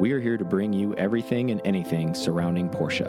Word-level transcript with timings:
we 0.00 0.12
are 0.12 0.20
here 0.20 0.38
to 0.38 0.44
bring 0.46 0.72
you 0.72 0.94
everything 0.94 1.50
and 1.50 1.60
anything 1.62 2.14
surrounding 2.14 2.70
Porsche. 2.70 3.06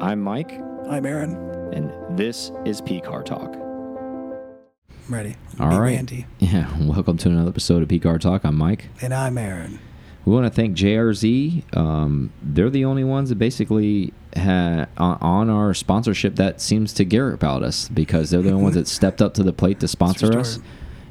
I'm 0.00 0.22
Mike, 0.22 0.58
I'm 0.88 1.04
Aaron. 1.04 1.34
and 1.74 1.92
this 2.16 2.50
is 2.64 2.80
P 2.80 2.98
Car 2.98 3.22
Talk. 3.22 3.54
I'm 3.54 5.14
ready. 5.14 5.36
All 5.60 5.68
Be 5.68 5.76
right. 5.76 5.94
Randy. 5.96 6.26
Yeah, 6.38 6.66
welcome 6.80 7.18
to 7.18 7.28
another 7.28 7.50
episode 7.50 7.82
of 7.82 7.90
P 7.90 7.98
Car 7.98 8.18
Talk. 8.18 8.44
I'm 8.44 8.56
Mike. 8.56 8.86
And 9.02 9.12
I'm 9.12 9.36
Aaron. 9.36 9.80
We 10.24 10.32
want 10.32 10.46
to 10.46 10.50
thank 10.50 10.78
JRZ. 10.78 11.76
Um, 11.76 12.32
they're 12.42 12.70
the 12.70 12.86
only 12.86 13.04
ones 13.04 13.28
that 13.28 13.34
basically 13.34 14.14
ha 14.34 14.86
on, 14.96 15.50
our 15.50 15.74
sponsorship 15.74 16.36
that 16.36 16.62
seems 16.62 16.94
to 16.94 17.04
care 17.04 17.32
about 17.34 17.62
us 17.62 17.90
because 17.90 18.30
they're 18.30 18.40
the 18.40 18.52
only 18.52 18.62
ones 18.62 18.76
that 18.76 18.88
stepped 18.88 19.20
up 19.20 19.34
to 19.34 19.42
the 19.42 19.52
plate 19.52 19.78
to 19.80 19.88
sponsor 19.88 20.38
us. 20.38 20.58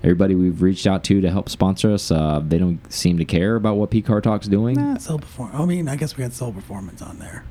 Everybody 0.04 0.34
we've 0.36 0.62
reached 0.62 0.88
out 0.88 1.04
to 1.06 1.22
to 1.22 1.30
help 1.30 1.48
sponsor 1.50 1.92
us, 1.92 2.10
uh, 2.12 2.42
they 2.44 2.58
don't 2.58 2.80
seem 2.92 3.18
to 3.20 3.26
care 3.26 3.56
about 3.56 3.76
what 3.78 3.92
PCAR 3.92 4.22
Talk's 4.24 4.48
doing. 4.48 4.76
Nah, 4.76 4.98
soul 4.98 5.20
perform. 5.20 5.52
I 5.54 5.64
mean, 5.66 5.88
I 5.88 5.96
guess 5.96 6.18
we 6.18 6.24
had 6.24 6.34
soul 6.34 6.52
performance 6.52 7.02
on 7.04 7.20
there. 7.20 7.44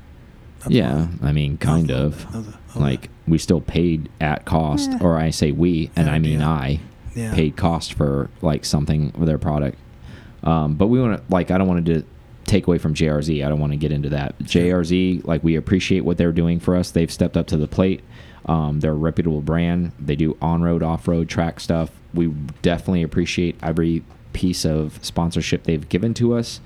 That's 0.59 0.71
yeah. 0.71 1.07
I 1.23 1.31
mean, 1.31 1.57
kind 1.57 1.89
of. 1.91 2.19
that 2.31 2.37
was 2.37 2.45
that 2.47 2.55
was 2.67 2.75
Like 2.75 3.09
we 3.27 3.37
still 3.37 3.61
paid 3.61 4.09
at 4.19 4.45
cost, 4.45 4.91
Eh. 4.91 4.97
or 5.01 5.17
I 5.17 5.29
say 5.29 5.51
we, 5.51 5.89
and 5.95 6.07
Fair 6.07 6.13
I 6.15 6.19
mean 6.19 6.39
deal. 6.39 6.47
I. 6.47 6.79
yeah. 7.15 7.33
paid 7.33 7.55
cost 7.55 7.93
for 7.93 8.29
like 8.41 8.65
something 8.65 9.11
for 9.11 9.25
their 9.25 9.37
product. 9.37 9.77
Um, 10.43 10.75
but 10.75 10.87
we 10.87 10.99
want 10.99 11.17
to 11.17 11.23
like 11.33 11.51
I 11.51 11.57
don't 11.57 11.67
want 11.67 11.85
to 11.85 12.03
take 12.45 12.67
away 12.67 12.77
from 12.79 12.93
JRZ. 12.93 13.45
I 13.45 13.49
don't 13.49 13.59
want 13.61 13.71
to 13.71 13.77
get 13.77 13.91
into 13.93 14.09
that. 14.09 14.37
JRZ 14.39 15.25
like 15.25 15.41
we 15.43 15.55
appreciate 15.55 16.01
what 16.01 16.17
they're 16.17 16.31
doing 16.33 16.59
for 16.59 16.75
us. 16.75 16.91
They've 16.91 17.11
stepped 17.11 17.37
up 17.37 17.47
to 17.47 17.57
the 17.57 17.67
plate. 17.67 18.01
Um, 18.45 18.81
they're 18.81 18.91
a 18.91 18.95
reputable 18.95 19.41
brand. 19.41 19.93
They 19.99 20.15
do 20.17 20.35
on-road, 20.41 20.83
off-road 20.83 21.29
track 21.29 21.59
stuff. 21.59 21.91
We 22.13 22.27
definitely 22.61 23.03
appreciate 23.03 23.55
every 23.61 24.03
piece 24.33 24.65
of 24.65 24.99
sponsorship 25.01 25.63
they've 25.63 25.87
given 25.89 26.13
to 26.15 26.33
us. 26.35 26.59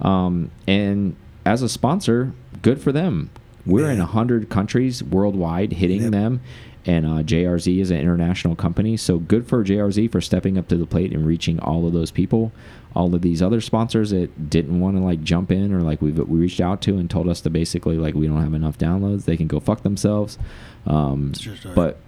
Um, 0.00 0.50
and 0.66 1.16
as 1.44 1.62
a 1.62 1.68
sponsor, 1.68 2.32
good 2.62 2.80
for 2.80 2.92
them. 2.92 3.30
We're 3.66 3.90
in 3.90 3.98
Yeah. 3.98 4.04
a 4.04 4.06
hundred 4.06 4.48
countries 4.48 5.02
worldwide, 5.02 5.74
hitting 5.74 6.02
Yep. 6.02 6.10
them 6.12 6.40
and 6.86 7.04
uh, 7.04 7.22
JRZ 7.22 7.78
is 7.78 7.90
an 7.90 7.98
international 7.98 8.54
company, 8.56 8.96
so 8.96 9.18
good 9.18 9.46
for 9.46 9.62
JRZ 9.62 10.10
for 10.10 10.22
stepping 10.22 10.56
up 10.56 10.66
to 10.68 10.78
the 10.78 10.86
plate 10.86 11.12
and 11.12 11.26
reaching 11.26 11.58
all 11.60 11.86
of 11.86 11.92
those 11.92 12.10
people. 12.10 12.52
All 12.96 13.14
of 13.14 13.20
these 13.20 13.42
other 13.42 13.60
sponsors 13.60 14.10
that 14.10 14.48
didn't 14.48 14.80
want 14.80 14.96
to 14.96 15.02
like 15.02 15.22
jump 15.22 15.52
in 15.52 15.74
or 15.74 15.82
like 15.82 16.00
we 16.00 16.10
we 16.10 16.38
reached 16.40 16.60
out 16.60 16.80
to 16.82 16.96
and 16.96 17.08
told 17.10 17.28
us 17.28 17.42
to 17.42 17.50
basically 17.50 17.98
like 17.98 18.14
we 18.14 18.26
don't 18.26 18.42
have 18.42 18.54
enough 18.54 18.78
downloads, 18.78 19.26
they 19.26 19.36
can 19.36 19.46
go 19.46 19.60
fuck 19.60 19.82
themselves. 19.82 20.38
Um, 20.86 21.32
but 21.74 21.98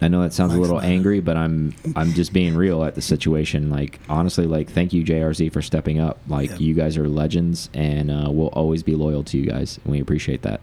I 0.00 0.08
know 0.08 0.22
that 0.22 0.32
sounds 0.32 0.54
a 0.54 0.60
little 0.60 0.80
angry, 0.80 1.20
but 1.20 1.36
I'm 1.36 1.74
I'm 1.96 2.12
just 2.12 2.32
being 2.32 2.54
real 2.56 2.84
at 2.84 2.94
the 2.94 3.02
situation. 3.02 3.68
Like 3.70 3.98
honestly, 4.08 4.46
like 4.46 4.70
thank 4.70 4.92
you 4.92 5.04
JRZ 5.04 5.52
for 5.52 5.60
stepping 5.62 5.98
up. 6.00 6.18
Like 6.28 6.50
Yep. 6.50 6.60
you 6.60 6.74
guys 6.74 6.96
are 6.96 7.08
legends, 7.08 7.68
and 7.74 8.10
uh, 8.10 8.28
we'll 8.30 8.48
always 8.48 8.82
be 8.82 8.94
loyal 8.94 9.24
to 9.24 9.38
you 9.38 9.46
guys, 9.46 9.78
and 9.84 9.92
we 9.92 10.00
appreciate 10.00 10.42
that. 10.42 10.60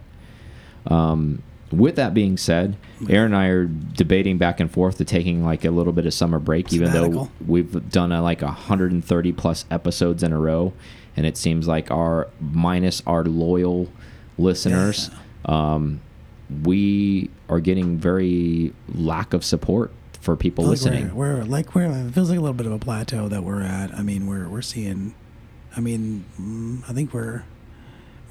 Um, 0.86 1.42
with 1.72 1.96
that 1.96 2.14
being 2.14 2.36
said, 2.36 2.76
Aaron 3.10 3.34
and 3.34 3.36
I 3.36 3.48
are 3.48 3.64
debating 3.66 4.38
back 4.38 4.60
and 4.60 4.70
forth 4.70 4.98
to 4.98 5.04
taking 5.04 5.44
like 5.44 5.64
a 5.64 5.70
little 5.70 5.92
bit 5.92 6.06
of 6.06 6.14
summer 6.14 6.38
break, 6.38 6.72
even 6.72 6.92
though 6.92 7.28
we've 7.46 7.90
done 7.90 8.12
uh 8.12 8.22
like 8.22 8.40
130 8.40 9.32
plus 9.32 9.64
episodes 9.70 10.22
in 10.22 10.32
a 10.32 10.38
row, 10.38 10.72
and 11.16 11.26
it 11.26 11.36
seems 11.36 11.66
like 11.66 11.90
our 11.90 12.28
minus 12.40 13.02
our 13.06 13.24
loyal 13.24 13.88
listeners, 14.38 15.10
um, 15.44 16.00
we 16.62 17.30
are 17.48 17.60
getting 17.60 17.98
very 17.98 18.72
lack 18.94 19.32
of 19.32 19.44
support 19.44 19.92
for 20.20 20.36
people 20.36 20.64
Like 20.64 20.70
listening. 20.70 21.14
We're, 21.14 21.38
we're 21.38 21.44
like 21.44 21.74
we're. 21.74 21.84
It 21.84 22.12
feels 22.12 22.30
like 22.30 22.38
a 22.38 22.42
little 22.42 22.54
bit 22.54 22.66
of 22.66 22.72
a 22.72 22.78
plateau 22.78 23.28
that 23.28 23.42
we're 23.42 23.62
at. 23.62 23.92
I 23.94 24.02
mean, 24.02 24.26
we're 24.26 24.48
we're 24.48 24.62
seeing. 24.62 25.14
I 25.76 25.80
mean, 25.80 26.24
mm, 26.40 26.88
I 26.88 26.92
think 26.92 27.12
we're. 27.12 27.44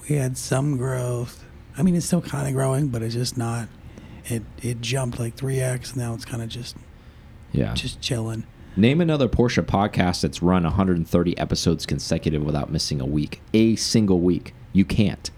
We 0.10 0.18
had 0.18 0.38
some 0.38 0.78
growth. 0.78 1.44
I 1.78 1.82
mean, 1.82 1.96
it's 1.96 2.06
still 2.06 2.22
kind 2.22 2.48
of 2.48 2.54
growing, 2.54 2.90
but 2.90 3.02
it's 3.02 3.16
just 3.16 3.38
not. 3.38 3.68
It 4.26 4.44
it 4.62 4.82
jumped 4.82 5.20
like 5.20 5.36
three 5.36 5.60
x. 5.60 5.92
And 5.94 6.02
now 6.02 6.14
it's 6.14 6.26
kind 6.26 6.42
of 6.44 6.50
just 6.50 6.76
yeah. 7.52 7.74
just 7.74 8.02
chilling. 8.02 8.46
Name 8.78 9.00
another 9.00 9.30
Porsche 9.30 9.64
podcast 9.64 10.22
that's 10.22 10.42
run 10.42 10.64
130 10.64 11.38
episodes 11.38 11.86
consecutive 11.86 12.44
without 12.44 12.70
missing 12.70 13.00
a 13.00 13.06
week, 13.06 13.42
a 13.54 13.78
single 13.78 14.20
week. 14.20 14.54
You 14.74 14.84
can't. 14.84 15.32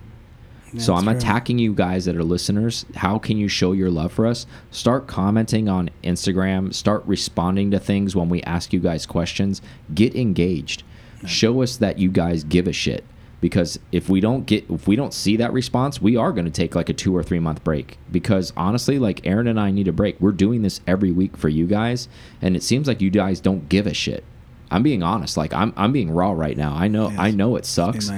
So 0.79 0.93
I'm 0.95 1.03
true. 1.05 1.13
attacking 1.13 1.59
you 1.59 1.73
guys 1.73 2.05
that 2.05 2.15
are 2.15 2.23
listeners. 2.23 2.85
How 2.95 3.17
can 3.19 3.37
you 3.37 3.47
show 3.47 3.71
your 3.71 3.89
love 3.89 4.11
for 4.11 4.25
us? 4.25 4.45
Start 4.71 5.07
commenting 5.07 5.67
on 5.69 5.89
Instagram. 6.03 6.73
Start 6.73 7.03
responding 7.05 7.71
to 7.71 7.79
things 7.79 8.15
when 8.15 8.29
we 8.29 8.41
ask 8.43 8.73
you 8.73 8.79
guys 8.79 9.05
questions. 9.05 9.61
Get 9.93 10.15
engaged. 10.15 10.83
Show 11.25 11.61
us 11.61 11.77
that 11.77 11.97
you 11.99 12.09
guys 12.09 12.43
give 12.43 12.67
a 12.67 12.73
shit. 12.73 13.03
Because 13.39 13.77
if 13.91 14.09
we 14.09 14.19
don't 14.19 14.47
get, 14.47 14.67
if 14.69 14.87
we 14.87 14.95
don't 14.95 15.13
see 15.13 15.35
that 15.37 15.53
response, 15.53 16.01
we 16.01 16.15
are 16.15 16.31
going 16.31 16.45
to 16.45 16.51
take 16.51 16.73
like 16.73 16.89
a 16.89 16.93
two 16.93 17.15
or 17.15 17.21
three 17.21 17.39
month 17.39 17.63
break. 17.63 17.97
Because 18.11 18.51
honestly, 18.57 18.97
like 18.97 19.25
Aaron 19.27 19.45
and 19.47 19.59
I 19.59 19.69
need 19.69 19.87
a 19.87 19.91
break. 19.93 20.19
We're 20.19 20.31
doing 20.31 20.63
this 20.63 20.81
every 20.87 21.11
week 21.11 21.37
for 21.37 21.47
you 21.47 21.67
guys, 21.67 22.09
and 22.41 22.55
it 22.55 22.63
seems 22.63 22.87
like 22.87 22.99
you 22.99 23.11
guys 23.11 23.39
don't 23.39 23.69
give 23.69 23.85
a 23.85 23.93
shit. 23.93 24.23
I'm 24.71 24.81
being 24.81 25.03
honest. 25.03 25.37
Like 25.37 25.53
I'm, 25.53 25.71
I'm 25.77 25.91
being 25.91 26.09
raw 26.11 26.31
right 26.31 26.57
now. 26.57 26.73
I 26.73 26.87
know, 26.87 27.09
Yes. 27.09 27.19
I 27.19 27.31
know 27.31 27.55
it 27.57 27.65
sucks 27.65 28.09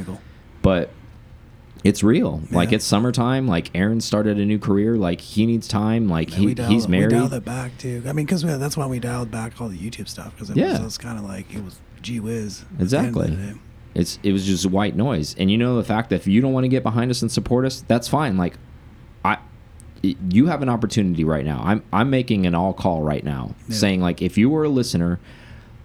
but 0.62 0.90
it's 1.84 2.04
real. 2.04 2.42
Like 2.52 2.72
it's 2.74 2.86
summertime. 2.86 3.48
Like 3.48 3.72
Aaron 3.74 4.02
started 4.02 4.38
a 4.38 4.46
new 4.46 4.60
career. 4.60 4.98
Like 4.98 5.22
he 5.22 5.46
needs 5.46 5.68
time. 5.68 6.08
Like 6.10 6.30
he 6.30 6.54
dialed, 6.54 6.72
he's 6.72 6.88
married. 6.88 7.14
We 7.14 7.20
dialed 7.20 7.34
it 7.34 7.46
back 7.46 7.78
too. 7.78 8.04
I 8.06 8.14
mean, 8.14 8.26
because 8.26 8.42
that's 8.44 8.76
why 8.76 8.86
we 8.88 9.00
dialed 9.00 9.32
back 9.32 9.60
all 9.62 9.70
the 9.70 9.78
YouTube 9.78 10.08
stuff 10.10 10.34
because 10.36 10.50
it 10.50 10.58
Yeah. 10.58 10.72
was, 10.72 10.80
it 10.80 10.84
was 10.84 10.98
kind 10.98 11.18
of 11.18 11.26
like 11.26 11.54
it 11.54 11.64
was 11.64 11.80
gee 12.02 12.20
whiz. 12.20 12.62
at 12.62 12.90
the 12.90 12.98
end 12.98 13.16
of 13.16 13.24
Exactly. 13.24 13.60
It's 13.96 14.20
it 14.24 14.32
was 14.34 14.46
just 14.46 14.66
white 14.66 14.96
noise. 14.96 15.36
And 15.38 15.50
you 15.50 15.58
know 15.58 15.78
the 15.78 15.84
fact 15.84 16.10
that 16.10 16.18
if 16.18 16.28
you 16.28 16.42
don't 16.42 16.54
want 16.54 16.66
to 16.66 16.70
get 16.70 16.84
behind 16.84 17.10
us 17.12 17.22
and 17.22 17.32
support 17.32 17.66
us, 17.66 17.84
that's 17.88 18.08
fine. 18.08 18.38
Like 18.38 18.58
I 19.26 19.38
you 20.04 20.48
have 20.48 20.62
an 20.62 20.70
opportunity 20.70 21.24
right 21.24 21.44
now. 21.46 21.62
I'm 21.64 21.84
I'm 21.92 22.10
making 22.10 22.46
an 22.46 22.56
all 22.56 22.74
call 22.74 23.02
right 23.04 23.24
now 23.24 23.56
Yeah. 23.68 23.76
saying 23.76 24.02
like 24.02 24.22
if 24.22 24.38
you 24.38 24.50
were 24.50 24.64
a 24.66 24.70
listener, 24.70 25.20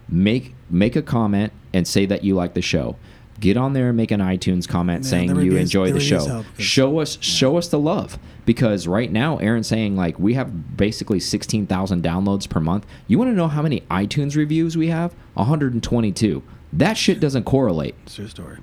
make 0.09 0.55
make 0.71 0.97
a 0.97 1.03
comment 1.03 1.53
and 1.72 1.87
say 1.87 2.06
that 2.06 2.25
you 2.25 2.34
like 2.34 2.55
the 2.55 2.62
show. 2.62 2.97
Get 3.44 3.59
on 3.59 3.75
there 3.75 3.88
and 3.88 3.97
make 3.97 4.10
an 4.10 4.21
iTunes 4.21 4.66
comment 4.66 5.05
Yeah, 5.05 5.10
saying 5.10 5.37
you 5.41 5.56
enjoy 5.56 5.93
the 5.93 6.00
show. 6.00 6.25
help, 6.27 6.47
Show 6.59 6.99
us 7.00 7.19
show 7.21 7.59
us 7.59 7.69
the 7.69 7.78
love 7.78 8.19
because 8.47 8.87
right 8.87 9.12
now 9.12 9.37
Aaron's 9.37 9.66
saying 9.66 9.97
like 9.97 10.19
we 10.19 10.32
have 10.32 10.77
basically 10.78 11.21
16,000 11.21 12.03
downloads 12.03 12.49
per 12.49 12.59
month. 12.60 12.87
You 13.06 13.19
want 13.19 13.31
to 13.31 13.34
know 13.34 13.49
how 13.49 13.60
many 13.60 13.81
iTunes 13.91 14.34
reviews 14.34 14.78
we 14.78 14.88
have? 14.88 15.15
122. 15.34 16.43
That 16.72 16.97
shit 16.97 17.21
doesn't 17.21 17.44
correlate 17.44 17.94
It's 18.06 18.16
your 18.19 18.28
story. 18.28 18.59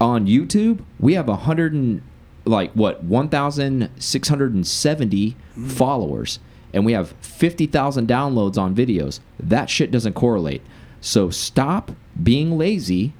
on 0.00 0.26
YouTube, 0.26 0.84
we 0.98 1.14
have 1.14 1.28
a 1.28 1.36
hundred 1.36 1.72
and 1.74 2.02
like 2.44 2.72
what 2.72 3.04
one 3.04 3.28
thousand 3.28 3.88
six 3.98 4.28
hundred 4.28 4.52
and 4.52 4.66
seventy 4.66 5.36
followers, 5.66 6.40
and 6.72 6.84
we 6.84 6.92
have 6.92 7.12
fifty 7.20 7.66
thousand 7.66 8.08
downloads 8.08 8.58
on 8.58 8.74
videos. 8.74 9.20
That 9.38 9.70
shit 9.70 9.92
doesn't 9.92 10.14
correlate. 10.14 10.62
So 11.00 11.30
stop 11.30 11.92
being 12.20 12.58
lazy 12.58 12.96
Yeah. 12.96 13.10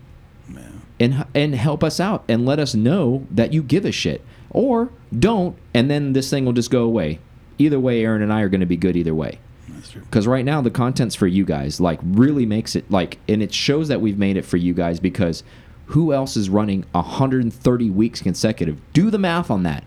And 1.00 1.24
and 1.34 1.54
help 1.54 1.82
us 1.84 1.98
out 2.00 2.24
and 2.28 2.46
let 2.46 2.58
us 2.58 2.74
know 2.74 3.26
that 3.30 3.52
you 3.52 3.62
give 3.62 3.84
a 3.84 3.92
shit, 3.92 4.22
or 4.50 4.90
don't, 5.16 5.56
and 5.74 5.90
then 5.90 6.12
this 6.12 6.30
thing 6.30 6.44
will 6.44 6.52
just 6.52 6.70
go 6.70 6.84
away. 6.84 7.18
Either 7.58 7.78
way, 7.80 8.04
Aaron 8.04 8.22
and 8.22 8.32
I 8.32 8.40
are 8.42 8.48
going 8.48 8.60
to 8.60 8.66
be 8.66 8.76
good 8.76 8.96
either 8.96 9.14
way 9.14 9.38
That's 9.68 9.90
true. 9.90 10.02
because 10.02 10.26
right 10.26 10.44
now 10.44 10.60
the 10.60 10.70
content's 10.72 11.14
for 11.14 11.28
you 11.28 11.44
guys 11.44 11.80
like 11.80 12.00
really 12.02 12.46
makes 12.46 12.74
it 12.74 12.90
like 12.90 13.18
and 13.28 13.40
it 13.42 13.54
shows 13.54 13.86
that 13.88 14.00
we've 14.00 14.18
made 14.18 14.36
it 14.36 14.44
for 14.44 14.56
you 14.56 14.74
guys 14.74 14.98
because 14.98 15.44
who 15.86 16.12
else 16.12 16.36
is 16.36 16.48
running 16.50 16.84
130 16.92 17.90
weeks 17.90 18.20
consecutive 18.20 18.80
do 18.92 19.08
the 19.08 19.18
math 19.18 19.52
on 19.52 19.62
that 19.62 19.84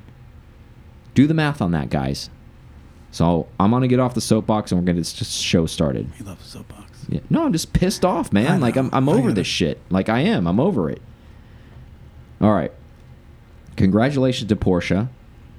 do 1.14 1.28
the 1.28 1.34
math 1.34 1.62
on 1.62 1.72
that 1.72 1.90
guys 1.90 2.30
so 3.12 3.48
i'm 3.60 3.70
gonna 3.72 3.88
get 3.90 4.00
off 4.00 4.14
the 4.14 4.22
soapbox 4.22 4.72
and 4.72 4.80
we're 4.80 4.86
gonna 4.86 5.00
get 5.02 5.14
just 5.14 5.32
show 5.44 5.66
started 5.66 6.10
You 6.20 6.26
love 6.26 6.40
the 6.42 6.46
soapbox. 6.50 6.87
Yeah. 7.10 7.20
no 7.30 7.46
i'm 7.46 7.54
just 7.54 7.74
pissed 7.74 8.04
off 8.06 8.32
man 8.34 8.60
like 8.62 8.76
i'm. 8.76 8.90
I'm 8.94 9.08
over 9.10 9.32
this 9.32 9.48
shit 9.48 9.80
like 9.90 10.10
i 10.10 10.20
am 10.20 10.48
i'm 10.48 10.60
over 10.60 10.90
it 10.90 11.02
all 12.42 12.54
right 12.54 12.72
congratulations 13.76 14.50
to 14.50 14.56
porsche 14.56 15.08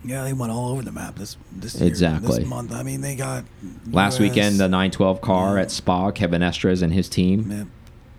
Yeah, 0.04 0.24
they 0.24 0.32
went 0.32 0.52
all 0.52 0.70
over 0.70 0.82
the 0.82 0.92
map 0.92 1.16
this 1.16 1.36
this 1.52 1.74
year, 1.80 1.88
Exactly. 1.88 2.38
this 2.38 2.46
month. 2.46 2.72
I 2.72 2.82
mean, 2.82 3.00
they 3.00 3.14
got 3.16 3.44
last 3.90 4.14
US, 4.16 4.20
weekend 4.20 4.58
the 4.60 4.68
912 4.68 5.20
car 5.20 5.56
Yeah. 5.56 5.62
at 5.62 5.70
spa 5.70 6.10
kevin 6.10 6.40
estres 6.42 6.82
and 6.82 6.92
his 6.92 7.08
team 7.08 7.48
man, 7.48 7.70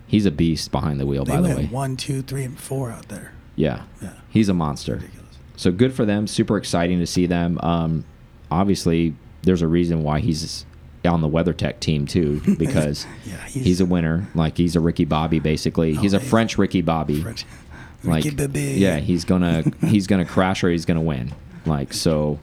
he's 0.06 0.26
a 0.26 0.30
beast 0.30 0.70
behind 0.72 1.00
the 1.00 1.06
wheel 1.06 1.24
they 1.24 1.34
by 1.36 1.40
the 1.40 1.56
way 1.56 1.66
one, 1.66 1.96
two, 1.96 2.22
three, 2.22 2.44
and 2.44 2.58
four 2.58 2.90
out 2.90 3.08
there. 3.08 3.32
Yeah. 3.56 3.82
Yeah, 4.00 4.12
He's 4.30 4.48
a 4.48 4.54
monster. 4.54 4.94
ridiculous. 4.94 5.36
So 5.56 5.70
good 5.72 5.92
for 5.92 6.04
them. 6.06 6.26
Super 6.26 6.56
exciting 6.56 6.98
to 7.00 7.06
see 7.06 7.26
them. 7.26 7.58
Um, 7.62 8.04
obviously, 8.50 9.14
there's 9.42 9.60
a 9.62 9.68
reason 9.68 10.02
why 10.02 10.20
he's 10.20 10.64
on 11.04 11.20
the 11.20 11.28
WeatherTech 11.28 11.80
team 11.80 12.06
too, 12.06 12.40
because 12.58 13.06
Yeah, 13.24 13.36
he's, 13.46 13.80
a 13.80 13.86
winner. 13.86 14.28
Like 14.34 14.56
he's 14.56 14.76
a 14.76 14.80
Ricky 14.80 15.04
Bobby, 15.04 15.38
basically. 15.38 15.96
Oh, 15.96 16.00
he's 16.00 16.12
a 16.12 16.20
French 16.20 16.58
Ricky 16.58 16.82
Bobby. 16.82 17.22
French. 17.22 17.44
Like, 18.02 18.24
Ricky 18.24 18.60
yeah, 18.60 18.98
he's 18.98 19.24
gonna 19.24 19.62
he's 19.86 20.06
gonna 20.06 20.24
crash 20.24 20.64
or 20.64 20.70
he's 20.70 20.84
gonna 20.84 21.02
win. 21.02 21.32
Like 21.66 21.92
so, 21.92 22.38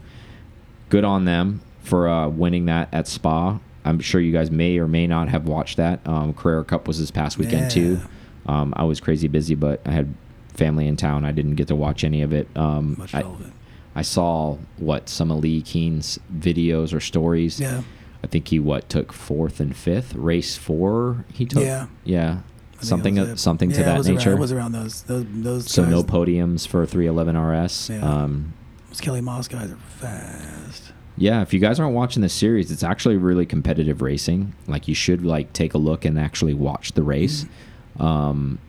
good 0.89 1.03
on 1.03 1.25
them 1.25 1.61
for 1.81 2.07
uh, 2.07 2.27
winning 2.27 2.65
that 2.65 2.89
at 2.93 3.07
Spa. 3.07 3.59
I'm 3.83 3.99
sure 3.99 4.19
you 4.19 4.33
guys 4.33 4.51
may 4.51 4.77
or 4.77 4.87
may 4.87 5.07
not 5.07 5.29
have 5.29 5.47
watched 5.47 5.77
that. 5.77 6.05
Um, 6.05 6.33
Carrera 6.33 6.65
Cup 6.65 6.87
was 6.87 6.99
this 6.99 7.09
past 7.09 7.37
weekend 7.37 7.71
too. 7.71 7.99
Um, 8.45 8.73
I 8.75 8.83
was 8.83 8.99
crazy 8.99 9.27
busy, 9.27 9.55
but 9.55 9.81
I 9.85 9.91
had 9.91 10.13
family 10.53 10.87
in 10.87 10.97
town. 10.97 11.25
I 11.25 11.31
didn't 11.31 11.55
get 11.55 11.67
to 11.69 11.75
watch 11.75 12.03
any 12.03 12.21
of 12.21 12.33
it. 12.33 12.47
Um, 12.55 12.95
Much 12.97 13.15
I, 13.15 13.21
relevant. 13.21 13.53
I 13.95 14.01
saw 14.01 14.57
what 14.77 15.09
some 15.09 15.31
of 15.31 15.39
Lee 15.39 15.61
Keen's 15.61 16.19
videos 16.37 16.93
or 16.93 16.99
stories. 16.99 17.59
Yeah. 17.59 17.81
I 18.23 18.27
think 18.27 18.47
he 18.49 18.59
what 18.59 18.89
took 18.89 19.13
fourth 19.13 19.59
and 19.59 19.75
fifth. 19.75 20.13
Race 20.15 20.57
four, 20.57 21.25
he 21.33 21.45
took. 21.45 21.63
Yeah. 21.63 21.87
yeah, 22.03 22.39
something 22.81 23.19
uh, 23.19 23.35
something 23.35 23.69
to 23.71 23.75
Yeah, 23.75 23.81
it 23.81 23.85
that 23.85 23.97
was 23.99 24.07
around- 24.07 24.17
nature. 24.17 24.31
it 24.33 24.39
was 24.39 24.51
around 24.51 24.71
those 24.73 25.01
those 25.03 25.25
those. 25.29 25.71
so 25.71 25.85
no 25.85 26.03
podiums 26.03 26.67
for 26.67 26.85
311 26.85 27.37
RS. 27.37 27.89
Yeah. 27.89 27.99
Um, 28.01 28.53
Those 28.89 29.01
Kelly 29.01 29.21
Moss 29.21 29.47
guys 29.47 29.71
are 29.71 29.77
fast. 29.99 30.91
yeah, 31.17 31.41
if 31.41 31.53
you 31.53 31.59
guys 31.59 31.79
aren't 31.79 31.93
watching 31.95 32.21
the 32.21 32.29
series, 32.29 32.71
it's 32.71 32.83
actually 32.83 33.17
really 33.17 33.45
competitive 33.45 34.01
racing. 34.01 34.53
Like 34.67 34.87
you 34.87 34.95
should 34.95 35.23
like 35.25 35.53
take 35.53 35.73
a 35.73 35.77
look 35.77 36.03
and 36.05 36.19
actually 36.19 36.53
watch 36.53 36.93
the 36.93 37.03
race. 37.03 37.43
Mm-hmm. 37.43 38.01
Um, 38.03 38.59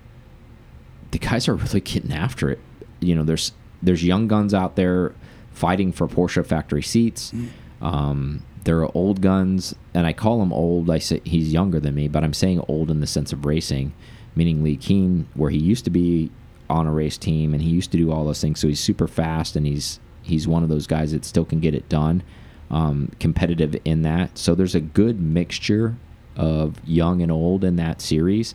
the 1.11 1.19
guys 1.19 1.49
are 1.49 1.55
really 1.55 1.81
getting 1.81 2.13
after 2.13 2.51
it. 2.51 2.61
You 3.01 3.15
know, 3.15 3.23
there's 3.25 3.53
there's 3.83 4.05
young 4.05 4.29
guns 4.29 4.53
out 4.53 4.77
there 4.77 5.15
fighting 5.53 5.93
for 5.93 6.07
Porsche 6.07 6.45
factory 6.45 6.83
seats. 6.83 7.31
Mm-hmm. 7.33 7.47
Um, 7.81 8.43
there 8.65 8.79
are 8.83 8.91
old 8.95 9.21
guns, 9.21 9.75
and 9.95 10.07
I 10.07 10.13
call 10.13 10.43
him 10.43 10.53
old. 10.53 10.91
I 10.91 10.99
say 10.99 11.21
he's 11.25 11.53
younger 11.53 11.81
than 11.81 11.95
me, 11.95 12.09
but 12.09 12.25
I'm 12.25 12.35
saying 12.35 12.63
old 12.69 12.91
in 12.91 13.01
the 13.01 13.07
sense 13.07 13.33
of 13.33 13.47
racing, 13.47 13.93
meaning 14.35 14.63
Lee 14.63 14.77
Keen, 14.77 15.27
where 15.35 15.51
he 15.51 15.59
used 15.59 15.85
to 15.85 15.91
be 15.91 16.31
on 16.69 16.87
a 16.87 16.93
race 16.93 17.17
team 17.17 17.55
and 17.55 17.63
he 17.63 17.71
used 17.71 17.91
to 17.93 17.97
do 17.97 18.13
all 18.13 18.25
those 18.27 18.43
things. 18.43 18.61
So 18.61 18.69
he's 18.69 18.81
super 18.81 19.07
fast, 19.09 19.57
and 19.57 19.65
he's 19.67 20.01
he's 20.23 20.47
one 20.47 20.63
of 20.63 20.69
those 20.69 20.87
guys 20.87 21.13
that 21.13 21.25
still 21.25 21.45
can 21.47 21.61
get 21.61 21.75
it 21.75 21.89
done, 21.89 22.23
um, 22.71 23.11
competitive 23.21 23.75
in 23.87 24.03
that. 24.03 24.37
So 24.37 24.55
there's 24.55 24.75
a 24.75 24.81
good 24.81 25.19
mixture 25.21 25.97
of 26.37 26.77
young 26.85 27.23
and 27.23 27.33
old 27.33 27.65
in 27.65 27.77
that 27.77 28.03
series, 28.03 28.55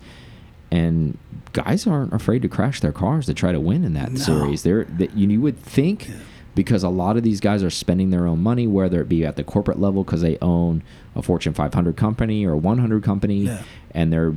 and 0.70 1.18
guys 1.54 1.88
aren't 1.88 2.14
afraid 2.14 2.42
to 2.44 2.48
crash 2.50 2.80
their 2.82 2.92
cars 2.92 3.26
to 3.28 3.34
try 3.34 3.52
to 3.52 3.60
win 3.60 3.84
in 3.84 3.94
that 3.94 4.12
No. 4.12 4.20
series. 4.20 4.62
They're 4.64 4.84
that 4.86 5.16
you, 5.18 5.28
you 5.30 5.42
would 5.42 5.58
think 5.60 6.10
Yeah. 6.10 6.16
Because 6.56 6.84
a 6.84 6.90
lot 6.90 7.18
of 7.18 7.24
these 7.24 7.40
guys 7.40 7.64
are 7.64 7.70
spending 7.70 8.10
their 8.12 8.28
own 8.28 8.42
money, 8.42 8.68
whether 8.68 9.02
it 9.02 9.10
be 9.10 9.26
at 9.26 9.36
the 9.36 9.44
corporate 9.44 9.80
level 9.80 10.04
because 10.04 10.22
they 10.22 10.38
own 10.42 10.84
a 11.16 11.22
Fortune 11.22 11.54
500 11.54 11.96
company 11.96 12.46
or 12.46 12.56
100 12.56 13.04
company, 13.04 13.46
Yeah. 13.46 13.64
and 13.92 14.12
they're 14.14 14.34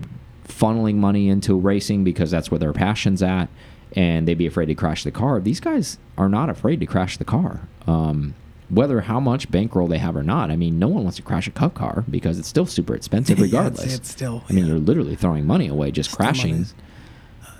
funneling 0.48 0.96
money 0.96 1.28
into 1.28 1.54
racing 1.54 2.04
because 2.04 2.30
that's 2.30 2.50
where 2.50 2.58
their 2.58 2.72
passion's 2.72 3.22
at, 3.22 3.48
and 3.94 4.26
they'd 4.26 4.34
be 4.38 4.46
afraid 4.46 4.66
to 4.66 4.74
crash 4.74 5.04
the 5.04 5.10
car. 5.10 5.40
These 5.40 5.60
guys 5.60 5.98
are 6.16 6.28
not 6.28 6.48
afraid 6.48 6.80
to 6.80 6.86
crash 6.86 7.16
the 7.18 7.24
car. 7.24 7.60
Um, 7.86 8.34
whether 8.68 9.02
how 9.02 9.20
much 9.20 9.50
bankroll 9.50 9.86
they 9.86 9.98
have 9.98 10.16
or 10.16 10.22
not, 10.24 10.50
I 10.50 10.56
mean, 10.56 10.78
no 10.78 10.88
one 10.88 11.04
wants 11.04 11.16
to 11.18 11.22
crash 11.22 11.46
a 11.46 11.52
cup 11.52 11.74
car 11.74 12.04
because 12.10 12.38
it's 12.38 12.48
still 12.48 12.66
super 12.66 12.94
expensive 12.94 13.38
Yeah, 13.38 13.44
it's- 13.44 13.52
regardless. 13.62 13.94
it's 13.94 14.10
still, 14.10 14.42
I 14.48 14.52
mean, 14.52 14.64
yeah. 14.66 14.72
you're 14.72 14.80
literally 14.80 15.14
throwing 15.16 15.46
money 15.46 15.68
away 15.68 15.90
just 15.92 16.10
Still 16.10 16.24
crashing. 16.24 16.52
money. 16.52 16.66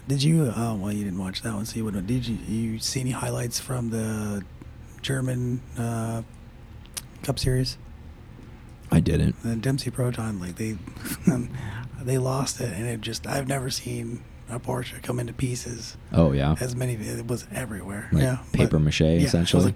Did 0.09 0.23
you? 0.23 0.53
Oh 0.55 0.75
well, 0.77 0.93
you 0.93 1.05
didn't 1.05 1.19
watch 1.19 1.43
that 1.43 1.53
one, 1.55 1.67
so 1.67 1.77
you 1.77 1.85
wouldn't. 1.85 2.07
Did 2.07 2.27
you? 2.27 2.37
You 2.49 2.79
see 2.79 3.01
any 3.01 3.11
highlights 3.11 3.59
from 3.59 3.91
the 3.91 4.45
German 5.03 5.61
uh, 5.77 6.23
Cup 7.23 7.39
Series? 7.39 7.77
I 8.91 9.01
didn't. 9.01 9.43
The 9.43 9.57
Dempsey 9.57 9.91
Proton, 9.91 10.39
like 10.39 10.57
they 10.57 10.77
they 12.03 12.19
lost 12.19 12.61
it, 12.61 12.73
and 12.73 12.87
it 12.87 13.01
just 13.01 13.27
I've 13.27 13.49
never 13.49 13.69
seen 13.71 14.23
a 14.49 14.61
Porsche 14.61 15.03
come 15.03 15.19
into 15.19 15.33
pieces 15.33 15.97
Oh 16.13 16.31
yeah, 16.31 16.55
as 16.61 16.77
many. 16.77 16.95
It 16.95 17.27
was 17.27 17.47
everywhere. 17.53 18.09
like 18.13 18.23
yeah, 18.23 18.39
paper 18.53 18.79
mache 18.79 19.01
yeah, 19.01 19.09
essentially. 19.27 19.65
like- 19.65 19.75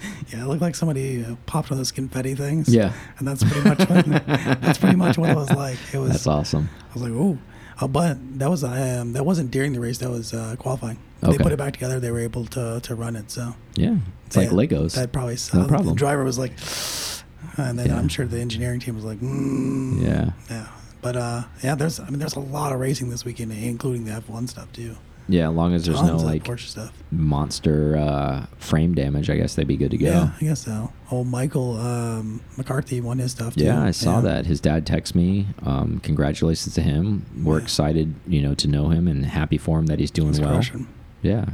yeah, 0.32 0.44
it 0.44 0.46
looked 0.46 0.62
like 0.62 0.76
somebody 0.76 1.24
uh, 1.24 1.34
popped 1.44 1.70
of 1.72 1.76
those 1.76 1.90
confetti 1.92 2.34
things. 2.34 2.68
Yeah. 2.72 2.92
and 3.18 3.26
that's 3.28 3.42
pretty 3.44 3.68
much 3.68 3.80
what, 3.80 4.06
that's 4.60 4.78
pretty 4.78 4.94
much 4.96 5.18
what 5.18 5.28
it 5.30 5.36
was 5.36 5.50
like. 5.50 5.76
It 5.92 5.98
was. 5.98 6.12
That's 6.12 6.26
awesome. 6.28 6.70
I 6.90 6.94
was 6.94 7.02
like, 7.02 7.12
oh, 7.12 7.36
uh, 7.80 7.86
but 7.88 8.16
that 8.38 8.50
was 8.50 8.64
um, 8.64 9.12
that 9.12 9.24
wasn't 9.24 9.50
during 9.50 9.72
the 9.72 9.80
race. 9.80 9.98
That 9.98 10.10
was 10.10 10.34
uh, 10.34 10.56
qualifying. 10.58 10.98
They 11.20 11.36
put 11.38 11.52
it 11.52 11.58
back 11.58 11.72
together. 11.72 11.98
They 12.00 12.10
were 12.10 12.20
able 12.20 12.46
to 12.46 12.80
to 12.82 12.94
run 12.94 13.16
it. 13.16 13.30
So 13.30 13.54
Yeah, 13.74 13.96
it's 14.26 14.36
like 14.36 14.50
Legos. 14.50 14.94
That 14.94 15.12
probably 15.12 15.36
No 15.52 15.66
problem. 15.66 15.88
The 15.90 15.94
driver 15.94 16.24
was 16.24 16.38
like, 16.38 16.52
and 17.56 17.78
then 17.78 17.88
Yeah. 17.88 17.98
I'm 17.98 18.08
sure 18.08 18.26
the 18.26 18.40
engineering 18.40 18.80
team 18.80 18.94
was 18.94 19.04
like, 19.04 19.20
mm, 19.20 20.00
Yeah. 20.02 20.30
yeah. 20.50 20.68
But 21.00 21.16
uh, 21.16 21.42
yeah, 21.62 21.74
there's 21.74 22.00
I 22.00 22.08
mean 22.10 22.18
there's 22.18 22.36
a 22.36 22.40
lot 22.40 22.72
of 22.72 22.80
racing 22.80 23.10
this 23.10 23.24
weekend, 23.24 23.52
including 23.52 24.04
the 24.04 24.12
F1 24.12 24.48
stuff 24.48 24.72
too. 24.72 24.96
Yeah, 25.30 25.50
as 25.50 25.54
long 25.54 25.74
as 25.74 25.84
there's 25.84 25.98
Tons 25.98 26.22
no 26.22 26.26
like 26.28 26.44
Porsche 26.44 26.68
stuff. 26.68 26.92
monster 27.10 27.96
uh, 27.98 28.46
frame 28.58 28.94
damage, 28.94 29.28
I 29.28 29.36
guess 29.36 29.54
they'd 29.54 29.66
be 29.68 29.76
good 29.76 29.90
to 29.90 29.98
go. 29.98 30.06
Yeah, 30.06 30.30
I 30.40 30.44
guess 30.44 30.64
so. 30.64 30.90
Oh, 31.10 31.22
Michael 31.22 31.76
um, 31.76 32.40
McCarthy 32.56 33.00
won 33.02 33.18
his 33.18 33.32
stuff 33.32 33.54
too. 33.54 33.64
Yeah, 33.64 33.82
I 33.82 33.90
saw 33.90 34.16
Yeah. 34.16 34.20
that. 34.22 34.46
His 34.46 34.60
dad 34.60 34.86
texted 34.86 35.14
me. 35.16 35.48
Um, 35.64 36.00
congratulations 36.02 36.74
to 36.76 36.80
him. 36.82 37.26
We're 37.44 37.58
Yeah. 37.58 37.62
excited, 37.64 38.14
you 38.26 38.40
know, 38.40 38.54
to 38.54 38.68
know 38.68 38.88
him 38.88 39.06
and 39.06 39.26
happy 39.26 39.58
for 39.58 39.78
him 39.78 39.86
that 39.86 39.98
he's 40.00 40.10
doing 40.10 40.32
well. 40.40 40.50
crushing. 40.52 40.86
Yeah, 41.22 41.44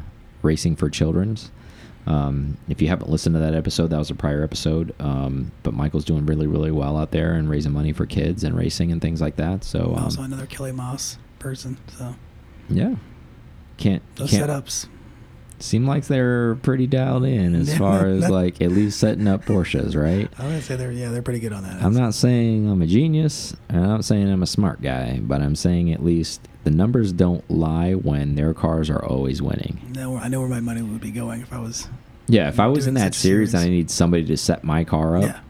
racing 0.43 0.77
for 0.77 0.89
children's. 0.89 1.51
Um, 2.07 2.59
if 2.69 2.83
you 2.83 2.89
haven't 2.89 3.11
listened 3.11 3.35
to 3.35 3.39
that 3.41 3.55
episode, 3.55 3.89
that 3.89 3.99
was 3.99 4.11
a 4.11 4.15
prior 4.15 4.43
episode. 4.45 4.95
Um, 5.01 5.53
but 5.63 5.73
Michael's 5.75 6.05
doing 6.05 6.27
really, 6.27 6.47
really 6.47 6.71
well 6.71 6.97
out 6.99 7.11
there 7.13 7.33
and 7.33 7.49
raising 7.49 7.73
money 7.73 7.93
for 7.93 8.05
kids 8.07 8.45
and 8.45 8.55
racing 8.57 8.93
and 8.93 9.01
things 9.01 9.21
like 9.23 9.37
that. 9.37 9.65
So 9.65 9.95
also 9.99 10.21
um, 10.21 10.27
another 10.27 10.47
Kelly 10.47 10.71
Moss 10.73 11.17
person. 11.39 11.79
So 11.97 12.15
yeah, 12.69 12.95
can't 13.77 14.03
those 14.17 14.31
can't 14.31 14.51
setups. 14.51 14.87
seem 15.59 15.87
like 15.87 16.07
they're 16.07 16.55
pretty 16.57 16.87
dialed 16.87 17.25
in 17.25 17.55
as 17.55 17.77
far 17.79 18.07
as 18.07 18.29
like 18.29 18.61
at 18.61 18.71
least 18.71 18.99
setting 19.01 19.27
up 19.29 19.45
Porsches, 19.45 19.97
right? 19.97 20.29
I 20.39 20.47
would 20.47 20.63
say 20.63 20.77
they're 20.77 20.93
yeah 20.93 21.11
they're 21.11 21.23
pretty 21.23 21.41
good 21.41 21.53
on 21.53 21.63
that. 21.65 21.83
I'm 21.83 21.95
not 21.95 22.15
saying 22.15 22.69
I'm 22.71 22.83
a 22.83 22.87
genius, 22.87 23.55
and 23.69 23.79
I'm 23.83 23.89
not 23.89 24.05
saying 24.05 24.31
I'm 24.31 24.43
a 24.43 24.47
smart 24.47 24.83
guy, 24.83 25.21
but 25.23 25.41
I'm 25.43 25.57
saying 25.57 25.93
at 25.93 26.05
least 26.05 26.41
the 26.65 26.71
numbers 26.71 27.13
don't 27.13 27.49
lie 27.51 27.93
when 27.95 28.37
their 28.37 28.55
cars 28.55 28.89
are 28.91 29.05
always 29.05 29.43
winning. 29.43 29.81
No, 29.95 30.17
I 30.17 30.29
know 30.29 30.41
where 30.41 30.49
my 30.49 30.61
money 30.61 30.83
would 30.83 31.01
be 31.01 31.11
going 31.11 31.43
if 31.43 31.53
I 31.53 31.59
was. 31.59 31.89
Yeah, 32.27 32.49
if 32.49 32.59
I 32.59 32.69
was 32.69 32.87
in 32.87 32.95
that 32.95 33.15
such 33.15 33.21
series 33.23 33.53
and 33.53 33.63
I 33.63 33.69
need 33.69 33.91
somebody 33.91 34.25
to 34.25 34.37
set 34.39 34.65
my 34.65 34.83
car 34.85 35.19
up, 35.19 35.25
Yeah. 35.25 35.41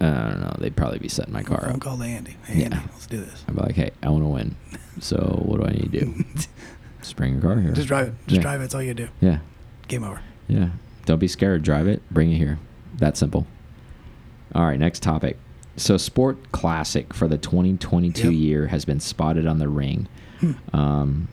I 0.00 0.30
don't 0.30 0.40
know, 0.40 0.56
they'd 0.58 0.74
probably 0.74 0.98
be 0.98 1.08
setting 1.08 1.32
my 1.32 1.44
car 1.44 1.60
phone 1.60 1.74
up. 1.74 1.80
call 1.80 2.02
Andy. 2.02 2.36
Hey, 2.46 2.58
Yeah. 2.58 2.64
Andy, 2.64 2.78
let's 2.92 3.06
do 3.06 3.20
this. 3.20 3.44
I'd 3.48 3.54
be 3.54 3.62
like, 3.62 3.76
hey, 3.76 3.92
I 4.02 4.08
want 4.08 4.24
to 4.24 4.28
win. 4.28 4.56
So 4.98 5.40
what 5.44 5.60
do 5.60 5.66
I 5.68 5.70
need 5.70 5.92
to 5.92 6.00
do? 6.00 6.24
Just 7.04 7.16
bring 7.16 7.34
your 7.34 7.42
car 7.42 7.60
here. 7.60 7.72
Just 7.72 7.86
drive 7.88 8.08
it. 8.08 8.14
Just 8.26 8.36
Yeah. 8.36 8.40
drive 8.42 8.60
it. 8.60 8.62
That's 8.64 8.74
all 8.74 8.82
you 8.82 8.94
do. 8.94 9.08
Yeah, 9.20 9.38
Game 9.88 10.02
over. 10.04 10.20
yeah. 10.48 10.70
Don't 11.04 11.18
be 11.18 11.28
scared. 11.28 11.62
Drive 11.62 11.86
it. 11.86 12.02
Bring 12.10 12.32
it 12.32 12.38
here. 12.38 12.58
That 12.96 13.16
simple. 13.18 13.46
All 14.54 14.64
right, 14.64 14.78
next 14.78 15.02
topic. 15.02 15.38
So, 15.76 15.96
Sport 15.98 16.50
Classic 16.52 17.12
for 17.12 17.28
the 17.28 17.36
2022 17.36 18.30
Yep. 18.30 18.40
year 18.40 18.66
has 18.68 18.84
been 18.84 19.00
spotted 19.00 19.46
on 19.46 19.58
the 19.58 19.68
ring. 19.68 20.06
Hmm. 20.40 20.52
Um, 20.72 21.28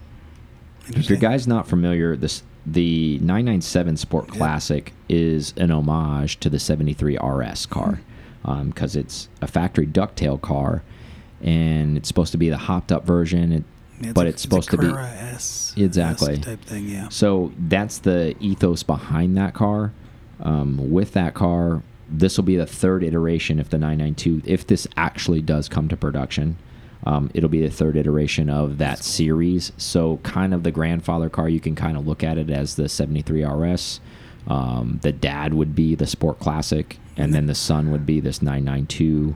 if 0.90 1.10
your 1.10 1.20
guy's 1.20 1.48
not 1.48 1.68
familiar, 1.68 2.16
this 2.18 2.44
the 2.66 3.18
997 3.20 3.98
Sport 3.98 4.26
Yep. 4.28 4.38
Classic 4.38 4.94
is 5.10 5.54
an 5.58 5.72
homage 5.72 6.40
to 6.42 6.50
the 6.50 6.60
73 6.60 7.18
RS 7.18 7.66
car 7.66 8.02
Hmm. 8.44 8.68
because 8.70 8.96
it's 8.96 9.30
a 9.42 9.48
factory 9.48 9.88
ducktail 9.88 10.42
car, 10.42 10.82
and 11.42 11.96
it's 11.98 12.08
supposed 12.08 12.32
to 12.34 12.38
be 12.38 12.50
the 12.50 12.58
hopped 12.58 12.92
up 12.92 13.06
version. 13.06 13.52
It, 13.54 13.64
Yeah, 14.02 14.12
but 14.14 14.26
a- 14.26 14.30
it's 14.30 14.42
supposed 14.42 14.70
to 14.72 14.78
be- 14.78 14.88
S 14.88 15.61
Exactly. 15.78 16.38
Type 16.38 16.62
thing. 16.62 16.88
Yeah. 16.88 17.10
so 17.10 17.52
that's 17.58 18.00
the 18.00 18.36
ethos 18.40 18.84
behind 18.84 19.38
that 19.38 19.54
car. 19.54 19.94
Um, 20.40 20.92
with 20.92 21.14
that 21.14 21.34
car, 21.34 21.84
this 22.10 22.38
will 22.38 22.44
be 22.44 22.58
the 22.58 22.66
third 22.66 23.04
iteration 23.04 23.60
if 23.60 23.70
the 23.70 23.78
992, 23.78 24.42
if 24.46 24.68
this 24.68 24.88
actually 24.98 25.42
does 25.42 25.70
come 25.70 25.88
to 25.88 25.98
production. 25.98 26.58
Um, 27.04 27.32
it'll 27.34 27.50
be 27.50 27.62
the 27.62 27.70
third 27.70 27.98
iteration 27.98 28.50
of 28.50 28.78
that 28.78 28.98
cool. 28.98 29.04
series. 29.04 29.72
So, 29.78 30.18
kind 30.18 30.54
of 30.54 30.64
the 30.64 30.72
grandfather 30.72 31.30
car, 31.30 31.50
you 31.50 31.60
can 31.60 31.76
kind 31.76 31.98
of 31.98 32.06
look 32.06 32.24
at 32.24 32.38
it 32.38 32.50
as 32.52 32.76
the 32.76 32.88
73 32.88 33.44
RS. 33.44 34.00
Um, 34.48 35.00
the 35.02 35.12
dad 35.12 35.54
would 35.54 35.76
be 35.76 35.96
the 35.96 36.06
Sport 36.06 36.40
Classic, 36.40 37.00
and 37.18 37.34
then 37.34 37.48
the 37.48 37.56
son 37.56 37.92
would 37.92 38.06
be 38.06 38.20
this 38.20 38.42
992 38.42 39.36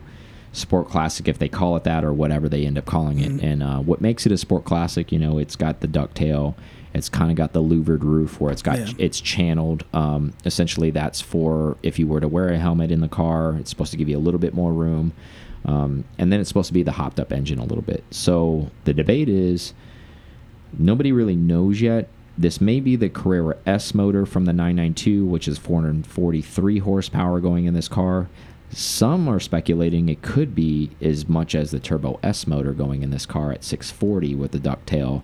Sport 0.55 0.88
Classic, 0.89 1.27
if 1.27 1.38
they 1.39 1.50
call 1.50 1.75
it 1.75 1.83
that, 1.83 2.03
or 2.03 2.13
whatever 2.13 2.47
they 2.50 2.65
end 2.65 2.77
up 2.77 2.85
calling 2.85 3.19
it. 3.19 3.31
Mhm. 3.31 3.43
And 3.43 3.63
uh, 3.63 3.79
what 3.79 4.01
makes 4.01 4.25
it 4.25 4.31
a 4.31 4.38
Sport 4.38 4.63
Classic, 4.65 5.12
you 5.12 5.19
know, 5.19 5.38
it's 5.38 5.55
got 5.55 5.81
the 5.81 5.88
ducktail, 5.88 6.55
it's 6.93 7.09
kind 7.09 7.29
of 7.29 7.35
got 7.38 7.51
the 7.53 7.62
louvered 7.62 8.03
roof 8.03 8.39
where 8.39 8.51
it's 8.51 8.62
got 8.62 8.79
Yeah. 8.79 8.93
it's 8.97 9.19
channeled. 9.19 9.83
Um, 9.93 10.33
essentially, 10.45 10.91
that's 10.91 11.19
for 11.21 11.75
if 11.83 12.00
you 12.00 12.07
were 12.07 12.21
to 12.21 12.27
wear 12.27 12.50
a 12.50 12.57
helmet 12.57 12.89
in 12.91 13.01
the 13.01 13.07
car, 13.09 13.55
it's 13.59 13.69
supposed 13.69 13.91
to 13.91 13.97
give 13.97 14.07
you 14.07 14.17
a 14.17 14.19
little 14.25 14.39
bit 14.39 14.53
more 14.53 14.71
room. 14.74 15.12
Um, 15.65 16.03
and 16.17 16.31
then 16.31 16.39
it's 16.39 16.47
supposed 16.47 16.67
to 16.67 16.74
be 16.74 16.83
the 16.83 16.91
hopped 16.93 17.19
up 17.19 17.33
engine 17.33 17.59
a 17.59 17.65
little 17.65 17.81
bit. 17.81 18.03
So 18.12 18.69
the 18.85 18.93
debate 18.93 19.27
is 19.27 19.74
nobody 20.77 21.12
really 21.12 21.35
knows 21.35 21.81
yet. 21.81 22.07
This 22.38 22.59
may 22.62 22.79
be 22.81 22.95
the 22.95 23.09
Carrera 23.09 23.55
S 23.65 23.93
motor 23.93 24.25
from 24.25 24.45
the 24.45 24.53
992, 24.53 25.25
which 25.25 25.47
is 25.47 25.57
443 25.57 26.79
horsepower 26.79 27.39
going 27.39 27.65
in 27.65 27.74
this 27.74 27.88
car. 27.88 28.27
Some 28.72 29.27
are 29.27 29.39
speculating 29.39 30.10
it 30.10 30.22
could 30.22 30.53
be 30.53 30.91
as 31.01 31.29
much 31.29 31.55
as 31.55 31.72
the 31.72 31.79
Turbo 31.79 32.19
S 32.24 32.45
motor 32.48 32.74
going 32.74 33.03
in 33.03 33.10
this 33.12 33.25
car 33.25 33.51
at 33.51 33.63
640 33.63 34.36
with 34.36 34.51
the 34.51 34.60
ducktail 34.60 35.24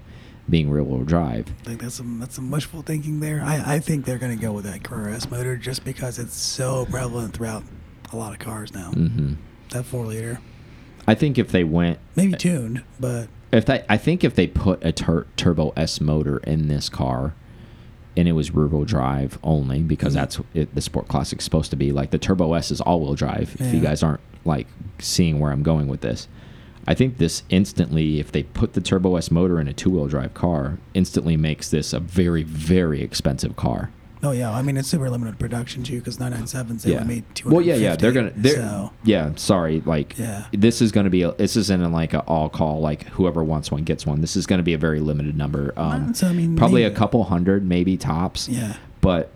being 0.49 0.69
rear 0.69 0.83
wheel 0.83 1.03
drive. 1.03 1.47
I 1.61 1.63
think 1.65 1.81
that's 1.81 1.95
some 1.95 2.19
that's 2.19 2.35
some 2.35 2.51
wishful 2.51 2.81
thinking 2.81 3.19
there. 3.19 3.41
I, 3.43 3.75
I 3.75 3.79
think 3.79 4.05
they're 4.05 4.17
going 4.17 4.35
to 4.37 4.41
go 4.41 4.51
with 4.51 4.65
that 4.65 4.83
Carrera 4.83 5.15
S 5.15 5.29
motor 5.29 5.55
just 5.57 5.83
because 5.83 6.17
it's 6.19 6.35
so 6.35 6.85
prevalent 6.89 7.33
throughout 7.33 7.63
a 8.11 8.17
lot 8.17 8.33
of 8.33 8.39
cars 8.39 8.73
now. 8.73 8.91
hmm 8.91 9.33
That 9.69 9.83
four 9.85 10.05
liter, 10.05 10.39
I 11.07 11.15
think 11.15 11.37
if 11.37 11.49
they 11.51 11.63
went 11.63 11.99
maybe 12.15 12.33
tuned, 12.33 12.83
but 12.99 13.27
if 13.51 13.65
they, 13.65 13.83
I 13.89 13.97
think 13.97 14.23
if 14.23 14.35
they 14.35 14.47
put 14.47 14.83
a 14.83 14.91
tur 14.91 15.27
turbo 15.35 15.73
S 15.75 15.99
motor 15.99 16.37
in 16.37 16.67
this 16.67 16.89
car, 16.89 17.33
and 18.17 18.27
it 18.27 18.33
was 18.33 18.53
rear 18.53 18.67
wheel 18.67 18.83
drive 18.83 19.39
only 19.43 19.81
because 19.81 20.13
Mhm. 20.13 20.15
that's 20.17 20.39
it, 20.53 20.75
the 20.75 20.81
Sport 20.81 21.07
Classic's 21.07 21.43
supposed 21.43 21.69
to 21.71 21.77
be. 21.77 21.91
Like 21.91 22.11
the 22.11 22.17
Turbo 22.17 22.53
S 22.53 22.71
is 22.71 22.81
all 22.81 22.99
wheel 23.01 23.15
drive. 23.15 23.55
If 23.59 23.73
you 23.73 23.79
guys 23.79 24.03
aren't 24.03 24.19
like 24.45 24.67
seeing 24.99 25.39
where 25.39 25.51
I'm 25.51 25.63
going 25.63 25.87
with 25.87 26.01
this, 26.01 26.27
I 26.87 26.93
think 26.95 27.17
this 27.17 27.43
instantly, 27.49 28.19
if 28.19 28.31
they 28.31 28.43
put 28.43 28.73
the 28.73 28.81
Turbo 28.81 29.15
S 29.15 29.29
motor 29.31 29.59
in 29.61 29.67
a 29.67 29.73
two 29.73 29.91
wheel 29.91 30.07
drive 30.07 30.33
car, 30.33 30.77
instantly 30.93 31.37
makes 31.37 31.69
this 31.69 31.93
a 31.93 31.99
very 31.99 32.43
very 32.43 33.01
expensive 33.01 33.55
car. 33.55 33.91
Oh 34.23 34.31
yeah, 34.31 34.51
I 34.51 34.61
mean 34.61 34.77
it's 34.77 34.87
super 34.87 35.09
limited 35.09 35.39
production 35.39 35.81
too 35.83 35.97
because 35.99 36.17
997s 36.17 36.83
they 36.83 36.91
yeah. 36.91 37.01
only 37.01 37.15
made 37.15 37.35
250. 37.35 37.49
Well, 37.49 37.61
yeah, 37.65 37.75
yeah, 37.75 37.95
they're 37.95 38.11
gonna. 38.11 38.31
They're, 38.35 38.55
so, 38.55 38.91
Yeah, 39.03 39.31
sorry. 39.35 39.81
Like, 39.83 40.15
Yeah. 40.17 40.45
this 40.51 40.79
is 40.81 40.91
gonna 40.91 41.09
be. 41.09 41.23
A, 41.23 41.31
this 41.31 41.55
isn't 41.55 41.91
like 41.91 42.13
a 42.13 42.19
all 42.21 42.47
call. 42.49 42.81
Like 42.81 43.03
whoever 43.09 43.43
wants 43.43 43.71
one 43.71 43.83
gets 43.83 44.05
one. 44.05 44.21
This 44.21 44.35
is 44.35 44.45
gonna 44.45 44.61
be 44.63 44.73
a 44.73 44.77
very 44.77 44.99
limited 44.99 45.35
number. 45.35 45.73
Um, 45.75 46.13
So, 46.13 46.27
I 46.27 46.33
mean, 46.33 46.55
probably 46.55 46.83
a 46.83 46.91
couple 46.91 47.23
hundred, 47.23 47.65
maybe 47.67 47.97
tops. 47.97 48.47
yeah, 48.47 48.75
But 49.01 49.31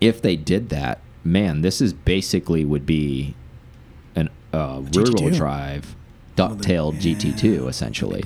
if 0.00 0.22
they 0.22 0.36
did 0.36 0.70
that, 0.70 1.00
man, 1.22 1.60
this 1.60 1.80
is 1.82 1.92
basically 1.92 2.64
would 2.64 2.86
be 2.86 3.34
an 4.14 4.30
uh, 4.54 4.80
rear 4.94 5.04
wheel 5.04 5.30
GT2. 5.30 5.36
drive 5.36 5.96
duck-tailed 6.34 6.96
GT2 6.96 7.42
Yeah, 7.62 7.68
essentially. 7.68 8.24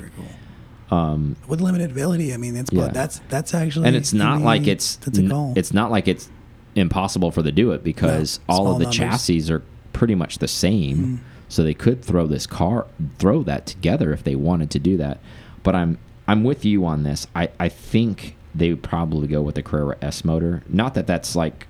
Um, 0.90 1.36
With 1.46 1.60
limited 1.60 1.90
ability, 1.92 2.34
I 2.34 2.36
mean 2.36 2.54
that's 2.54 2.72
Yeah. 2.72 2.88
that's 2.88 3.20
that's 3.28 3.54
actually 3.54 3.86
and 3.86 3.96
it's 3.96 4.12
not 4.12 4.40
like 4.42 4.66
it's 4.66 4.96
that's 4.96 5.18
a 5.18 5.22
n- 5.22 5.28
goal. 5.28 5.52
it's 5.56 5.72
not 5.72 5.90
like 5.90 6.08
it's 6.08 6.28
impossible 6.74 7.30
for 7.30 7.42
them 7.42 7.54
to 7.54 7.62
do 7.62 7.72
it 7.72 7.82
because 7.84 8.40
No, 8.48 8.54
all 8.54 8.72
of 8.72 8.78
the 8.78 8.84
numbers. 8.84 8.96
chassis 8.96 9.52
are 9.52 9.62
pretty 9.92 10.14
much 10.14 10.38
the 10.38 10.48
same. 10.48 10.96
Mm. 10.96 11.18
So 11.48 11.62
they 11.64 11.74
could 11.74 12.04
throw 12.04 12.26
this 12.26 12.46
car 12.46 12.86
throw 13.18 13.42
that 13.44 13.66
together 13.66 14.12
if 14.12 14.22
they 14.24 14.34
wanted 14.36 14.70
to 14.70 14.78
do 14.78 14.96
that. 14.98 15.18
But 15.62 15.74
I'm 15.74 15.98
I'm 16.28 16.44
with 16.44 16.64
you 16.64 16.84
on 16.86 17.02
this. 17.02 17.26
I 17.34 17.48
I 17.58 17.68
think 17.68 18.36
they 18.54 18.70
would 18.70 18.82
probably 18.82 19.28
go 19.28 19.42
with 19.42 19.54
the 19.56 19.62
Carrera 19.62 19.96
S 20.02 20.24
motor. 20.24 20.62
Not 20.68 20.94
that 20.94 21.06
that's 21.06 21.34
like 21.36 21.66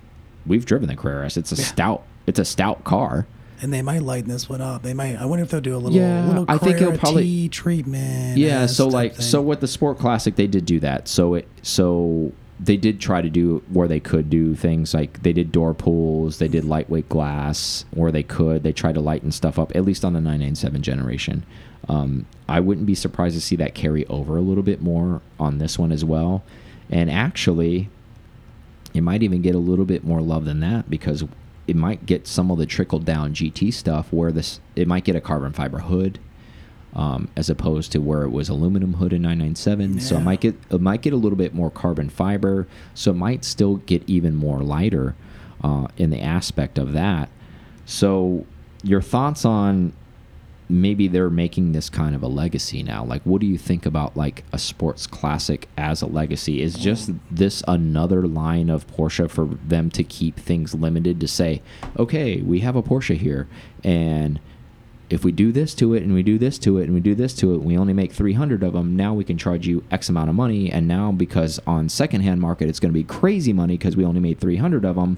we've 0.47 0.65
driven 0.65 0.87
the 0.87 0.95
Carrera 0.95 1.25
S. 1.25 1.37
It's 1.37 1.51
a 1.51 1.55
Yeah. 1.55 1.63
stout 1.65 2.03
it's 2.27 2.39
a 2.39 2.45
stout 2.45 2.83
car. 2.83 3.27
And 3.61 3.71
they 3.73 3.81
might 3.81 4.01
lighten 4.01 4.29
this 4.29 4.49
one 4.49 4.59
up. 4.61 4.81
They 4.83 4.93
might. 4.93 5.15
I 5.15 5.25
wonder 5.25 5.43
if 5.43 5.49
they'll 5.51 5.61
do 5.61 5.75
a 5.75 5.77
little 5.77 5.97
Yeah, 5.97 6.25
little 6.27 6.45
I 6.47 6.57
think 6.57 6.81
it'll 6.81 6.97
probably- 6.97 7.47
treatment. 7.49 8.37
Yeah, 8.37 8.65
so 8.65 8.87
like 8.87 9.13
thing. 9.15 9.21
so 9.25 9.41
with 9.41 9.59
the 9.59 9.67
Sport 9.67 9.99
Classic 9.99 10.35
they 10.35 10.47
did 10.47 10.65
do 10.65 10.79
that. 10.79 11.07
So 11.07 11.35
it 11.35 11.47
so 11.61 12.31
they 12.59 12.77
did 12.77 12.99
try 12.99 13.21
to 13.21 13.29
do 13.29 13.63
where 13.71 13.87
they 13.87 13.99
could 13.99 14.29
do 14.29 14.53
things 14.55 14.93
like 14.93 15.23
they 15.23 15.33
did 15.33 15.51
door 15.51 15.73
pulls, 15.73 16.37
they 16.37 16.47
did 16.47 16.63
lightweight 16.63 17.09
glass 17.09 17.85
where 17.91 18.11
they 18.11 18.21
could. 18.23 18.61
They 18.63 18.71
tried 18.73 18.93
to 18.95 19.01
lighten 19.01 19.31
stuff 19.31 19.57
up 19.57 19.75
at 19.75 19.83
least 19.83 20.05
on 20.05 20.13
the 20.13 20.21
997 20.21 20.81
generation. 20.83 21.43
Um, 21.89 22.27
I 22.47 22.59
wouldn't 22.59 22.85
be 22.85 22.93
surprised 22.93 23.33
to 23.35 23.41
see 23.41 23.55
that 23.55 23.73
carry 23.73 24.05
over 24.07 24.37
a 24.37 24.41
little 24.41 24.61
bit 24.63 24.79
more 24.81 25.21
on 25.39 25.57
this 25.57 25.79
one 25.79 25.91
as 25.91 26.05
well. 26.05 26.43
And 26.91 27.09
actually, 27.09 27.89
it 28.93 29.01
might 29.01 29.23
even 29.23 29.41
get 29.41 29.55
a 29.55 29.59
little 29.59 29.85
bit 29.85 30.03
more 30.03 30.21
love 30.21 30.45
than 30.45 30.59
that 30.59 30.87
because 30.89 31.23
it 31.67 31.75
might 31.75 32.05
get 32.05 32.27
some 32.27 32.51
of 32.51 32.57
the 32.57 32.65
trickle 32.65 32.99
down 32.99 33.33
GT 33.33 33.73
stuff 33.73 34.11
where 34.11 34.31
this 34.31 34.59
it 34.75 34.87
might 34.87 35.03
get 35.03 35.15
a 35.15 35.21
carbon 35.21 35.53
fiber 35.53 35.79
hood 35.79 36.19
um, 36.93 37.29
as 37.35 37.49
opposed 37.49 37.91
to 37.93 37.99
where 37.99 38.23
it 38.23 38.29
was 38.29 38.49
aluminum 38.49 38.93
hood 38.93 39.13
in 39.13 39.21
997. 39.21 39.99
So 40.01 40.17
it 40.17 40.21
might 40.21 40.41
get 40.41 40.55
it 40.69 40.81
might 40.81 41.01
get 41.01 41.13
a 41.13 41.17
little 41.17 41.37
bit 41.37 41.53
more 41.53 41.71
carbon 41.71 42.09
fiber. 42.09 42.67
So 42.93 43.11
it 43.11 43.15
might 43.15 43.45
still 43.45 43.77
get 43.77 44.03
even 44.07 44.35
more 44.35 44.59
lighter 44.59 45.15
uh, 45.63 45.87
in 45.97 46.09
the 46.09 46.21
aspect 46.21 46.77
of 46.77 46.93
that. 46.93 47.29
So 47.85 48.45
your 48.83 49.01
thoughts 49.01 49.45
on 49.45 49.93
maybe 50.71 51.07
they're 51.07 51.29
making 51.29 51.73
this 51.73 51.89
kind 51.89 52.15
of 52.15 52.23
a 52.23 52.27
legacy 52.27 52.81
now. 52.81 53.03
Like, 53.03 53.21
what 53.23 53.41
do 53.41 53.47
you 53.47 53.57
think 53.57 53.85
about 53.85 54.15
like 54.15 54.43
a 54.51 54.57
sports 54.57 55.05
classic 55.05 55.67
as 55.77 56.01
a 56.01 56.07
legacy? 56.07 56.61
Is 56.61 56.75
just 56.75 57.11
this 57.29 57.63
another 57.67 58.27
line 58.27 58.69
of 58.69 58.87
Porsche 58.87 59.29
for 59.29 59.45
them 59.45 59.89
to 59.91 60.03
keep 60.03 60.39
things 60.39 60.73
limited 60.73 61.19
to 61.19 61.27
say, 61.27 61.61
okay, 61.97 62.41
we 62.41 62.61
have 62.61 62.75
a 62.75 62.83
Porsche 62.83 63.17
here, 63.17 63.47
and 63.83 64.39
if 65.09 65.25
we 65.25 65.33
do 65.33 65.51
this 65.51 65.73
to 65.75 65.93
it, 65.93 66.03
and 66.03 66.13
we 66.13 66.23
do 66.23 66.37
this 66.37 66.57
to 66.59 66.77
it, 66.77 66.85
and 66.85 66.93
we 66.93 67.01
do 67.01 67.13
this 67.13 67.33
to 67.33 67.53
it, 67.53 67.61
we 67.61 67.77
only 67.77 67.91
make 67.91 68.13
300 68.13 68.63
of 68.63 68.71
them. 68.71 68.95
Now 68.95 69.13
we 69.13 69.25
can 69.25 69.37
charge 69.37 69.67
you 69.67 69.83
X 69.91 70.07
amount 70.07 70.29
of 70.29 70.35
money, 70.35 70.71
and 70.71 70.87
now 70.87 71.11
because 71.11 71.59
on 71.67 71.89
secondhand 71.89 72.39
market 72.39 72.69
it's 72.69 72.79
going 72.79 72.91
to 72.91 72.97
be 72.97 73.03
crazy 73.03 73.51
money 73.51 73.77
because 73.77 73.97
we 73.97 74.05
only 74.05 74.21
made 74.21 74.39
300 74.39 74.85
of 74.85 74.95
them. 74.95 75.17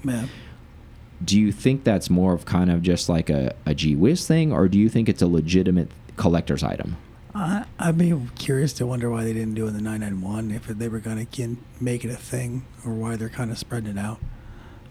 Do 1.24 1.40
you 1.40 1.52
think 1.52 1.84
that's 1.84 2.10
more 2.10 2.34
of 2.34 2.46
kind 2.46 2.72
of 2.72 2.82
just 2.82 3.10
like 3.10 3.30
a, 3.30 3.56
a 3.66 3.74
gee 3.74 3.96
whiz 3.96 4.28
thing, 4.28 4.52
or 4.52 4.68
do 4.68 4.78
you 4.78 4.90
think 4.90 5.10
it's 5.10 5.22
a 5.22 5.28
legitimate 5.28 5.90
collector's 6.18 6.64
item? 6.64 6.98
I, 7.36 7.66
I'd 7.80 7.98
be 7.98 8.14
curious 8.38 8.74
to 8.74 8.86
wonder 8.86 9.10
why 9.10 9.24
they 9.24 9.34
didn't 9.34 9.56
do 9.56 9.66
it 9.66 9.70
in 9.70 9.74
the 9.74 9.82
991 9.82 10.52
if 10.52 10.68
they 10.68 10.88
were 10.88 11.00
going 11.00 11.26
to 11.26 11.58
make 11.80 12.06
it 12.06 12.12
a 12.12 12.16
thing 12.16 12.66
or 12.86 12.94
why 12.94 13.16
they're 13.16 13.30
kind 13.30 13.52
of 13.52 13.58
spreading 13.58 13.90
it 13.90 13.98
out. 13.98 14.20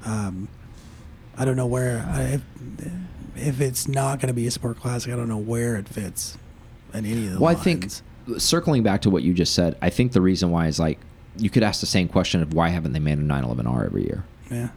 Um, 0.05 0.49
I 1.37 1.45
don't 1.45 1.57
know 1.57 1.67
where 1.67 2.05
I, 2.09 2.23
if, 2.23 2.43
if 3.37 3.61
it's 3.61 3.87
not 3.87 4.19
going 4.21 4.29
to 4.29 4.35
be 4.35 4.47
a 4.47 4.51
sport 4.51 4.81
classic. 4.81 5.13
I 5.13 5.17
don't 5.17 5.29
know 5.29 5.39
where 5.39 5.77
it 5.77 5.89
fits 5.89 6.37
in 6.93 7.07
any 7.07 7.27
of 7.27 7.35
the 7.35 7.41
Well, 7.41 7.51
I 7.51 7.55
think 7.55 7.89
circling 8.39 8.83
back 8.83 9.03
to 9.03 9.11
what 9.11 9.23
you 9.23 9.33
just 9.33 9.55
said, 9.55 9.77
I 9.81 9.91
think 9.91 10.13
the 10.13 10.21
reason 10.21 10.51
why 10.51 10.67
is 10.67 10.79
like 10.79 10.99
you 11.37 11.49
could 11.49 11.63
ask 11.63 11.81
the 11.81 11.87
same 11.87 12.09
question 12.09 12.43
of 12.43 12.53
why 12.53 12.69
haven't 12.69 12.93
they 12.93 12.99
made 12.99 13.19
a 13.19 13.23
911R 13.23 13.87
every 13.87 14.03
year? 14.03 14.25
yeah, 14.51 14.69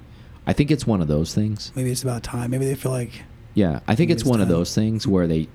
I 0.48 0.54
think 0.54 0.72
it's 0.72 0.86
one 0.86 1.02
of 1.02 1.08
those 1.08 1.34
things. 1.34 1.72
maybe 1.76 1.92
it's 1.92 2.04
about 2.04 2.24
time. 2.24 2.52
Maybe 2.52 2.66
they 2.66 2.76
feel 2.76 2.92
like 2.92 3.24
Yeah, 3.54 3.80
I 3.88 3.96
think 3.96 4.12
it's 4.12 4.22
it's 4.22 4.30
one 4.30 4.42
of 4.42 4.48
those 4.48 4.74
things 4.76 5.08
where 5.08 5.28
they, 5.28 5.48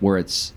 where 0.00 0.16
it's 0.18 0.52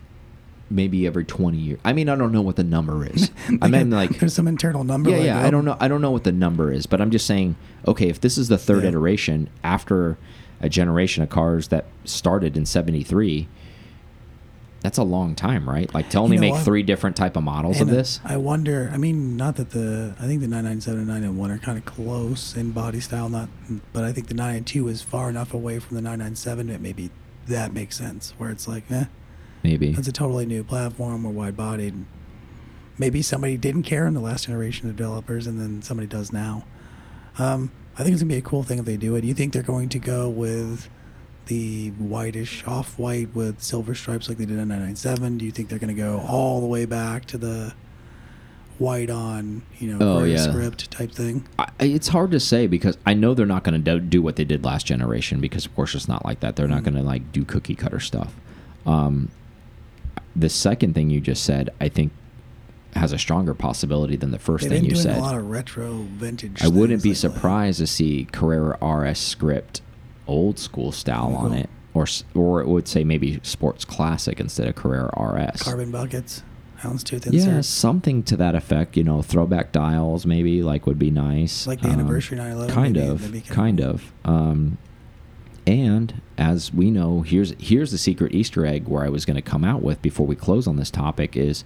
maybe 0.70 1.08
every 1.08 1.24
20 1.26 1.58
years. 1.58 1.80
I 1.86 1.94
mean, 1.94 2.10
I 2.10 2.16
don't 2.16 2.32
know 2.32 2.42
what 2.42 2.56
the 2.58 2.64
number 2.64 3.06
is. 3.06 3.32
I 3.62 3.68
mean, 3.68 3.90
like 3.90 4.20
there's 4.20 4.34
some 4.34 4.48
internal 4.48 4.84
number. 4.84 5.10
yeah, 5.10 5.18
like, 5.18 5.26
yeah. 5.26 5.42
oh, 5.44 5.48
I 5.48 5.50
don't 5.50 5.66
know. 5.66 5.78
I 5.80 5.88
don't 5.88 6.02
know 6.02 6.12
what 6.12 6.24
the 6.26 6.32
number 6.32 6.72
is, 6.72 6.86
but 6.86 7.02
I'm 7.02 7.12
just 7.12 7.26
saying. 7.26 7.56
Okay, 7.88 8.10
if 8.10 8.20
this 8.20 8.38
is 8.38 8.48
the 8.50 8.58
third 8.58 8.84
Yeah. 8.84 8.90
iteration 8.90 9.50
after 9.64 10.18
a 10.60 10.68
generation 10.70 11.24
of 11.24 11.30
cars 11.30 11.70
that 11.70 11.86
started 12.04 12.58
in 12.58 12.66
'73, 12.66 13.48
that's 14.88 14.98
a 14.98 15.04
long 15.04 15.36
time, 15.36 15.70
right? 15.70 15.94
Like 15.94 16.10
to 16.12 16.18
only 16.18 16.38
know 16.38 16.42
make 16.42 16.54
what? 16.54 16.64
three 16.64 16.82
different 16.82 17.18
type 17.18 17.36
of 17.36 17.44
models 17.44 17.82
of 17.82 17.90
this. 17.90 18.22
I 18.24 18.38
wonder. 18.38 18.90
I 18.94 18.96
mean, 18.96 19.36
not 19.36 19.58
that 19.58 19.72
the 19.72 20.16
I 20.18 20.28
think 20.28 20.40
the 20.40 20.48
997 20.48 21.00
and 21.00 21.08
991 21.10 21.52
are 21.52 21.58
kind 21.58 21.78
of 21.78 21.84
close 21.84 22.56
in 22.56 22.72
body 22.72 23.02
style, 23.02 23.28
not, 23.28 23.50
but 23.92 24.06
I 24.06 24.14
think 24.14 24.30
the 24.30 24.34
992 24.34 24.88
is 24.88 25.02
far 25.02 25.30
enough 25.30 25.54
away 25.54 25.80
from 25.80 25.96
the 25.96 26.02
997 26.02 26.68
that 26.68 26.80
maybe 26.80 27.10
that 27.50 27.74
makes 27.74 27.98
sense. 27.98 28.34
Where 28.38 28.50
it's 28.50 28.66
like, 28.66 28.90
eh, 28.90 29.08
Maybe. 29.62 29.92
that's 29.92 30.08
a 30.08 30.14
totally 30.14 30.46
new 30.46 30.64
platform. 30.64 31.24
We're 31.24 31.32
wide 31.32 31.58
bodied. 31.58 32.06
Maybe 32.98 33.22
somebody 33.22 33.58
didn't 33.58 33.84
care 33.84 34.08
in 34.08 34.14
the 34.14 34.22
last 34.22 34.46
generation 34.46 34.90
of 34.90 34.96
developers, 34.96 35.48
and 35.48 35.60
then 35.60 35.82
somebody 35.82 36.08
does 36.08 36.32
now. 36.32 36.64
Um, 37.38 37.74
I 37.96 38.04
think 38.04 38.14
it's 38.14 38.24
gonna 38.24 38.34
be 38.34 38.38
a 38.38 38.42
cool 38.42 38.64
thing 38.64 38.80
if 38.80 38.86
they 38.86 38.96
do 38.96 39.18
it. 39.18 39.22
Do 39.22 39.28
you 39.28 39.34
think 39.34 39.52
they're 39.52 39.64
going 39.64 39.90
to 39.90 40.00
go 40.00 40.30
with 40.30 40.88
the 41.48 41.90
whitish 41.92 42.64
off-white 42.68 43.34
with 43.36 43.62
silver 43.62 43.96
stripes 43.96 44.30
like 44.30 44.38
they 44.38 44.46
did 44.46 44.60
on 44.60 44.68
997? 44.68 45.38
Do 45.38 45.46
you 45.46 45.52
think 45.52 45.70
they're 45.70 45.80
going 45.80 45.96
to 45.96 46.02
go 46.02 46.20
all 46.28 46.62
the 46.62 46.68
way 46.68 46.86
back 46.86 47.26
to 47.26 47.38
the 47.38 47.74
white 48.78 49.10
on, 49.10 49.64
you 49.80 49.94
know, 49.96 50.20
Oh, 50.20 50.24
yeah. 50.24 50.38
script 50.38 50.92
type 50.92 51.12
thing? 51.12 51.46
I, 51.58 51.68
it's 51.80 52.10
hard 52.10 52.32
to 52.32 52.40
say 52.40 52.68
because 52.68 52.98
I 53.06 53.14
know 53.14 53.34
they're 53.34 53.46
not 53.46 53.64
going 53.64 53.82
to 53.84 54.00
do, 54.00 54.22
what 54.22 54.36
they 54.36 54.44
did 54.46 54.64
last 54.64 54.86
generation 54.86 55.40
because 55.40 55.66
of 55.66 55.76
course 55.76 55.96
it's 55.96 56.08
not 56.08 56.24
like 56.26 56.42
that. 56.42 56.56
They're 56.56 56.68
not 56.68 56.82
Mhm. 56.82 56.86
going 56.86 56.96
to 56.96 57.04
like 57.04 57.32
do 57.32 57.44
cookie 57.44 57.76
cutter 57.76 58.00
stuff. 58.00 58.36
Um, 58.86 59.30
the 60.36 60.50
second 60.50 60.94
thing 60.94 61.10
you 61.10 61.20
just 61.20 61.44
said, 61.44 61.72
I 61.82 61.90
think, 61.90 62.12
has 62.94 63.12
a 63.12 63.18
stronger 63.18 63.54
possibility 63.54 64.16
than 64.16 64.32
the 64.32 64.40
1st 64.40 64.62
They've 64.64 64.72
thing 64.72 64.84
you 64.86 64.92
doing 64.92 65.02
said. 65.04 65.18
a 65.18 65.22
lot 65.22 65.36
of 65.38 65.50
retro 65.50 66.06
vintage. 66.18 66.62
I 66.64 66.68
wouldn't 66.68 67.04
be 67.04 67.10
lately. 67.10 67.16
surprised 67.16 67.80
to 67.80 67.88
see 67.88 68.28
Carrera 68.32 68.78
RS 68.82 69.20
script 69.20 69.82
old 70.28 70.60
school 70.60 70.92
style 70.92 71.36
on 71.36 71.54
it, 71.54 71.70
or 71.94 72.06
or 72.36 72.62
it 72.62 72.68
would 72.68 72.88
say 72.88 73.04
maybe 73.04 73.40
Sports 73.44 73.86
Classic 73.86 74.40
instead 74.40 74.68
of 74.68 74.76
Carrera 74.76 75.10
RS. 75.20 75.62
Carbon 75.64 75.92
buckets, 75.92 76.44
houndstooth 76.82 77.28
yeah, 77.32 77.62
something 77.62 78.24
to 78.24 78.38
that 78.38 78.56
effect. 78.56 78.96
You 78.98 79.04
know, 79.04 79.22
throwback 79.22 79.72
dials 79.72 80.26
maybe 80.26 80.62
like 80.64 80.86
would 80.86 81.00
be 81.00 81.12
nice. 81.12 81.66
like 81.68 81.82
the 81.82 81.88
Um, 81.88 81.94
anniversary 81.94 82.38
911. 82.38 82.74
Kind 82.76 82.96
maybe, 82.96 83.40
of, 83.40 83.46
kind 83.48 83.82
of. 83.82 84.14
Um, 84.26 84.78
and 85.66 86.22
as 86.38 86.74
we 86.74 86.92
know, 86.92 87.22
here's 87.22 87.54
here's 87.60 87.92
the 87.92 87.98
secret 87.98 88.34
Easter 88.34 88.66
egg 88.66 88.88
where 88.88 89.04
I 89.04 89.10
was 89.10 89.26
going 89.26 89.36
to 89.36 89.42
come 89.42 89.64
out 89.66 89.82
with 89.82 90.02
before 90.02 90.26
we 90.26 90.36
close 90.36 90.68
on 90.68 90.76
this 90.78 90.92
topic 90.92 91.36
is. 91.36 91.64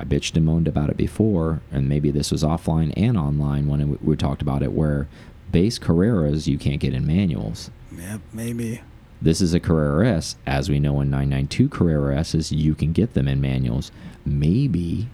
I 0.00 0.04
bitched 0.04 0.36
and 0.36 0.46
moaned 0.46 0.68
about 0.68 0.90
it 0.90 0.96
before, 0.96 1.60
and 1.72 1.88
maybe 1.88 2.12
this 2.12 2.30
was 2.30 2.44
offline 2.44 2.92
and 2.96 3.18
online 3.18 3.66
when 3.66 3.80
it, 3.80 4.04
we 4.04 4.14
talked 4.14 4.42
about 4.42 4.62
it, 4.62 4.70
where 4.70 5.08
base 5.52 5.78
Carreras 5.78 6.46
you 6.46 6.58
can't 6.58 6.80
get 6.80 6.94
in 6.94 7.06
manuals. 7.06 7.70
Yep, 7.96 8.20
maybe. 8.32 8.80
This 9.20 9.40
is 9.40 9.52
a 9.54 9.60
Carrera 9.60 10.08
S. 10.16 10.36
As 10.46 10.68
we 10.68 10.78
know 10.78 11.00
in 11.00 11.10
992 11.10 11.68
Carrera 11.70 12.18
S's, 12.18 12.52
you 12.52 12.74
can 12.74 12.92
get 12.92 13.14
them 13.14 13.26
in 13.26 13.40
manuals. 13.40 13.90
Maybe, 14.24 15.08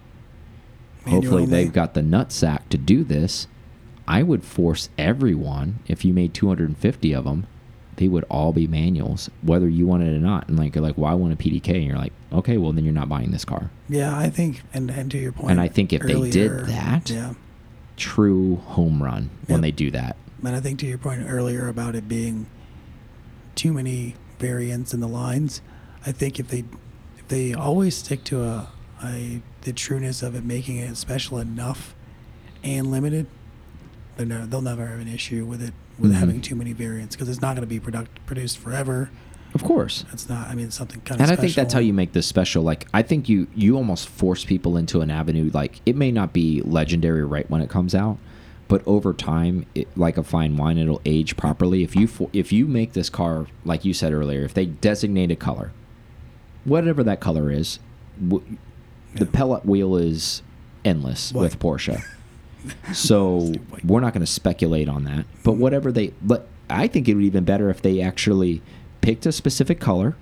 Manual 1.06 1.22
hopefully, 1.22 1.42
only. 1.44 1.50
they've 1.56 1.72
got 1.72 1.94
the 1.94 2.02
nutsack 2.02 2.68
to 2.68 2.76
do 2.78 3.04
this. 3.04 3.46
I 4.06 4.22
would 4.22 4.44
force 4.44 4.90
everyone, 4.98 5.78
if 5.86 6.04
you 6.04 6.12
made 6.12 6.34
250 6.34 7.14
of 7.14 7.24
them, 7.24 7.46
they 7.96 8.08
would 8.08 8.24
all 8.28 8.52
be 8.52 8.66
manuals, 8.66 9.30
whether 9.40 9.68
you 9.68 9.86
wanted 9.86 10.12
it 10.12 10.16
or 10.16 10.20
not. 10.20 10.48
And 10.48 10.58
like 10.58 10.74
you're 10.74 10.84
like, 10.84 10.98
well, 10.98 11.10
I 11.10 11.14
want 11.14 11.32
a 11.32 11.36
PDK, 11.36 11.74
and 11.76 11.84
you're 11.84 11.96
like, 11.96 12.12
okay, 12.32 12.58
well 12.58 12.72
then 12.72 12.84
you're 12.84 12.92
not 12.92 13.08
buying 13.08 13.30
this 13.30 13.44
car. 13.46 13.70
Yeah, 13.88 14.18
I 14.18 14.28
think, 14.28 14.62
and, 14.74 14.90
and 14.90 15.10
to 15.12 15.18
your 15.18 15.32
point. 15.32 15.42
point, 15.42 15.50
And 15.52 15.60
I 15.60 15.68
think 15.68 15.92
if 15.94 16.02
they 16.02 16.28
did 16.30 16.66
that- 16.66 17.08
yeah, 17.08 17.34
True 17.96 18.56
home 18.56 19.00
run 19.02 19.30
when 19.46 19.60
they 19.60 19.70
do 19.70 19.90
that. 19.92 20.16
And 20.46 20.56
I 20.56 20.60
think 20.60 20.78
to 20.80 20.86
your 20.86 20.98
point 20.98 21.24
earlier 21.28 21.68
about 21.68 21.94
it 21.94 22.08
being 22.08 22.46
too 23.54 23.72
many 23.72 24.14
variants 24.38 24.92
in 24.92 25.00
the 25.00 25.08
lines, 25.08 25.60
I 26.06 26.12
think 26.12 26.38
if 26.38 26.48
they 26.48 26.64
if 27.18 27.28
they 27.28 27.54
always 27.54 27.96
stick 27.96 28.24
to 28.24 28.42
a, 28.42 28.68
a 29.02 29.40
the 29.62 29.72
trueness 29.72 30.22
of 30.22 30.34
it, 30.34 30.44
making 30.44 30.76
it 30.78 30.96
special 30.96 31.38
enough 31.38 31.94
and 32.62 32.90
limited, 32.90 33.26
they'll 34.16 34.60
never 34.62 34.86
have 34.86 35.00
an 35.00 35.08
issue 35.08 35.44
with 35.44 35.62
it 35.62 35.72
with 35.98 36.10
Mhm. 36.12 36.14
having 36.16 36.40
too 36.40 36.54
many 36.56 36.72
variants 36.72 37.14
because 37.14 37.28
it's 37.28 37.40
not 37.40 37.54
going 37.54 37.62
to 37.62 37.66
be 37.68 37.78
product, 37.80 38.24
produced 38.26 38.58
forever. 38.58 39.10
Of 39.54 39.62
course. 39.62 40.04
It's 40.12 40.28
not. 40.28 40.48
I 40.48 40.56
mean, 40.56 40.72
something 40.72 41.00
kind 41.02 41.20
of. 41.20 41.28
And 41.28 41.38
I 41.38 41.40
think 41.40 41.54
that's 41.54 41.72
how 41.72 41.78
you 41.78 41.92
make 41.94 42.12
this 42.12 42.26
special. 42.26 42.64
Like 42.64 42.88
I 42.92 43.02
think 43.02 43.28
you 43.28 43.46
you 43.54 43.76
almost 43.76 44.08
force 44.08 44.44
people 44.44 44.76
into 44.76 45.00
an 45.00 45.10
avenue. 45.10 45.50
Like 45.54 45.80
it 45.86 45.94
may 45.94 46.10
not 46.10 46.32
be 46.32 46.60
legendary 46.62 47.24
right 47.24 47.48
when 47.48 47.60
it 47.62 47.70
comes 47.70 47.94
out, 47.94 48.18
but 48.75 48.83
over 48.88 49.12
time, 49.12 49.64
it, 49.76 49.87
like 49.97 50.19
a 50.19 50.25
fine 50.25 50.57
wine, 50.57 50.78
it'll 50.78 51.00
age 51.04 51.37
properly. 51.37 51.85
If 51.85 51.95
you 51.95 52.09
if 52.33 52.52
you 52.52 52.66
make 52.66 52.93
this 52.93 53.09
car, 53.09 53.47
like 53.64 53.85
you 53.85 53.95
said 53.95 54.12
earlier, 54.12 54.43
if 54.43 54.52
they 54.52 54.66
designate 54.66 55.31
a 55.31 55.37
color, 55.37 55.71
whatever 56.64 57.04
that 57.04 57.21
color 57.21 57.52
is, 57.52 57.78
w 58.21 58.43
the 59.14 59.26
Yeah. 59.26 59.31
pellet 59.33 59.64
wheel 59.64 59.95
is 59.95 60.43
endless 60.85 61.33
with. 61.33 61.61
Porsche. 61.61 62.02
So 62.93 63.52
we're 63.85 64.00
not 64.00 64.12
going 64.12 64.26
to 64.26 64.33
speculate 64.33 64.88
on 64.88 65.04
that. 65.04 65.25
But 65.45 65.52
whatever 65.52 65.93
they, 65.93 66.09
but 66.21 66.49
I 66.69 66.88
think 66.88 67.07
it 67.09 67.14
would 67.14 67.21
be 67.21 67.26
even 67.26 67.45
better 67.45 67.71
if 67.71 67.81
they 67.81 68.00
actually 68.00 68.61
picked 69.02 69.25
a 69.25 69.31
specific 69.31 69.78
color 69.78 70.16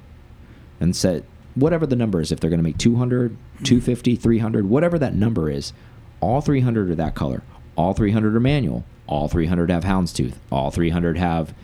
and 0.79 0.95
said 0.95 1.25
whatever 1.55 1.87
the 1.87 1.97
number 1.97 2.21
is. 2.21 2.31
If 2.33 2.41
they're 2.41 2.51
going 2.51 2.59
to 2.59 2.65
make 2.65 2.77
200, 2.77 3.35
250, 3.65 4.17
300, 4.17 4.69
whatever 4.69 4.99
that 4.99 5.15
number 5.15 5.49
is, 5.49 5.73
all 6.21 6.43
300 6.43 6.91
are 6.91 6.95
that 6.97 7.15
color. 7.15 7.43
All 7.76 7.95
300 7.95 8.35
are 8.37 8.41
manual. 8.41 8.85
All 9.07 9.29
300 9.29 9.71
have 9.71 9.85
houndstooth. 9.85 10.35
All 10.50 10.71
300 10.71 11.17
have 11.19 11.55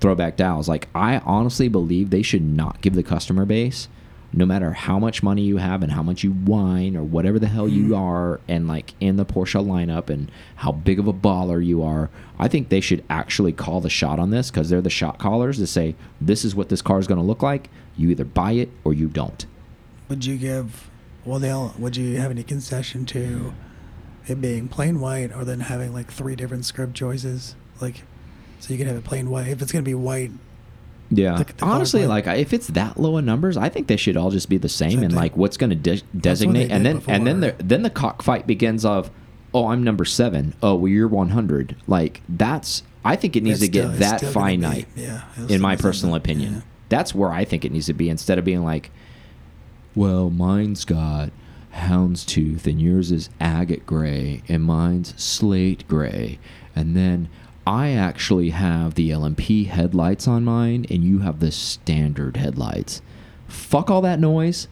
throwback 0.00 0.36
dials. 0.36 0.68
Like 0.68 0.88
I 0.94 1.18
honestly 1.18 1.68
believe 1.68 2.10
they 2.10 2.22
should 2.22 2.42
not 2.42 2.80
give 2.80 2.94
the 2.94 3.02
customer 3.02 3.44
base, 3.44 3.88
no 4.32 4.44
matter 4.44 4.72
how 4.72 4.98
much 4.98 5.22
money 5.22 5.42
you 5.42 5.58
have 5.58 5.82
and 5.82 5.92
how 5.92 6.02
much 6.02 6.24
you 6.24 6.32
whine 6.32 6.96
or 6.96 7.04
whatever 7.04 7.38
the 7.38 7.46
hell 7.46 7.68
you 7.68 7.84
mm-hmm. 7.84 7.94
are, 7.94 8.40
and 8.48 8.66
like 8.66 8.94
in 9.00 9.16
the 9.16 9.24
Porsche 9.24 9.64
lineup 9.64 10.10
and 10.10 10.30
how 10.56 10.72
big 10.72 10.98
of 10.98 11.06
a 11.06 11.12
baller 11.12 11.64
you 11.64 11.82
are. 11.82 12.10
I 12.38 12.48
think 12.48 12.68
they 12.68 12.80
should 12.80 13.04
actually 13.08 13.52
call 13.52 13.80
the 13.80 13.88
shot 13.88 14.18
on 14.18 14.30
this 14.30 14.50
because 14.50 14.68
they're 14.68 14.82
the 14.82 14.90
shot 14.90 15.18
callers 15.18 15.58
to 15.58 15.66
say 15.66 15.94
this 16.20 16.44
is 16.44 16.54
what 16.54 16.68
this 16.68 16.82
car 16.82 16.98
is 16.98 17.06
going 17.06 17.20
to 17.20 17.26
look 17.26 17.42
like. 17.42 17.70
You 17.96 18.10
either 18.10 18.24
buy 18.24 18.52
it 18.52 18.70
or 18.84 18.92
you 18.92 19.08
don't. 19.08 19.46
Would 20.08 20.24
you 20.24 20.36
give? 20.36 20.90
Well, 21.24 21.38
they'll. 21.38 21.74
Would 21.78 21.96
you 21.96 22.18
have 22.18 22.32
any 22.32 22.42
concession 22.42 23.06
to 23.06 23.54
it 24.28 24.40
being 24.40 24.68
plain 24.68 25.00
white, 25.00 25.32
or 25.34 25.44
then 25.44 25.60
having 25.60 25.92
like 25.92 26.10
three 26.10 26.36
different 26.36 26.64
script 26.64 26.94
choices? 26.94 27.54
Like, 27.80 28.02
so 28.60 28.72
you 28.72 28.78
can 28.78 28.86
have 28.86 28.96
it 28.96 29.04
plain 29.04 29.30
white. 29.30 29.48
If 29.48 29.60
it's 29.62 29.72
gonna 29.72 29.82
be 29.82 29.94
white, 29.94 30.30
Yeah. 31.10 31.36
The- 31.38 31.44
the 31.44 31.64
Honestly, 31.64 32.06
like 32.06 32.26
if 32.26 32.52
it's 32.52 32.68
that 32.68 32.98
low 32.98 33.16
in 33.18 33.24
numbers, 33.26 33.56
I 33.56 33.68
think 33.68 33.86
they 33.86 33.96
should 33.96 34.16
all 34.16 34.30
just 34.30 34.48
be 34.48 34.56
the 34.56 34.68
same. 34.68 34.90
Same 34.92 35.02
and 35.02 35.10
thing. 35.12 35.16
like 35.16 35.36
what's 35.36 35.56
going 35.56 35.70
to 35.70 35.76
de 35.76 36.00
designate, 36.16 36.70
and 36.70 36.86
then 36.86 37.02
and 37.08 37.26
then 37.26 37.40
the 37.40 37.54
then 37.58 37.82
the 37.82 37.90
cockfight 37.90 38.46
begins 38.46 38.84
of, 38.84 39.10
oh, 39.52 39.66
I'm 39.68 39.82
number 39.84 40.04
seven. 40.06 40.54
Oh, 40.62 40.74
well, 40.76 40.88
you're 40.88 41.08
100. 41.08 41.76
Like 41.86 42.22
that's. 42.28 42.82
I 43.04 43.16
think 43.16 43.34
it 43.36 43.42
needs 43.42 43.60
it's 43.60 43.66
to 43.66 43.72
get 43.72 43.80
still- 43.82 43.90
it's 43.90 43.98
that 44.00 44.20
gonna 44.20 44.30
be- 44.30 44.34
finite. 44.34 44.88
yeah. 44.96 45.22
in 45.48 45.60
my 45.60 45.74
personal 45.76 46.14
opinion. 46.14 46.52
Yeah. 46.54 46.60
That's 46.88 47.14
where 47.14 47.30
I 47.30 47.44
think 47.44 47.64
it 47.64 47.72
needs 47.72 47.86
to 47.86 47.94
be 47.94 48.08
instead 48.08 48.38
of 48.38 48.44
being 48.44 48.62
like, 48.62 48.90
well, 49.94 50.30
mine's 50.30 50.84
got 50.84 51.30
houndstooth 51.74 52.66
and 52.66 52.80
yours 52.80 53.10
is 53.10 53.30
agate 53.40 53.86
gray 53.86 54.42
and 54.48 54.62
mine's 54.62 55.14
slate 55.22 55.86
gray. 55.88 56.38
And 56.74 56.96
then 56.96 57.28
I 57.66 57.90
actually 57.90 58.50
have 58.50 58.94
the 58.94 59.10
LMP 59.10 59.66
headlights 59.66 60.26
on 60.26 60.44
mine 60.44 60.86
and 60.90 61.04
you 61.04 61.20
have 61.20 61.40
the 61.40 61.52
standard 61.52 62.36
headlights. 62.36 63.02
Fuck 63.48 63.90
all 63.90 64.02
that 64.02 64.18
noise. 64.18 64.68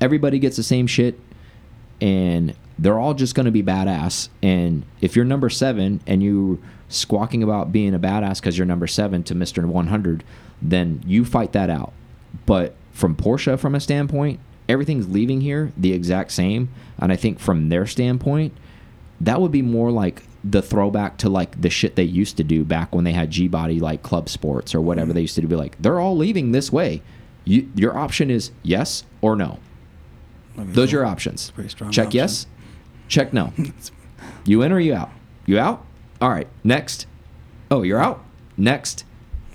Everybody 0.00 0.38
gets 0.38 0.56
the 0.56 0.62
same 0.62 0.86
shit 0.86 1.18
and 2.00 2.54
they're 2.78 2.98
all 2.98 3.14
just 3.14 3.34
going 3.34 3.46
to 3.46 3.52
be 3.52 3.62
badass. 3.62 4.28
And 4.42 4.84
if 5.00 5.16
you're 5.16 5.24
number 5.24 5.48
seven 5.48 6.00
and 6.06 6.22
you 6.22 6.62
squawking 6.88 7.42
about 7.42 7.72
being 7.72 7.94
a 7.94 7.98
badass 7.98 8.40
because 8.40 8.58
you're 8.58 8.66
number 8.66 8.86
seven 8.86 9.22
to 9.24 9.34
Mr. 9.34 9.64
100, 9.64 10.24
then 10.60 11.02
you 11.06 11.24
fight 11.24 11.52
that 11.52 11.70
out. 11.70 11.92
But 12.44 12.74
from 12.92 13.16
Porsche, 13.16 13.58
from 13.58 13.74
a 13.74 13.80
standpoint, 13.80 14.40
everything's 14.68 15.08
leaving 15.08 15.40
here 15.40 15.72
the 15.76 15.92
exact 15.92 16.32
same. 16.32 16.68
And 16.98 17.12
I 17.12 17.16
think 17.16 17.38
from 17.38 17.68
their 17.68 17.86
standpoint, 17.86 18.56
that 19.20 19.40
would 19.40 19.52
be 19.52 19.62
more 19.62 19.90
like 19.90 20.22
the 20.44 20.62
throwback 20.62 21.16
to 21.18 21.28
like 21.28 21.60
the 21.60 21.70
shit 21.70 21.96
they 21.96 22.04
used 22.04 22.36
to 22.36 22.44
do 22.44 22.64
back 22.64 22.94
when 22.94 23.04
they 23.04 23.12
had 23.12 23.30
G 23.30 23.48
body 23.48 23.80
like 23.80 24.02
club 24.02 24.28
sports 24.28 24.74
or 24.74 24.80
whatever 24.80 25.12
they 25.12 25.22
used 25.22 25.34
to 25.36 25.40
do. 25.40 25.48
Be 25.48 25.56
like, 25.56 25.80
they're 25.80 26.00
all 26.00 26.16
leaving 26.16 26.52
this 26.52 26.72
way. 26.72 27.02
You, 27.44 27.70
your 27.74 27.96
option 27.96 28.30
is 28.30 28.50
yes 28.62 29.04
or 29.20 29.36
no. 29.36 29.58
Those 30.56 30.92
are 30.92 30.96
your 30.96 31.06
options. 31.06 31.52
Check 31.56 31.82
option. 31.82 32.10
yes. 32.12 32.46
Check 33.08 33.32
no. 33.32 33.52
you 34.44 34.62
in 34.62 34.72
or 34.72 34.80
you 34.80 34.94
out? 34.94 35.10
You 35.44 35.58
out? 35.58 35.84
All 36.20 36.30
right. 36.30 36.48
Next. 36.64 37.06
Oh, 37.70 37.82
you're 37.82 38.00
out. 38.00 38.24
Next. 38.56 39.04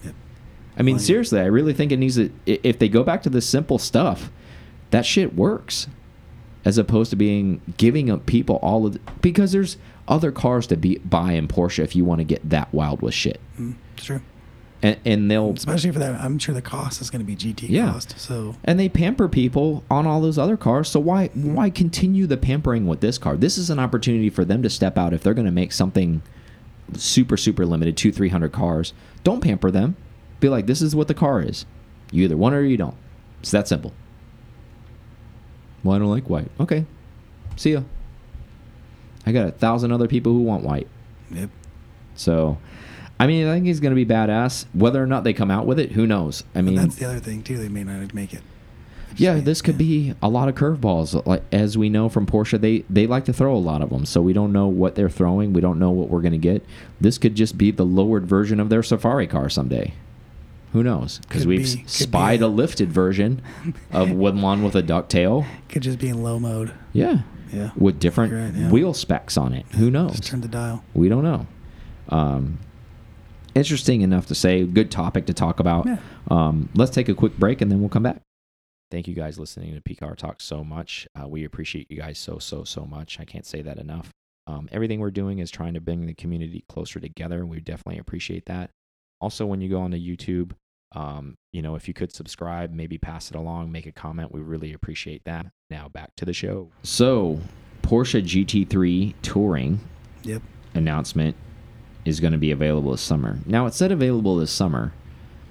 Yep. 0.03 0.13
I 0.77 0.83
mean, 0.83 0.99
seriously, 0.99 1.39
I 1.39 1.45
really 1.45 1.73
think 1.73 1.91
it 1.91 1.97
needs 1.97 2.15
to. 2.15 2.31
If 2.45 2.79
they 2.79 2.87
go 2.87 3.03
back 3.03 3.23
to 3.23 3.29
the 3.29 3.41
simple 3.41 3.79
stuff, 3.79 4.29
that 4.91 5.05
shit 5.05 5.35
works, 5.35 5.87
as 6.63 6.77
opposed 6.77 7.09
to 7.09 7.15
being 7.15 7.59
giving 7.77 8.09
up 8.09 8.25
people 8.25 8.57
all 8.57 8.85
of 8.85 8.93
the, 8.93 8.99
because 9.21 9.51
there's 9.51 9.77
other 10.07 10.31
cars 10.31 10.67
to 10.67 10.77
be 10.77 10.97
buy 10.99 11.33
in 11.33 11.47
Porsche 11.47 11.83
if 11.83 11.95
you 11.95 12.05
want 12.05 12.19
to 12.19 12.23
get 12.25 12.47
that 12.49 12.71
wild 12.73 13.01
with 13.01 13.13
shit, 13.13 13.39
Mm, 13.59 13.75
it's 13.95 14.05
true. 14.05 14.21
and 14.81 14.97
and 15.05 15.31
they'll 15.31 15.51
Especially 15.53 15.91
for 15.91 15.99
that, 15.99 16.19
I'm 16.19 16.37
sure 16.37 16.53
the 16.53 16.61
cost 16.61 17.01
is 17.01 17.09
going 17.09 17.21
to 17.21 17.25
be 17.25 17.35
GT 17.35 17.69
Yeah. 17.69 17.91
cost. 17.93 18.19
So 18.19 18.55
and 18.63 18.79
they 18.79 18.89
pamper 18.89 19.27
people 19.29 19.83
on 19.89 20.05
all 20.05 20.19
those 20.21 20.37
other 20.37 20.57
cars. 20.57 20.89
So 20.89 20.99
why 20.99 21.27
why 21.33 21.69
continue 21.69 22.27
the 22.27 22.37
pampering 22.37 22.85
with 22.87 22.99
this 23.01 23.17
car? 23.17 23.37
This 23.37 23.57
is 23.57 23.69
an 23.69 23.79
opportunity 23.79 24.29
for 24.29 24.43
them 24.43 24.61
to 24.63 24.69
step 24.69 24.97
out 24.97 25.13
if 25.13 25.23
they're 25.23 25.33
going 25.35 25.45
to 25.45 25.51
make 25.51 25.71
something 25.71 26.21
super 26.95 27.37
super 27.37 27.65
limited, 27.65 27.95
two 27.95 28.11
three 28.11 28.29
hundred 28.29 28.51
cars. 28.51 28.93
Don't 29.23 29.41
pamper 29.41 29.71
them. 29.71 29.95
Be 30.39 30.49
like, 30.49 30.65
this 30.65 30.81
is 30.81 30.95
what 30.95 31.07
the 31.07 31.13
car 31.13 31.41
is. 31.41 31.65
You 32.11 32.23
either 32.25 32.35
want 32.35 32.55
it 32.55 32.57
or 32.57 32.65
you 32.65 32.75
don't. 32.77 32.95
It's 33.41 33.51
that 33.51 33.67
simple. 33.67 33.93
Well, 35.83 35.95
I 35.95 35.99
don't 35.99 36.09
like 36.09 36.29
white. 36.29 36.49
Okay, 36.59 36.85
see 37.55 37.73
ya. 37.73 37.81
I 39.25 39.31
got 39.31 39.47
a 39.47 39.51
thousand 39.51 39.91
other 39.91 40.07
people 40.07 40.31
who 40.33 40.41
want 40.41 40.63
white. 40.63 40.87
yep. 41.31 41.49
So, 42.15 42.57
I 43.19 43.27
mean, 43.27 43.47
I 43.47 43.53
think 43.53 43.65
he's 43.65 43.79
going 43.79 43.95
to 43.95 44.05
be 44.05 44.11
badass. 44.11 44.65
Whether 44.73 45.01
or 45.01 45.07
not 45.07 45.23
they 45.23 45.33
come 45.33 45.49
out 45.51 45.65
with 45.65 45.79
it, 45.79 45.91
who 45.93 46.05
knows? 46.07 46.43
I 46.55 46.61
mean, 46.61 46.75
that's 46.75 46.95
the 46.95 47.05
other 47.05 47.19
thing 47.19 47.43
too. 47.43 47.57
They 47.57 47.69
may 47.69 47.83
not 47.83 48.13
make 48.13 48.33
it. 48.33 48.41
yeah, 49.15 49.35
this 49.35 49.61
could 49.61 49.77
be 49.77 50.13
a 50.21 50.29
lot 50.29 50.49
of 50.49 50.55
curveballs. 50.55 51.25
Like 51.25 51.43
as 51.51 51.77
we 51.77 51.89
know 51.89 52.09
from 52.09 52.25
Porsche, 52.25 52.59
they 52.59 52.79
they 52.89 53.07
like 53.07 53.25
to 53.25 53.33
throw 53.33 53.55
a 53.55 53.57
lot 53.57 53.81
of 53.81 53.89
them. 53.89 54.05
So 54.05 54.21
we 54.21 54.33
don't 54.33 54.51
know 54.51 54.67
what 54.67 54.95
they're 54.95 55.09
throwing. 55.09 55.53
We 55.53 55.61
don't 55.61 55.79
know 55.79 55.91
what 55.91 56.09
we're 56.09 56.21
going 56.21 56.31
to 56.33 56.37
get. 56.37 56.65
This 56.99 57.17
could 57.17 57.35
just 57.35 57.57
be 57.57 57.71
the 57.71 57.85
lowered 57.85 58.25
version 58.25 58.59
of 58.59 58.69
their 58.69 58.83
Safari 58.83 59.27
car 59.27 59.49
someday. 59.49 59.93
Who 60.73 60.83
knows? 60.83 61.19
Because 61.19 61.45
we've 61.45 61.59
be- 61.59 61.63
s- 61.63 61.75
could 61.75 61.83
be 61.83 61.87
spied 61.89 62.41
a- 62.41 62.45
a 62.45 62.47
lifted 62.47 62.91
version 62.91 63.41
of 63.91 64.11
Woodlawn 64.13 64.63
with 64.63 64.75
a 64.75 64.81
ducktail. 64.83 65.45
Could 65.69 65.81
just 65.83 65.99
be 65.99 66.07
in 66.09 66.23
low 66.23 66.39
mode. 66.39 66.73
Yeah, 66.93 67.21
Yeah. 67.53 67.71
with 67.75 67.99
different 67.99 68.33
Right, 68.33 68.53
yeah. 68.53 68.69
wheel 68.71 68.93
specs 68.93 69.35
on 69.37 69.53
it. 69.53 69.65
Who 69.73 69.91
knows? 69.91 70.11
Just 70.11 70.25
turn 70.27 70.41
the 70.41 70.47
dial. 70.47 70.83
We 70.93 71.09
don't 71.09 71.23
know. 71.23 71.47
Um, 72.09 72.59
interesting 73.55 74.01
enough 74.01 74.27
to 74.27 74.35
say. 74.35 74.65
Good 74.65 74.91
topic 74.91 75.25
to 75.27 75.33
talk 75.33 75.59
about. 75.59 75.85
Yeah. 75.85 75.97
Um, 76.29 76.69
let's 76.75 76.91
take 76.91 77.09
a 77.09 77.13
quick 77.13 77.37
break 77.37 77.61
and 77.61 77.71
then 77.71 77.79
we'll 77.79 77.89
come 77.89 78.03
back. 78.03 78.21
Thank 78.89 79.07
you 79.07 79.13
guys 79.13 79.39
listening 79.39 79.73
to 79.73 79.81
PCAR 79.81 80.17
Talk 80.17 80.41
so 80.41 80.63
much. 80.65 81.07
Uh, 81.19 81.27
we 81.27 81.45
appreciate 81.45 81.89
you 81.89 81.97
guys 81.97 82.17
so, 82.19 82.39
so, 82.39 82.63
so 82.65 82.85
much. 82.85 83.19
I 83.21 83.25
can't 83.25 83.45
say 83.45 83.61
that 83.61 83.77
enough. 83.77 84.09
Um, 84.47 84.67
everything 84.71 84.99
we're 84.99 85.11
doing 85.11 85.39
is 85.39 85.49
trying 85.49 85.75
to 85.75 85.79
bring 85.81 86.05
the 86.07 86.13
community 86.13 86.65
closer 86.67 86.99
together. 86.99 87.45
We 87.45 87.61
definitely 87.61 87.99
appreciate 87.99 88.45
that. 88.47 88.69
Also, 89.21 89.45
when 89.45 89.61
you 89.61 89.69
go 89.69 89.79
onto 89.81 89.97
YouTube, 89.97 90.51
um, 90.93 91.37
you 91.51 91.61
know, 91.61 91.75
if 91.75 91.87
you 91.87 91.93
could 91.93 92.13
subscribe, 92.13 92.73
maybe 92.73 92.97
pass 92.97 93.29
it 93.29 93.35
along, 93.35 93.71
make 93.71 93.85
a 93.85 93.91
comment, 93.91 94.31
we 94.31 94.41
really 94.41 94.73
appreciate 94.73 95.23
that. 95.25 95.47
Now 95.69 95.87
back 95.89 96.15
to 96.17 96.25
the 96.25 96.33
show. 96.33 96.69
So, 96.83 97.39
Porsche 97.81 98.21
GT3 98.21 99.13
Touring 99.21 99.79
Yep. 100.23 100.41
announcement 100.75 101.35
is 102.05 102.19
going 102.19 102.33
to 102.33 102.37
be 102.39 102.51
available 102.51 102.91
this 102.91 103.01
summer. 103.01 103.39
Now 103.45 103.65
it 103.67 103.73
said 103.73 103.91
available 103.91 104.35
this 104.35 104.51
summer. 104.51 104.93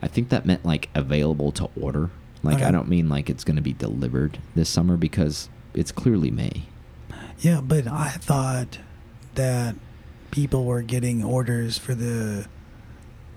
I 0.02 0.08
think 0.08 0.28
that 0.30 0.46
meant 0.46 0.64
like 0.64 0.88
available 0.94 1.52
to 1.52 1.68
order. 1.80 2.10
Like 2.42 2.62
I 2.62 2.70
don't 2.70 2.88
mean 2.88 3.08
like 3.08 3.28
it's 3.28 3.44
going 3.44 3.56
to 3.56 3.62
be 3.62 3.72
delivered 3.74 4.38
this 4.54 4.68
summer 4.68 4.96
because 4.96 5.48
it's 5.74 5.92
clearly 5.92 6.30
May. 6.30 6.62
Yeah, 7.40 7.60
but 7.60 7.86
I 7.86 8.08
thought 8.10 8.78
that 9.34 9.74
people 10.30 10.64
were 10.64 10.82
getting 10.82 11.22
orders 11.22 11.76
for 11.78 11.94
the 11.94 12.46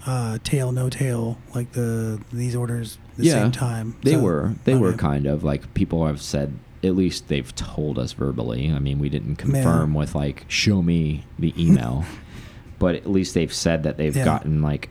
uh, 0.05 0.37
tail 0.43 0.71
no 0.71 0.89
tail 0.89 1.37
like 1.55 1.71
the 1.73 2.19
these 2.31 2.55
orders 2.55 2.97
at 3.11 3.17
the 3.17 3.23
yeah, 3.25 3.33
same 3.33 3.51
time. 3.51 3.95
They 4.03 4.11
So, 4.11 4.19
were. 4.19 4.53
They 4.65 4.75
were 4.75 4.93
kind 4.93 5.25
of 5.27 5.43
like 5.43 5.73
people 5.73 6.05
have 6.05 6.21
said. 6.21 6.57
At 6.83 6.95
least 6.97 7.29
they've 7.29 7.55
told 7.55 7.97
us 7.97 8.11
verbally. 8.11 8.69
I 8.69 8.79
mean, 8.79 8.99
we 8.99 9.07
didn't 9.07 9.37
confirm 9.37 9.93
with 9.93 10.15
like, 10.15 10.43
show 10.49 10.81
me 10.81 11.23
the 11.39 11.53
email, 11.57 12.03
but 12.79 12.95
at 12.95 13.09
least 13.09 13.33
they've 13.35 13.53
said 13.53 13.83
that 13.83 13.95
they've 13.95 14.13
Yeah. 14.13 14.25
gotten 14.25 14.61
like 14.61 14.89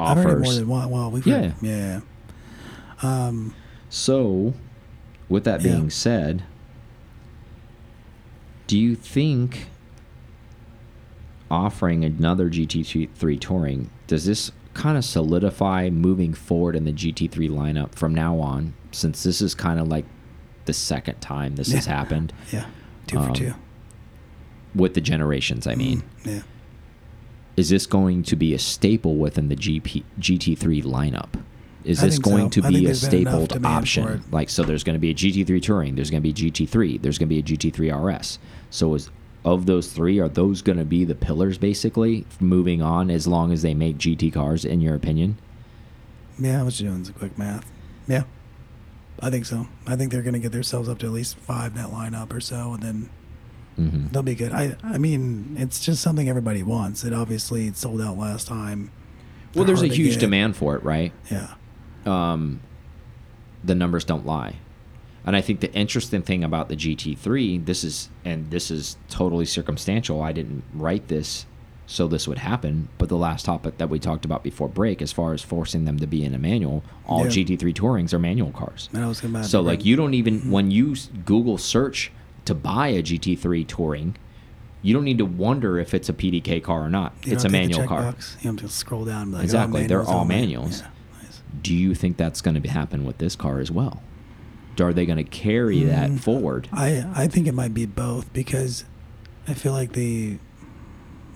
I've 0.00 0.16
heard 0.16 0.24
more 0.40 0.40
offers. 0.40 0.58
than 0.58 0.66
one. 0.68 0.90
Well, 0.90 1.10
we've 1.12 1.24
Yeah. 1.24 1.50
heard, 1.50 1.54
yeah. 1.62 2.00
Um, 3.02 3.54
So, 3.88 4.54
with 5.28 5.44
that 5.44 5.62
Yeah. 5.62 5.74
being 5.76 5.90
said, 5.90 6.42
do 8.66 8.76
you 8.76 8.96
think 8.96 9.68
offering 11.50 12.04
another 12.04 12.50
GT3 12.50 13.38
touring 13.40 13.90
does 14.08 14.24
this 14.26 14.50
kind 14.74 14.98
of 14.98 15.04
solidify 15.04 15.90
moving 15.90 16.34
forward 16.34 16.74
in 16.74 16.84
the 16.84 16.92
GT3 16.92 17.48
lineup 17.48 17.94
from 17.94 18.12
now 18.14 18.38
on? 18.40 18.74
Since 18.90 19.22
this 19.22 19.40
is 19.40 19.54
kind 19.54 19.78
of 19.78 19.86
like 19.88 20.04
the 20.64 20.72
second 20.74 21.20
time 21.20 21.54
this 21.56 21.70
has 21.72 21.86
happened 21.86 22.32
yeah, 22.52 22.66
two 23.06 23.18
Um, 23.18 23.28
for 23.28 23.34
two. 23.34 23.54
with 24.74 24.94
the 24.94 25.00
generations. 25.00 25.66
I 25.66 25.74
mean, 25.76 26.02
Mm, 26.24 26.26
yeah. 26.36 26.42
is 27.56 27.68
this 27.70 27.86
going 27.86 28.22
to 28.24 28.36
be 28.36 28.52
a 28.54 28.58
staple 28.58 29.16
within 29.16 29.48
the 29.48 29.56
GP, 29.56 30.04
GT3 30.20 30.82
lineup? 30.84 31.28
Is 31.84 32.02
I 32.02 32.06
this 32.06 32.18
going 32.18 32.50
so. 32.52 32.60
to 32.60 32.68
be 32.68 32.78
a 32.78 32.86
there's 32.88 33.08
been 33.08 33.20
enough 33.20 33.46
stapled 33.48 33.64
option? 33.66 34.24
Like, 34.30 34.50
so 34.50 34.62
there's 34.62 34.84
going 34.84 34.94
to 34.94 35.00
be 35.00 35.10
a 35.10 35.14
GT3 35.14 35.62
Touring, 35.62 35.94
there's 35.94 36.10
going 36.10 36.22
to 36.22 36.32
be 36.32 36.48
a 36.48 36.50
GT3, 36.50 37.00
there's 37.00 37.18
going 37.18 37.28
to 37.28 37.34
be 37.34 37.38
a 37.38 37.42
GT3 37.56 38.18
RS. 38.20 38.38
So, 38.70 38.94
is 38.94 39.10
of 39.44 39.66
those 39.66 39.92
three, 39.92 40.18
are 40.18 40.28
those 40.28 40.62
going 40.62 40.78
to 40.78 40.84
be 40.84 41.04
the 41.04 41.14
pillars 41.14 41.58
basically 41.58 42.26
moving 42.40 42.82
on 42.82 43.10
as 43.10 43.26
long 43.26 43.52
as 43.52 43.62
they 43.62 43.74
make 43.74 43.98
GT 43.98 44.32
cars, 44.32 44.64
in 44.64 44.80
your 44.80 44.94
opinion? 44.94 45.38
Yeah, 46.38 46.60
I 46.60 46.62
was 46.62 46.78
doing 46.78 47.04
some 47.04 47.14
quick 47.14 47.36
math. 47.38 47.70
Yeah, 48.06 48.24
I 49.20 49.30
think 49.30 49.44
so. 49.46 49.66
I 49.86 49.96
think 49.96 50.12
they're 50.12 50.22
going 50.22 50.34
to 50.34 50.38
get 50.38 50.52
themselves 50.52 50.88
up 50.88 50.98
to 51.00 51.06
at 51.06 51.12
least 51.12 51.36
five 51.36 51.72
in 51.72 51.78
that 51.78 51.90
lineup 51.90 52.32
or 52.32 52.40
so, 52.40 52.74
and 52.74 52.82
then 52.82 53.10
hmm 53.76 54.06
they'll 54.08 54.22
be 54.22 54.34
good. 54.34 54.52
I, 54.52 54.76
I 54.82 54.98
mean, 54.98 55.56
it's 55.58 55.80
just 55.84 56.02
something 56.02 56.28
everybody 56.28 56.62
wants. 56.62 57.04
It 57.04 57.12
obviously 57.12 57.66
it 57.68 57.76
sold 57.76 58.00
out 58.00 58.18
last 58.18 58.46
time. 58.46 58.90
Well, 59.54 59.64
there's 59.64 59.82
a 59.82 59.88
huge 59.88 60.18
demand 60.18 60.56
for 60.56 60.76
it, 60.76 60.82
right? 60.84 61.12
Yeah, 61.30 61.54
um, 62.06 62.60
the 63.64 63.74
numbers 63.74 64.04
don't 64.04 64.26
lie. 64.26 64.56
And 65.28 65.36
I 65.36 65.42
think 65.42 65.60
the 65.60 65.70
interesting 65.74 66.22
thing 66.22 66.42
about 66.42 66.70
the 66.70 66.74
GT3, 66.74 67.66
this 67.66 67.84
is, 67.84 68.08
and 68.24 68.50
this 68.50 68.70
is 68.70 68.96
totally 69.10 69.44
circumstantial. 69.44 70.22
I 70.22 70.32
didn't 70.32 70.64
write 70.72 71.08
this 71.08 71.44
so 71.84 72.08
this 72.08 72.26
would 72.26 72.38
happen. 72.38 72.88
But 72.96 73.10
the 73.10 73.18
last 73.18 73.44
topic 73.44 73.76
that 73.76 73.90
we 73.90 73.98
talked 73.98 74.24
about 74.24 74.42
before 74.42 74.68
break, 74.68 75.02
as 75.02 75.12
far 75.12 75.34
as 75.34 75.42
forcing 75.42 75.84
them 75.84 75.98
to 75.98 76.06
be 76.06 76.24
in 76.24 76.34
a 76.34 76.38
manual, 76.38 76.82
all 77.06 77.24
Yeah. 77.24 77.30
GT3 77.30 77.74
Tourings 77.74 78.14
are 78.14 78.18
manual 78.18 78.52
cars. 78.52 78.88
and 78.94 79.04
I 79.04 79.06
was 79.06 79.20
going 79.20 79.34
to 79.34 79.44
So 79.44 79.60
like 79.60 79.84
you 79.84 79.96
don't 79.96 80.14
even 80.14 80.50
when 80.50 80.70
you 80.70 80.96
Google 81.26 81.58
search 81.58 82.10
to 82.46 82.54
buy 82.54 82.88
a 82.88 83.02
GT3 83.02 83.66
Touring, 83.66 84.16
you 84.80 84.94
don't 84.94 85.04
need 85.04 85.18
to 85.18 85.26
wonder 85.26 85.78
if 85.78 85.92
it's 85.92 86.08
a 86.08 86.14
PDK 86.14 86.62
car 86.62 86.80
or 86.82 86.88
not. 86.88 87.12
You 87.24 87.34
it's 87.34 87.44
a 87.44 87.48
don't 87.48 87.54
have 87.54 87.70
to 87.70 87.76
manual 87.76 87.86
car. 87.88 88.00
You 88.00 88.44
don't 88.44 88.60
have 88.60 88.70
to 88.70 88.74
scroll 88.74 89.04
down. 89.04 89.22
And 89.22 89.30
be 89.30 89.34
like, 89.34 89.40
oh, 89.40 89.44
Exactly. 89.44 89.84
Oh, 89.84 89.88
They're 89.88 90.04
all 90.04 90.22
oh, 90.22 90.24
manuals. 90.24 90.80
Yeah, 90.80 90.88
nice. 91.22 91.42
Do 91.60 91.74
you 91.74 91.94
think 91.94 92.16
that's 92.16 92.40
going 92.40 92.62
to 92.62 92.68
happen 92.68 93.04
with 93.04 93.18
this 93.18 93.36
car 93.36 93.60
as 93.60 93.70
well? 93.70 94.02
Are 94.80 94.92
they 94.92 95.06
going 95.06 95.18
to 95.18 95.24
carry 95.24 95.82
that 95.84 96.10
Mm. 96.10 96.20
forward? 96.20 96.68
I 96.72 97.04
I 97.14 97.26
think 97.28 97.46
it 97.46 97.54
might 97.54 97.74
be 97.74 97.86
both 97.86 98.32
because 98.32 98.84
I 99.46 99.54
feel 99.54 99.72
like 99.72 99.92
the 99.92 100.38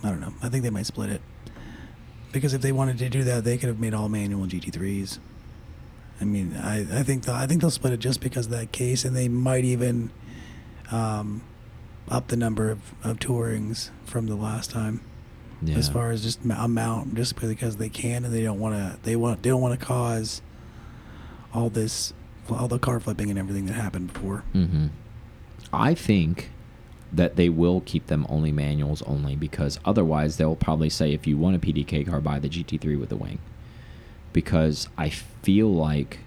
I 0.05 0.09
don't 0.11 0.21
know. 0.21 0.35
I 0.43 0.49
think 0.49 0.63
they 0.65 0.71
might 0.71 0.87
split 0.87 1.11
it 1.11 1.21
because 2.33 2.55
if 2.55 2.63
they 2.63 2.73
wanted 2.73 2.99
to 2.99 3.09
do 3.09 3.23
that, 3.25 3.45
they 3.45 3.57
could 3.59 3.69
have 3.69 3.79
made 3.79 3.95
all 3.95 4.09
manual 4.09 4.47
GT3s. 4.47 5.19
I 6.21 6.25
mean, 6.25 6.57
I, 6.57 6.81
I 7.01 7.03
think 7.03 7.25
the, 7.25 7.33
I 7.33 7.47
think 7.47 7.61
they'll 7.61 7.71
split 7.71 7.93
it 7.93 8.01
just 8.01 8.21
because 8.21 8.47
of 8.47 8.53
that 8.53 8.71
case, 8.73 9.05
and 9.05 9.15
they 9.17 9.29
might 9.29 9.65
even 9.65 10.11
um, 10.91 11.43
up 12.09 12.29
the 12.29 12.37
number 12.37 12.71
of, 12.71 12.79
of 13.03 13.19
tourings 13.19 13.91
from 14.05 14.27
the 14.27 14.35
last 14.37 14.71
time 14.71 15.01
Yeah. 15.63 15.77
as 15.77 15.89
far 15.89 16.11
as 16.11 16.23
just 16.23 16.41
amount, 16.45 17.15
just 17.15 17.37
because 17.41 17.77
they 17.77 17.89
can 17.89 18.25
and 18.25 18.33
they 18.35 18.43
don't 18.43 18.59
want 18.61 18.75
to. 18.77 18.99
They 19.03 19.17
want 19.17 19.43
they 19.43 19.51
don't 19.51 19.61
want 19.63 19.79
to 19.79 19.85
cause 19.85 20.43
all 21.55 21.71
this, 21.71 22.13
all 22.55 22.69
the 22.69 22.79
car 22.79 23.01
flipping 23.01 23.31
and 23.31 23.39
everything 23.39 23.67
that 23.67 23.75
happened 23.75 24.13
before. 24.13 24.39
hmm 24.53 24.87
I 25.73 25.95
think 25.95 26.51
that 27.13 27.37
they 27.37 27.49
will 27.49 27.81
keep 27.83 28.07
them 28.09 28.27
only 28.29 28.53
manuals 28.53 29.03
only 29.03 29.37
because 29.37 29.79
otherwise 29.85 30.37
they'll 30.37 30.57
probably 30.57 30.89
say 30.91 31.13
if 31.13 31.27
you 31.27 31.37
want 31.39 31.57
a 31.57 31.59
PDK 31.59 32.07
car, 32.09 32.21
buy 32.21 32.39
the 32.39 32.49
GT3 32.49 32.99
with 32.99 33.09
the 33.11 33.17
wing. 33.17 33.39
Because 34.33 34.89
I 34.97 35.09
feel 35.11 35.73
like 35.73 36.19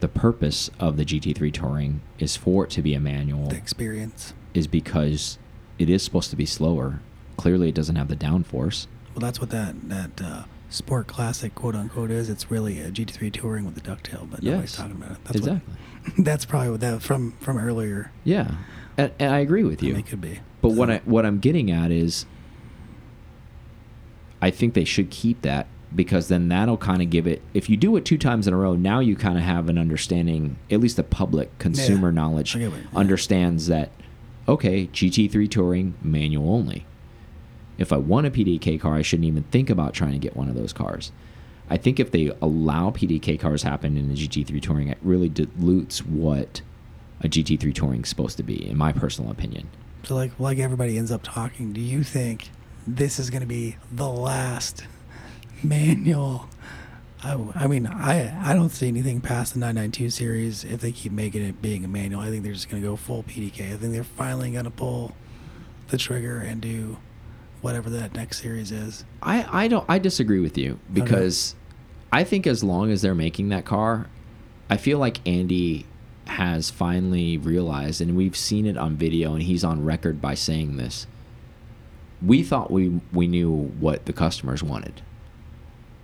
the 0.00 0.08
purpose 0.08 0.70
of 0.80 0.96
the 0.96 1.04
GT3 1.04 1.52
Touring 1.52 2.00
is 2.18 2.36
for 2.36 2.64
it 2.64 2.70
to 2.70 2.82
be 2.82 2.94
a 2.94 3.00
manual, 3.00 3.48
The 3.48 3.56
experience. 3.56 4.34
is 4.52 4.66
because 4.66 5.38
it 5.78 5.88
is 5.88 6.02
supposed 6.02 6.30
to 6.30 6.36
be 6.36 6.44
slower. 6.46 7.00
Clearly, 7.36 7.68
it 7.70 7.74
doesn't 7.74 7.96
have 7.96 8.08
the 8.08 8.16
downforce. 8.16 8.86
Well, 9.14 9.20
that's 9.20 9.40
what 9.40 9.50
that 9.50 9.88
that 9.88 10.20
uh, 10.22 10.44
sport 10.72 11.06
classic 11.06 11.54
quote 11.54 11.74
unquote 11.74 12.10
is. 12.10 12.28
It's 12.28 12.50
really 12.50 12.80
a 12.80 12.90
GT3 12.90 13.32
touring 13.32 13.64
with 13.64 13.76
a 13.76 13.80
ducktail, 13.80 14.28
but 14.30 14.42
nobody's 14.42 14.74
talking 14.74 14.92
about 14.96 15.12
it. 15.12 15.24
That's 15.24 15.36
exactly. 15.36 15.74
What, 16.04 16.14
that's 16.24 16.44
probably 16.44 16.70
what 16.70 16.80
that 16.80 17.02
from 17.02 17.32
from 17.40 17.58
earlier. 17.58 18.10
Yeah, 18.24 18.56
and, 18.96 19.12
and 19.18 19.32
I 19.32 19.38
agree 19.38 19.64
with 19.64 19.82
you. 19.82 19.94
it 19.96 20.06
could 20.06 20.20
be. 20.20 20.40
But 20.60 20.70
what 20.70 20.90
I 20.90 20.98
what 21.04 21.24
I'm 21.26 21.38
getting 21.38 21.70
at 21.70 21.90
is, 21.90 22.26
I 24.40 24.50
think 24.50 24.74
they 24.74 24.84
should 24.84 25.10
keep 25.10 25.42
that 25.42 25.66
because 25.94 26.28
then 26.28 26.48
that'll 26.48 26.78
kind 26.78 27.02
of 27.02 27.10
give 27.10 27.26
it. 27.26 27.42
If 27.54 27.68
you 27.68 27.76
do 27.76 27.96
it 27.96 28.04
two 28.04 28.18
times 28.18 28.46
in 28.48 28.54
a 28.54 28.56
row, 28.56 28.74
now 28.74 29.00
you 29.00 29.14
kind 29.14 29.36
of 29.38 29.44
have 29.44 29.68
an 29.68 29.78
understanding. 29.78 30.56
At 30.70 30.80
least 30.80 30.96
the 30.96 31.02
public 31.04 31.56
consumer 31.58 32.08
Yeah, 32.08 32.14
knowledge 32.14 32.56
I 32.56 32.60
get 32.60 32.72
yeah. 32.72 32.78
understands 32.94 33.66
that. 33.68 33.90
Okay, 34.48 34.88
GT3 34.88 35.48
touring 35.50 35.94
manual 36.02 36.52
only. 36.52 36.84
If 37.78 37.92
I 37.92 37.96
want 37.96 38.26
a 38.26 38.30
PDK 38.30 38.80
car, 38.80 38.94
I 38.94 39.02
shouldn't 39.02 39.26
even 39.26 39.44
think 39.44 39.70
about 39.70 39.94
trying 39.94 40.12
to 40.12 40.18
get 40.18 40.36
one 40.36 40.48
of 40.48 40.54
those 40.54 40.72
cars. 40.72 41.10
I 41.70 41.76
think 41.76 41.98
if 41.98 42.10
they 42.10 42.30
allow 42.42 42.90
PDK 42.90 43.40
cars 43.40 43.62
happen 43.62 43.96
in 43.96 44.08
the 44.08 44.14
GT3 44.14 44.60
touring, 44.60 44.88
it 44.88 44.98
really 45.02 45.28
dilutes 45.28 46.04
what 46.04 46.60
a 47.22 47.28
GT3 47.28 47.74
touring 47.74 48.02
is 48.02 48.08
supposed 48.08 48.36
to 48.36 48.42
be, 48.42 48.68
in 48.68 48.76
my 48.76 48.92
personal 48.92 49.30
opinion. 49.30 49.68
so 50.04 50.14
like 50.14 50.32
like 50.38 50.58
everybody 50.58 50.98
ends 50.98 51.10
up 51.12 51.22
talking. 51.22 51.72
Do 51.72 51.80
you 51.80 52.02
think 52.02 52.50
this 52.86 53.18
is 53.18 53.30
going 53.30 53.42
to 53.42 53.46
be 53.46 53.76
the 53.90 54.08
last 54.08 54.84
manual? 55.62 56.48
I, 57.24 57.38
I 57.54 57.66
mean, 57.68 57.86
I 57.86 58.50
I 58.50 58.52
don't 58.54 58.70
see 58.70 58.88
anything 58.88 59.20
past 59.20 59.54
the 59.54 59.60
992 59.60 60.10
series 60.10 60.64
if 60.64 60.80
they 60.80 60.90
keep 60.92 61.12
making 61.12 61.42
it 61.42 61.62
being 61.62 61.84
a 61.84 61.88
manual. 61.88 62.20
I 62.20 62.28
think 62.28 62.42
they're 62.42 62.52
just 62.52 62.68
going 62.68 62.82
to 62.82 62.88
go 62.88 62.96
full 62.96 63.22
PDK. 63.22 63.72
I 63.72 63.76
think 63.76 63.92
they're 63.92 64.02
finally 64.04 64.50
going 64.50 64.64
to 64.64 64.70
pull 64.70 65.14
the 65.88 65.96
trigger 65.96 66.38
and 66.38 66.60
do 66.60 66.96
whatever 67.62 67.88
that 67.88 68.14
next 68.14 68.42
series 68.42 68.70
is. 68.70 69.04
I, 69.22 69.64
I 69.64 69.68
don't 69.68 69.86
I 69.88 69.98
disagree 69.98 70.40
with 70.40 70.58
you 70.58 70.78
because 70.92 71.54
I 72.12 72.24
think 72.24 72.46
as 72.46 72.62
long 72.62 72.90
as 72.90 73.00
they're 73.00 73.14
making 73.14 73.48
that 73.48 73.64
car, 73.64 74.08
I 74.68 74.76
feel 74.76 74.98
like 74.98 75.26
Andy 75.26 75.86
has 76.26 76.70
finally 76.70 77.38
realized 77.38 78.00
and 78.00 78.16
we've 78.16 78.36
seen 78.36 78.66
it 78.66 78.76
on 78.76 78.96
video 78.96 79.32
and 79.32 79.42
he's 79.42 79.64
on 79.64 79.84
record 79.84 80.20
by 80.20 80.34
saying 80.34 80.76
this. 80.76 81.06
We 82.20 82.42
thought 82.42 82.70
we 82.70 83.00
we 83.12 83.26
knew 83.26 83.50
what 83.50 84.06
the 84.06 84.12
customers 84.12 84.62
wanted. 84.62 85.02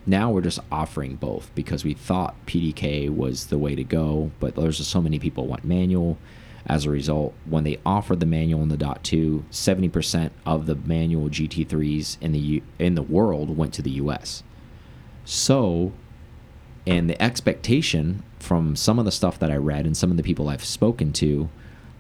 Now 0.07 0.31
we're 0.31 0.41
just 0.41 0.61
offering 0.73 1.17
both 1.17 1.51
because 1.55 1.85
we 1.85 1.93
thought 1.93 2.35
PDK 2.47 3.15
was 3.15 3.47
the 3.47 3.59
way 3.59 3.75
to 3.75 3.85
go, 3.85 4.31
but 4.41 4.55
there's 4.55 4.79
just 4.79 4.91
so 4.91 5.03
many 5.03 5.19
people 5.19 5.47
want 5.47 5.65
manual. 5.65 6.17
As 6.69 6.85
a 6.85 6.91
result, 6.91 7.33
when 7.47 7.65
they 7.65 7.79
offered 7.87 8.21
the 8.21 8.27
manual 8.27 8.63
in 8.63 8.69
the 8.69 8.77
Dot 8.77 9.03
2, 9.03 9.45
70% 9.51 10.31
of 10.45 10.67
the 10.67 10.75
manual 10.75 11.31
GT3s 11.31 12.19
in 12.21 12.33
the 12.33 12.39
U 12.39 12.63
in 12.79 12.95
the 12.95 13.03
world 13.03 13.57
went 13.57 13.73
to 13.75 13.83
the 13.83 13.93
US. 13.93 14.43
So, 15.25 15.93
and 16.87 17.09
the 17.09 17.21
expectation 17.23 18.23
from 18.39 18.77
some 18.77 18.99
of 18.99 19.05
the 19.05 19.11
stuff 19.13 19.39
that 19.39 19.51
I 19.51 19.57
read 19.57 19.87
and 19.87 19.97
some 19.97 20.11
of 20.11 20.17
the 20.17 20.23
people 20.23 20.49
I've 20.49 20.65
spoken 20.65 21.13
to 21.15 21.49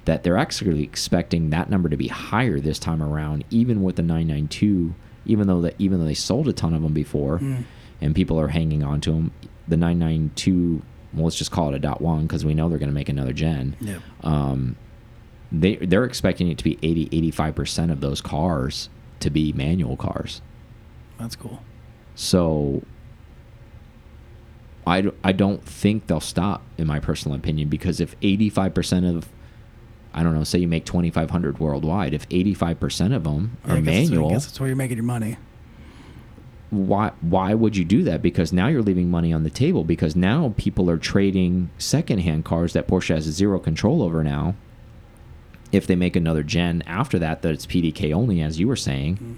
that 0.04 0.22
they're 0.22 0.38
actually 0.38 0.82
expecting 0.82 1.50
that 1.50 1.68
number 1.68 1.88
to 1.88 1.96
be 1.96 2.08
higher 2.08 2.60
this 2.60 2.78
time 2.78 3.02
around 3.02 3.44
even 3.50 3.82
with 3.82 3.96
the 3.96 4.02
992 4.02 4.94
even 5.26 5.46
though 5.46 5.60
that 5.60 5.74
even 5.78 5.98
though 5.98 6.06
they 6.06 6.14
sold 6.14 6.48
a 6.48 6.52
ton 6.52 6.72
of 6.72 6.80
them 6.82 6.94
before 6.94 7.38
Mm. 7.38 7.64
and 8.00 8.14
people 8.14 8.40
are 8.40 8.48
hanging 8.48 8.82
on 8.82 9.00
to 9.02 9.10
them 9.10 9.32
the 9.66 9.76
992 9.76 10.80
well 11.18 11.24
let's 11.26 11.36
just 11.36 11.50
call 11.50 11.68
it 11.68 11.74
a 11.74 11.78
dot 11.78 12.00
one 12.00 12.22
because 12.22 12.44
we 12.44 12.54
know 12.54 12.68
they're 12.68 12.78
going 12.78 12.88
to 12.88 12.94
make 12.94 13.08
another 13.08 13.32
gen 13.32 13.76
Yep. 13.80 14.00
um, 14.22 14.76
they 15.52 15.76
they're 15.76 16.04
expecting 16.04 16.48
it 16.48 16.58
to 16.58 16.64
be 16.64 16.78
80 16.82 17.08
85 17.12 17.54
percent 17.54 17.90
of 17.90 18.00
those 18.00 18.20
cars 18.20 18.88
to 19.20 19.30
be 19.30 19.52
manual 19.52 19.96
cars 19.96 20.40
That's 21.18 21.36
cool. 21.36 21.62
so 22.14 22.82
I, 24.86 25.10
I 25.22 25.32
don't 25.32 25.62
think 25.62 26.06
they'll 26.06 26.18
stop 26.20 26.62
in 26.78 26.86
my 26.86 26.98
personal 26.98 27.36
opinion 27.36 27.68
because 27.68 28.00
if 28.00 28.18
85% 28.20 29.16
of 29.16 29.28
I 30.14 30.22
don't 30.22 30.34
know 30.34 30.44
say 30.44 30.58
you 30.58 30.68
make 30.68 30.86
2500 30.86 31.58
worldwide 31.60 32.14
if 32.14 32.26
85% 32.30 33.14
of 33.14 33.24
them 33.24 33.58
Yeah, 33.66 33.70
are 33.72 33.76
I 33.76 33.80
where- 33.80 33.80
I 33.80 33.80
manual 33.82 34.30
guess 34.30 34.46
that's 34.46 34.58
where 34.58 34.68
you're 34.68 34.76
making 34.76 34.96
your 34.96 35.04
money. 35.04 35.36
Why 36.70 37.12
why 37.20 37.54
would 37.54 37.76
you 37.76 37.84
do 37.84 38.02
that? 38.04 38.20
Because 38.22 38.52
now 38.52 38.68
you're 38.68 38.82
leaving 38.82 39.10
money 39.10 39.32
on 39.32 39.42
the 39.42 39.50
table 39.50 39.84
because 39.84 40.14
now 40.14 40.52
people 40.58 40.90
are 40.90 40.98
trading 40.98 41.70
secondhand 41.78 42.44
cars 42.44 42.72
that 42.74 42.86
Porsche 42.86 43.14
has 43.14 43.24
zero 43.24 43.58
control 43.58 44.02
over 44.02 44.22
now. 44.22 44.54
If 45.72 45.86
they 45.86 45.96
make 45.96 46.16
another 46.16 46.42
gen 46.42 46.82
after 46.86 47.18
that 47.18 47.42
that 47.42 47.52
it's 47.52 47.66
PDK 47.66 48.12
only 48.12 48.40
as 48.42 48.58
you 48.60 48.68
were 48.68 48.76
saying, 48.76 49.16
Mm. 49.16 49.34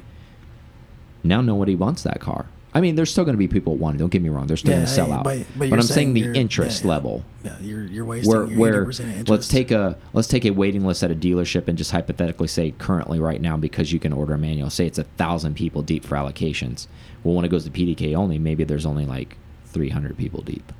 now 1.24 1.40
nobody 1.40 1.74
wants 1.74 2.02
that 2.02 2.20
car. 2.20 2.46
I 2.72 2.80
mean, 2.80 2.94
there's 2.94 3.10
still 3.10 3.24
going 3.24 3.34
to 3.34 3.38
be 3.38 3.48
people 3.48 3.76
wanting. 3.76 3.98
Don't 3.98 4.10
get 4.10 4.22
me 4.22 4.28
wrong. 4.28 4.46
They're 4.46 4.56
still 4.56 4.72
going 4.74 4.84
to 4.86 4.90
sell 4.90 5.12
out. 5.12 5.24
but- 5.24 5.38
But, 5.58 5.70
but 5.70 5.78
I'm 5.78 5.82
saying 5.82 6.14
saying 6.14 6.32
the 6.32 6.38
interest 6.38 6.82
yeah, 6.82 6.86
yeah. 6.88 6.94
level 6.94 7.24
Yeah, 7.44 7.56
you're 7.60 7.84
you're 7.84 8.04
wasting 8.04 8.30
where 8.30 8.46
your 8.46 8.58
where 8.58 8.84
80% 8.86 9.00
interest. 9.00 9.28
let's 9.28 9.48
take 9.48 9.70
a 9.72 9.96
let's 10.12 10.28
take 10.28 10.44
a 10.44 10.50
waiting 10.50 10.84
list 10.84 11.02
at 11.02 11.10
a 11.10 11.14
dealership 11.14 11.66
and 11.68 11.76
just 11.76 11.90
hypothetically 11.90 12.46
say 12.46 12.70
currently 12.78 13.18
right 13.18 13.40
now 13.40 13.56
because 13.56 13.92
you 13.92 13.98
can 13.98 14.12
order 14.12 14.34
a 14.34 14.38
manual 14.38 14.70
say 14.70 14.86
it's 14.86 14.98
a 14.98 15.04
thousand 15.04 15.54
people 15.56 15.82
deep 15.82 16.04
for 16.04 16.14
allocations 16.16 16.86
well 17.24 17.34
when 17.34 17.44
it 17.44 17.48
goes 17.48 17.64
to 17.64 17.70
pdk 17.70 18.14
only 18.14 18.38
maybe 18.38 18.62
there's 18.64 18.86
only 18.86 19.04
like 19.04 19.36
300 19.66 20.16
people 20.16 20.42
deep 20.42 20.72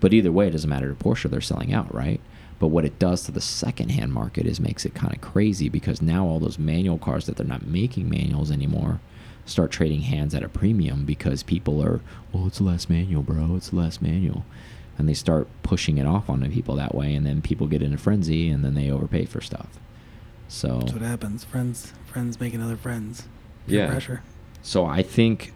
but 0.00 0.12
either 0.12 0.32
way 0.32 0.48
it 0.48 0.50
doesn't 0.50 0.68
matter 0.70 0.88
to 0.92 0.94
porsche 1.04 1.30
they're 1.30 1.40
selling 1.40 1.72
out 1.72 1.92
right 1.94 2.20
but 2.58 2.68
what 2.68 2.84
it 2.84 2.98
does 2.98 3.22
to 3.24 3.32
the 3.32 3.40
secondhand 3.40 4.12
market 4.12 4.46
is 4.46 4.58
makes 4.58 4.84
it 4.84 4.94
kind 4.94 5.14
of 5.14 5.20
crazy 5.20 5.68
because 5.68 6.00
now 6.02 6.26
all 6.26 6.40
those 6.40 6.58
manual 6.58 6.98
cars 6.98 7.26
that 7.26 7.36
they're 7.36 7.46
not 7.46 7.66
making 7.66 8.08
manuals 8.08 8.50
anymore 8.50 9.00
start 9.46 9.70
trading 9.70 10.02
hands 10.02 10.34
at 10.34 10.42
a 10.42 10.48
premium 10.48 11.04
because 11.04 11.42
people 11.42 11.82
are 11.82 12.00
well 12.32 12.46
it's 12.46 12.60
less 12.60 12.88
manual 12.88 13.22
bro 13.22 13.54
it's 13.56 13.72
less 13.72 14.02
manual 14.02 14.44
and 14.98 15.08
they 15.08 15.14
start 15.14 15.46
pushing 15.62 15.98
it 15.98 16.06
off 16.06 16.28
onto 16.28 16.50
people 16.50 16.74
that 16.74 16.94
way 16.94 17.14
and 17.14 17.24
then 17.24 17.40
people 17.40 17.66
get 17.66 17.80
in 17.82 17.94
a 17.94 17.98
frenzy 17.98 18.48
and 18.50 18.64
then 18.64 18.74
they 18.74 18.90
overpay 18.90 19.24
for 19.24 19.40
stuff 19.40 19.68
so 20.48 20.78
That's 20.78 20.92
what 20.92 21.02
happens. 21.02 21.42
Friends, 21.42 21.92
friends 22.06 22.38
making 22.38 22.62
other 22.62 22.76
friends. 22.76 23.24
Yeah. 23.66 23.88
Pressure. 23.88 24.22
so 24.62 24.84
i 24.84 25.02
think 25.02 25.52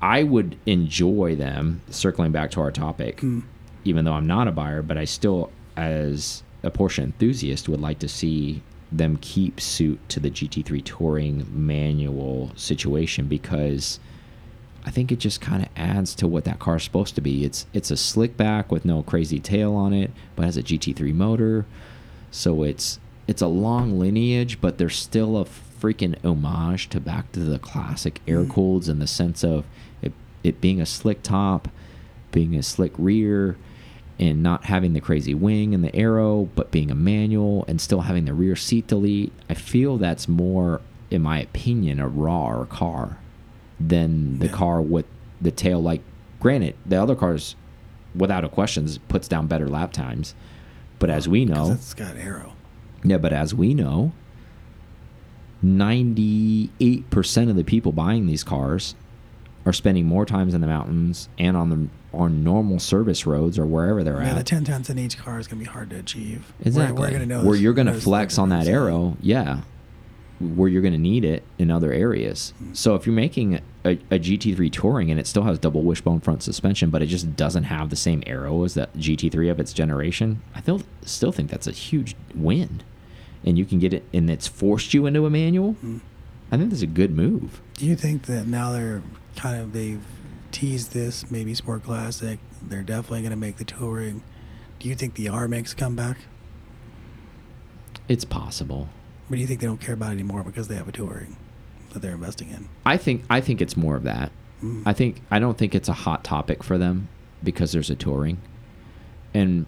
I- 0.00 0.22
would 0.22 0.56
enjoy 0.64 1.34
them 1.36 1.80
circling 1.90 2.32
back 2.32 2.50
to 2.52 2.60
our 2.60 2.70
topic 2.70 3.18
Mm. 3.18 3.42
even 3.84 4.04
though 4.04 4.12
i'm 4.14 4.26
not 4.26 4.46
a 4.48 4.52
buyer 4.52 4.80
but 4.82 4.96
i 4.96 5.04
still 5.04 5.50
as 5.76 6.42
a 6.62 6.70
porsche 6.70 7.02
enthusiast 7.02 7.68
would 7.68 7.80
like 7.80 7.98
to 8.00 8.08
see 8.08 8.62
them 8.90 9.18
keep 9.20 9.60
suit 9.60 10.00
to 10.08 10.18
the 10.18 10.30
gt3 10.30 10.82
touring 10.84 11.46
manual 11.50 12.50
situation 12.56 13.26
because 13.26 14.00
I 14.88 14.90
think 14.90 15.12
it 15.12 15.18
just 15.18 15.42
kind 15.42 15.62
of 15.62 15.68
adds 15.76 16.14
to 16.14 16.26
what 16.26 16.44
that 16.44 16.58
car 16.58 16.76
is 16.76 16.82
supposed 16.82 17.14
to 17.16 17.20
be. 17.20 17.44
It's 17.44 17.66
it's 17.74 17.90
a 17.90 17.96
slick 17.96 18.38
back 18.38 18.72
with 18.72 18.86
no 18.86 19.02
crazy 19.02 19.38
tail 19.38 19.74
on 19.74 19.92
it, 19.92 20.10
but 20.34 20.46
has 20.46 20.56
a 20.56 20.62
GT3 20.62 21.12
motor. 21.12 21.66
So 22.30 22.62
it's 22.62 22.98
it's 23.26 23.42
a 23.42 23.48
long 23.48 23.98
lineage, 23.98 24.62
but 24.62 24.78
there's 24.78 24.96
still 24.96 25.36
a 25.36 25.44
freaking 25.44 26.16
homage 26.24 26.88
to 26.88 27.00
back 27.00 27.30
to 27.32 27.40
the 27.40 27.58
classic 27.58 28.22
air 28.26 28.44
mm. 28.44 28.50
cooleds 28.50 28.88
in 28.88 28.98
the 28.98 29.06
sense 29.06 29.44
of 29.44 29.66
it 30.00 30.12
it 30.42 30.60
being 30.60 30.80
a 30.80 30.86
slick 30.86 31.22
top, 31.22 31.68
being 32.32 32.54
a 32.56 32.62
slick 32.62 32.92
rear, 32.96 33.58
and 34.18 34.42
not 34.42 34.64
having 34.64 34.92
the 34.94 35.00
crazy 35.00 35.34
wing 35.34 35.74
and 35.74 35.84
the 35.84 35.94
aero, 35.94 36.48
but 36.54 36.70
being 36.70 36.90
a 36.90 36.94
manual 36.94 37.64
and 37.68 37.80
still 37.80 38.00
having 38.02 38.24
the 38.24 38.34
rear 38.34 38.56
seat 38.56 38.86
delete. 38.88 39.32
I 39.48 39.54
feel 39.54 39.96
that's 39.96 40.26
more, 40.28 40.80
in 41.10 41.22
my 41.22 41.40
opinion, 41.40 42.00
a 42.00 42.08
raw 42.08 42.64
car 42.64 43.18
than 43.78 44.38
the 44.40 44.46
Yeah. 44.46 44.52
car 44.52 44.82
with 44.82 45.06
the 45.40 45.50
tail. 45.52 45.80
Like, 45.80 46.02
granted, 46.40 46.74
the 46.84 47.00
other 47.00 47.14
cars, 47.14 47.54
without 48.14 48.44
a 48.44 48.48
question, 48.48 48.88
puts 49.08 49.28
down 49.28 49.46
better 49.46 49.68
lap 49.68 49.92
times. 49.92 50.34
But 50.98 51.10
as 51.10 51.28
we 51.28 51.44
know, 51.44 51.70
it's 51.72 51.94
got 51.94 52.16
aero. 52.16 52.54
yeah, 53.04 53.18
but 53.18 53.32
as 53.32 53.54
we 53.54 53.72
know, 53.72 54.10
98% 55.64 57.50
of 57.50 57.56
the 57.56 57.64
people 57.64 57.92
buying 57.92 58.26
these 58.26 58.44
cars 58.44 58.94
are 59.68 59.72
spending 59.74 60.06
more 60.06 60.24
times 60.24 60.54
in 60.54 60.62
the 60.62 60.66
mountains 60.66 61.28
and 61.38 61.54
on 61.54 61.68
the 61.68 62.16
on 62.16 62.42
normal 62.42 62.78
service 62.78 63.26
roads 63.26 63.58
or 63.58 63.66
wherever 63.66 64.02
they're 64.02 64.16
at. 64.22 64.26
Yeah, 64.28 64.32
the 64.32 64.40
at. 64.40 64.46
ten 64.46 64.64
tenths 64.64 64.88
in 64.88 64.98
each 64.98 65.18
car 65.18 65.38
is 65.38 65.46
gonna 65.46 65.60
be 65.60 65.66
hard 65.66 65.90
to 65.90 65.96
achieve. 65.96 66.50
We're- 66.58 66.68
Exactly. 66.68 67.02
We're, 67.02 67.10
gonna 67.10 67.26
know 67.26 67.44
where 67.44 67.54
you're 67.54 67.74
going 67.74 67.86
to 67.86 67.92
flex 68.00 68.38
on 68.38 68.48
that 68.48 68.66
aero, 68.66 69.18
yeah. 69.20 69.60
Where 70.40 70.68
you're 70.70 70.80
going 70.82 70.94
to 70.94 70.98
need 71.00 71.24
it 71.24 71.42
in 71.58 71.68
other 71.70 71.92
areas. 71.92 72.54
Hmm. 72.58 72.72
So 72.72 72.94
if 72.94 73.04
you're 73.06 73.14
making 73.14 73.56
a, 73.84 73.90
a 73.90 74.20
GT3 74.20 74.70
Touring 74.72 75.10
and 75.10 75.18
it 75.18 75.26
still 75.26 75.42
has 75.42 75.58
double 75.58 75.82
wishbone 75.82 76.20
front 76.20 76.44
suspension, 76.44 76.90
but 76.90 77.02
it 77.02 77.06
just 77.06 77.34
doesn't 77.34 77.64
have 77.64 77.90
the 77.90 77.96
same 77.96 78.22
aero 78.24 78.62
as 78.62 78.74
that 78.74 78.94
GT3 78.96 79.50
of 79.50 79.58
its 79.58 79.72
generation, 79.72 80.40
I 80.54 80.60
still 80.62 80.82
still 81.02 81.32
think 81.32 81.50
that's 81.50 81.66
a 81.66 81.72
huge 81.72 82.14
win. 82.34 82.82
And 83.44 83.58
you 83.58 83.64
can 83.64 83.80
get 83.80 83.92
it, 83.92 84.04
and 84.14 84.30
it's 84.30 84.46
forced 84.46 84.94
you 84.94 85.06
into 85.06 85.26
a 85.26 85.30
manual. 85.30 85.72
Hmm. 85.72 85.98
I 86.52 86.56
think 86.56 86.70
that's 86.70 86.82
a 86.82 86.86
good 86.86 87.10
move. 87.10 87.60
Do 87.74 87.84
you 87.84 87.96
think 87.96 88.22
that 88.26 88.46
now 88.46 88.72
they're 88.72 89.02
kind 89.38 89.60
of 89.60 89.72
they've 89.72 90.04
teased 90.50 90.92
this 90.92 91.30
maybe 91.30 91.54
Sport 91.54 91.84
Classic? 91.84 92.38
They're 92.62 92.82
definitely 92.82 93.22
gonna 93.22 93.36
make 93.36 93.56
the 93.56 93.64
touring. 93.64 94.22
Do 94.78 94.88
you 94.88 94.94
think 94.94 95.14
the 95.14 95.28
R 95.28 95.48
makes 95.48 95.74
come 95.74 95.96
back? 95.96 96.18
It's 98.08 98.24
possible. 98.24 98.88
Or 99.30 99.36
do 99.36 99.40
you 99.40 99.46
think 99.46 99.60
they 99.60 99.66
don't 99.66 99.80
care 99.80 99.94
about 99.94 100.10
it 100.10 100.14
anymore 100.14 100.42
because 100.42 100.68
they 100.68 100.74
have 100.74 100.88
a 100.88 100.92
touring 100.92 101.36
that 101.92 102.00
they're 102.00 102.14
investing 102.14 102.50
in? 102.50 102.68
I 102.84 102.96
think 102.96 103.24
I 103.30 103.40
think 103.40 103.60
it's 103.60 103.76
more 103.76 103.96
of 103.96 104.04
that. 104.04 104.32
Mm. 104.62 104.82
I 104.86 104.92
think 104.92 105.22
I 105.30 105.38
don't 105.38 105.56
think 105.56 105.74
it's 105.74 105.88
a 105.88 105.94
hot 105.94 106.24
topic 106.24 106.62
for 106.62 106.78
them 106.78 107.08
because 107.42 107.72
there's 107.72 107.90
a 107.90 107.94
touring. 107.94 108.38
And 109.34 109.66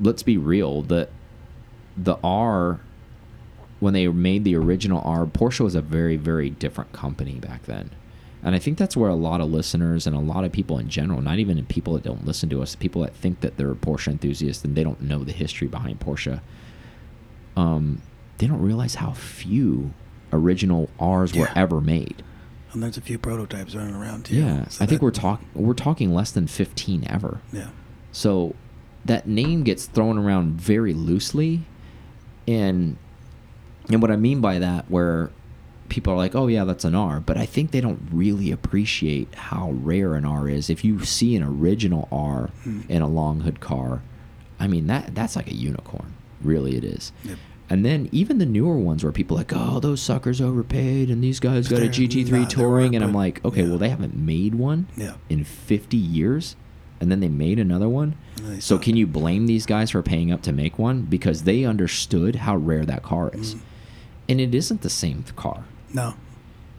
let's 0.00 0.22
be 0.22 0.38
real, 0.38 0.82
the 0.82 1.08
the 1.96 2.16
R 2.22 2.80
when 3.80 3.92
they 3.92 4.06
made 4.08 4.44
the 4.44 4.56
original 4.56 5.02
R, 5.04 5.26
Porsche 5.26 5.60
was 5.60 5.74
a 5.74 5.82
very 5.82 6.16
very 6.16 6.50
different 6.50 6.92
company 6.92 7.34
back 7.34 7.64
then. 7.64 7.90
And 8.44 8.54
I 8.54 8.58
think 8.58 8.76
that's 8.76 8.96
where 8.96 9.08
a 9.08 9.14
lot 9.14 9.40
of 9.40 9.50
listeners 9.50 10.06
and 10.06 10.14
a 10.14 10.20
lot 10.20 10.44
of 10.44 10.52
people 10.52 10.78
in 10.78 10.90
general, 10.90 11.22
not 11.22 11.38
even 11.38 11.64
people 11.64 11.94
that 11.94 12.02
don't 12.02 12.26
listen 12.26 12.50
to 12.50 12.60
us, 12.60 12.76
people 12.76 13.00
that 13.02 13.14
think 13.14 13.40
that 13.40 13.56
they're 13.56 13.74
Porsche 13.74 14.08
enthusiast 14.08 14.64
and 14.64 14.76
they 14.76 14.84
don't 14.84 15.00
know 15.00 15.24
the 15.24 15.32
history 15.32 15.66
behind 15.66 15.98
Porsche, 15.98 16.40
um, 17.56 18.02
they 18.36 18.46
don't 18.46 18.60
realize 18.60 18.96
how 18.96 19.12
few 19.12 19.94
original 20.30 20.90
R's 21.00 21.32
were 21.34 21.48
ever 21.56 21.80
made. 21.80 22.22
And 22.72 22.82
there's 22.82 22.98
a 22.98 23.00
few 23.00 23.18
prototypes 23.18 23.74
running 23.74 23.94
around 23.94 24.26
too. 24.26 24.36
Yeah, 24.36 24.68
so 24.68 24.84
I 24.84 24.86
think 24.86 25.00
we're 25.00 25.12
talking 25.12 25.48
we're 25.54 25.74
talking 25.74 26.12
less 26.12 26.32
than 26.32 26.46
15 26.46 27.06
ever. 27.08 27.40
Yeah. 27.52 27.68
So 28.12 28.54
that 29.04 29.26
name 29.26 29.62
gets 29.62 29.86
thrown 29.86 30.18
around 30.18 30.60
very 30.60 30.92
loosely 30.92 31.62
and 32.48 32.96
and 33.88 34.02
what 34.02 34.10
I 34.10 34.16
mean 34.16 34.40
by 34.40 34.58
that 34.58 34.90
where 34.90 35.30
people 35.88 36.12
are 36.12 36.16
like, 36.16 36.34
"Oh 36.34 36.46
yeah, 36.46 36.64
that's 36.64 36.84
an 36.84 36.94
R," 36.94 37.20
but 37.20 37.36
I 37.36 37.46
think 37.46 37.70
they 37.70 37.80
don't 37.80 38.00
really 38.12 38.50
appreciate 38.50 39.34
how 39.34 39.70
rare 39.72 40.14
an 40.14 40.24
R 40.24 40.48
is. 40.48 40.68
If 40.70 40.84
you 40.84 41.04
see 41.04 41.36
an 41.36 41.42
original 41.42 42.08
R 42.10 42.50
Hmm. 42.64 42.80
in 42.88 43.02
a 43.02 43.08
long 43.08 43.40
hood 43.40 43.60
car, 43.60 44.02
I 44.58 44.66
mean 44.66 44.86
that 44.88 45.14
that's 45.14 45.36
like 45.36 45.48
a 45.50 45.54
unicorn. 45.54 46.14
Really 46.42 46.76
it 46.76 46.84
is. 46.84 47.12
Yep. 47.24 47.38
And 47.70 47.84
then 47.84 48.08
even 48.12 48.36
the 48.38 48.44
newer 48.46 48.76
ones 48.76 49.02
where 49.02 49.10
people 49.12 49.36
are 49.38 49.40
like, 49.40 49.52
oh, 49.54 49.80
those 49.80 50.02
suckers 50.02 50.38
overpaid, 50.40 51.08
and 51.10 51.24
these 51.24 51.40
guys 51.40 51.66
got 51.68 51.78
a 51.78 51.82
They're 51.82 51.90
GT3 51.90 52.40
not- 52.40 52.50
touring, 52.50 52.94
and 52.94 53.02
I'm 53.02 53.14
like, 53.14 53.42
okay, 53.44 53.62
yeah. 53.62 53.68
well 53.68 53.78
they 53.78 53.88
haven't 53.88 54.14
made 54.16 54.54
one 54.54 54.86
Yeah. 54.96 55.14
in 55.30 55.44
50 55.44 55.96
years, 55.96 56.56
and 57.00 57.10
then 57.10 57.20
they 57.20 57.28
made 57.28 57.58
another 57.58 57.88
one. 57.88 58.14
So 58.58 58.76
can 58.78 58.96
you 58.96 59.06
blame 59.06 59.46
these 59.46 59.64
guys 59.64 59.90
for 59.90 60.02
paying 60.02 60.30
up 60.30 60.42
to 60.42 60.52
make 60.52 60.78
one 60.78 61.02
because 61.02 61.42
they 61.44 61.64
understood 61.64 62.36
how 62.36 62.56
rare 62.56 62.84
that 62.84 63.02
car 63.02 63.30
is, 63.32 63.54
Mm. 63.54 63.60
and 64.28 64.40
it 64.42 64.54
isn't 64.54 64.82
the 64.82 64.90
same 64.90 65.24
car. 65.34 65.64
No. 65.94 66.14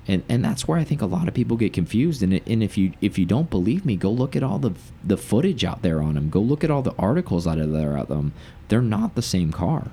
And, 0.08 0.22
and 0.30 0.46
that's 0.46 0.68
where 0.68 0.78
I 0.78 0.84
think 0.84 1.02
a 1.02 1.08
lot 1.08 1.28
of 1.28 1.34
people 1.34 1.58
get 1.58 1.74
confused. 1.74 2.22
And, 2.22 2.34
and 2.46 2.62
if 2.62 2.78
you 2.78 2.92
if 3.02 3.18
you 3.18 3.26
don't 3.26 3.50
believe 3.50 3.86
me, 3.86 3.96
go 3.96 4.12
look 4.12 4.36
at 4.36 4.44
all 4.44 4.60
the 4.60 4.74
the 5.04 5.18
footage 5.18 5.66
out 5.66 5.82
there 5.82 6.00
on 6.04 6.14
them. 6.14 6.30
Go 6.30 6.42
look 6.42 6.64
at 6.64 6.70
all 6.70 6.84
the 6.84 6.94
articles 7.00 7.48
out 7.48 7.58
of 7.58 7.72
there 7.72 7.98
at 7.98 8.08
them. 8.08 8.34
They're 8.68 8.84
not 8.84 9.16
the 9.16 9.24
same 9.24 9.52
car. 9.52 9.88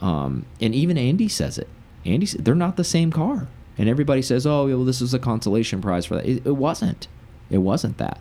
Um, 0.00 0.44
and 0.60 0.72
even 0.72 0.96
Andy 0.96 1.26
says 1.28 1.58
it. 1.58 1.66
Andy, 2.04 2.26
s- 2.26 2.36
they're 2.38 2.54
not 2.54 2.76
the 2.76 2.84
same 2.84 3.10
car. 3.10 3.48
And 3.76 3.88
everybody 3.88 4.22
says, 4.22 4.46
"Oh, 4.46 4.66
well, 4.68 4.84
this 4.84 5.00
is 5.00 5.12
a 5.14 5.18
consolation 5.18 5.80
prize 5.80 6.06
for 6.06 6.14
that." 6.16 6.26
It, 6.26 6.46
it 6.46 6.56
wasn't. 6.56 7.08
It 7.50 7.58
wasn't 7.58 7.98
that. 7.98 8.20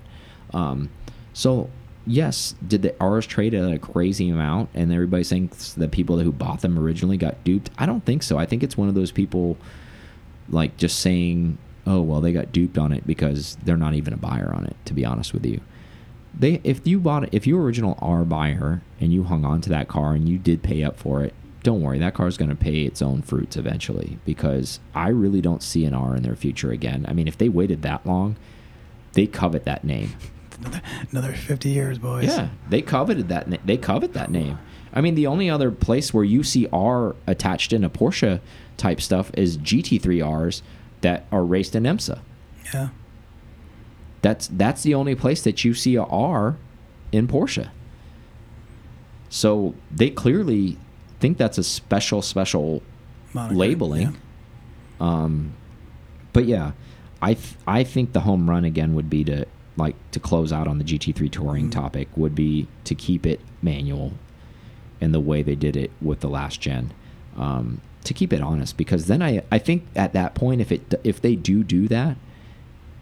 Um, 0.52 0.90
so 1.34 1.70
yes, 2.08 2.56
did 2.68 2.82
the 2.82 2.96
R's 3.00 3.28
trade 3.28 3.54
at 3.54 3.72
a 3.72 3.78
crazy 3.78 4.30
amount, 4.30 4.70
and 4.74 4.92
everybody 4.92 5.24
thinks 5.24 5.74
that 5.74 5.92
people 5.92 6.18
who 6.20 6.32
bought 6.32 6.62
them 6.62 6.80
originally 6.80 7.18
got 7.18 7.44
duped? 7.44 7.70
I 7.78 7.86
don't 7.86 8.04
think 8.06 8.24
so. 8.24 8.40
I 8.40 8.48
think 8.48 8.64
it's 8.64 8.78
one 8.78 8.88
of 8.90 8.96
those 8.96 9.12
people, 9.12 9.58
like 10.50 10.78
just 10.78 11.00
saying, 11.00 11.58
"Oh, 11.86 12.02
well, 12.02 12.22
they 12.22 12.34
got 12.34 12.52
duped 12.52 12.78
on 12.78 12.92
it 12.92 13.06
because 13.06 13.58
they're 13.64 13.78
not 13.78 13.94
even 13.94 14.14
a 14.14 14.18
buyer 14.18 14.52
on 14.54 14.66
it." 14.66 14.76
To 14.86 14.94
be 14.94 15.06
honest 15.06 15.34
with 15.34 15.46
you, 15.46 15.62
they 16.38 16.62
if 16.64 16.86
you 16.86 17.00
bought 17.00 17.24
it, 17.26 17.30
if 17.32 17.48
you 17.48 17.58
were 17.58 17.64
original 17.64 17.98
R 18.02 18.24
buyer 18.24 18.82
and 19.00 19.14
you 19.14 19.24
hung 19.24 19.46
on 19.46 19.62
to 19.62 19.70
that 19.70 19.88
car 19.88 20.14
and 20.14 20.28
you 20.28 20.38
did 20.38 20.64
pay 20.64 20.84
up 20.84 20.98
for 20.98 21.24
it, 21.24 21.34
don't 21.64 21.82
worry, 21.82 22.00
that 22.00 22.14
car 22.14 22.28
is 22.28 22.38
going 22.38 22.50
to 22.50 22.56
pay 22.56 22.84
its 22.84 23.02
own 23.02 23.22
fruits 23.22 23.58
eventually 23.58 24.20
because 24.26 24.80
I 24.96 25.10
really 25.10 25.42
don't 25.42 25.64
see 25.64 25.86
an 25.86 25.94
R 25.94 26.16
in 26.16 26.24
their 26.24 26.36
future 26.36 26.72
again. 26.72 27.06
I 27.08 27.14
mean, 27.14 27.28
if 27.28 27.38
they 27.38 27.50
waited 27.50 27.82
that 27.82 28.06
long, 28.06 28.38
they 29.14 29.28
covet 29.28 29.66
that 29.66 29.84
name. 29.84 30.14
Another, 30.60 30.82
another 31.12 31.34
50 31.34 31.70
years, 31.70 32.00
boys. 32.00 32.26
Yeah, 32.26 32.50
they 32.70 32.82
coveted 32.82 33.28
that. 33.30 33.66
They 33.66 33.78
covet 33.78 34.14
that 34.14 34.32
name. 34.32 34.58
I 34.94 35.02
mean, 35.02 35.16
the 35.16 35.28
only 35.28 35.50
other 35.50 35.70
place 35.70 36.14
where 36.14 36.24
you 36.24 36.44
see 36.44 36.68
R 36.72 37.16
attached 37.28 37.74
in 37.74 37.84
a 37.84 37.90
Porsche 37.90 38.40
type 38.78 39.02
stuff 39.02 39.32
is 39.36 39.58
GT3Rs 39.58 40.62
that 41.02 41.26
are 41.32 41.44
raced 41.44 41.76
in 41.76 41.84
IMSA. 41.84 42.20
Yeah. 42.74 42.90
That's 44.22 44.48
that's 44.48 44.84
the 44.84 44.94
only 44.94 45.16
place 45.16 45.42
that 45.44 45.64
you 45.64 45.74
see 45.74 45.96
a 45.96 46.04
R 46.04 46.58
in 47.12 47.28
Porsche. 47.28 47.70
So 49.30 49.76
they 49.92 50.10
clearly 50.10 50.78
think 51.20 51.38
that's 51.38 51.58
a 51.58 51.64
special 51.64 52.22
special 52.22 52.82
Moniker, 53.34 53.56
labeling. 53.56 54.02
yeah. 54.02 54.12
Um, 55.00 55.54
but 56.34 56.46
yeah, 56.46 56.72
I 57.22 57.34
th 57.36 57.56
I 57.68 57.84
think 57.84 58.14
the 58.14 58.22
home 58.22 58.50
run 58.50 58.66
again 58.66 58.96
would 58.96 59.10
be 59.10 59.24
to 59.26 59.46
like 59.76 59.96
to 60.12 60.20
close 60.20 60.52
out 60.52 60.68
on 60.68 60.78
the 60.80 60.84
GT3 60.84 61.30
touring 61.32 61.68
Mhm. 61.68 61.72
topic 61.72 62.08
would 62.16 62.34
be 62.34 62.68
to 62.86 62.96
keep 62.96 63.26
it 63.26 63.40
manual 63.62 64.14
in 65.00 65.12
the 65.12 65.20
way 65.20 65.44
they 65.44 65.56
did 65.56 65.76
it 65.76 65.92
with 66.02 66.22
the 66.22 66.30
last 66.30 66.60
gen. 66.60 66.92
Um, 67.38 67.82
to 68.08 68.14
keep 68.14 68.34
it 68.34 68.42
honest, 68.42 68.78
because 68.78 69.06
then 69.08 69.22
I 69.22 69.44
I 69.52 69.60
think 69.60 69.86
at 69.96 70.14
that 70.14 70.36
point 70.36 70.62
if 70.62 70.72
it 70.72 70.94
if 71.04 71.22
they 71.22 71.36
do 71.36 71.64
do 71.64 71.88
that, 71.88 72.18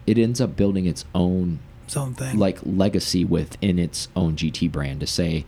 it 0.06 0.18
ends 0.18 0.40
up 0.40 0.56
building 0.56 0.86
its 0.86 1.04
own 1.14 1.58
Something. 1.86 2.38
like 2.38 2.58
legacy 2.64 3.24
within 3.24 3.78
its 3.78 4.08
own 4.14 4.36
GT 4.36 4.70
brand 4.70 5.00
to 5.00 5.06
say 5.06 5.44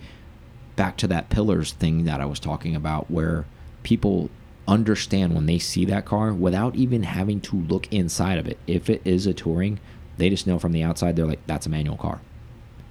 back 0.77 0.97
to 0.99 1.09
that 1.09 1.29
pillars 1.29 1.73
thing 1.73 2.05
that 2.05 2.21
I 2.21 2.25
was 2.25 2.39
talking 2.39 2.77
about 2.77 3.11
where 3.11 3.45
people 3.83 4.31
understand 4.69 5.35
when 5.35 5.47
they 5.47 5.59
see 5.59 5.85
that 5.87 6.05
car 6.05 6.33
without 6.33 6.77
even 6.77 7.03
having 7.03 7.41
to 7.41 7.57
look 7.57 7.91
inside 7.93 8.39
of 8.39 8.47
it. 8.47 8.59
If 8.67 8.89
it 8.91 9.03
is 9.05 9.27
a 9.27 9.33
touring, 9.33 9.81
they 10.19 10.29
just 10.31 10.47
know 10.47 10.59
from 10.59 10.73
the 10.73 10.83
outside 10.83 11.17
they're 11.17 11.27
like 11.27 11.45
that's 11.47 11.67
a 11.67 11.71
manual 11.71 11.97
car. 11.97 12.21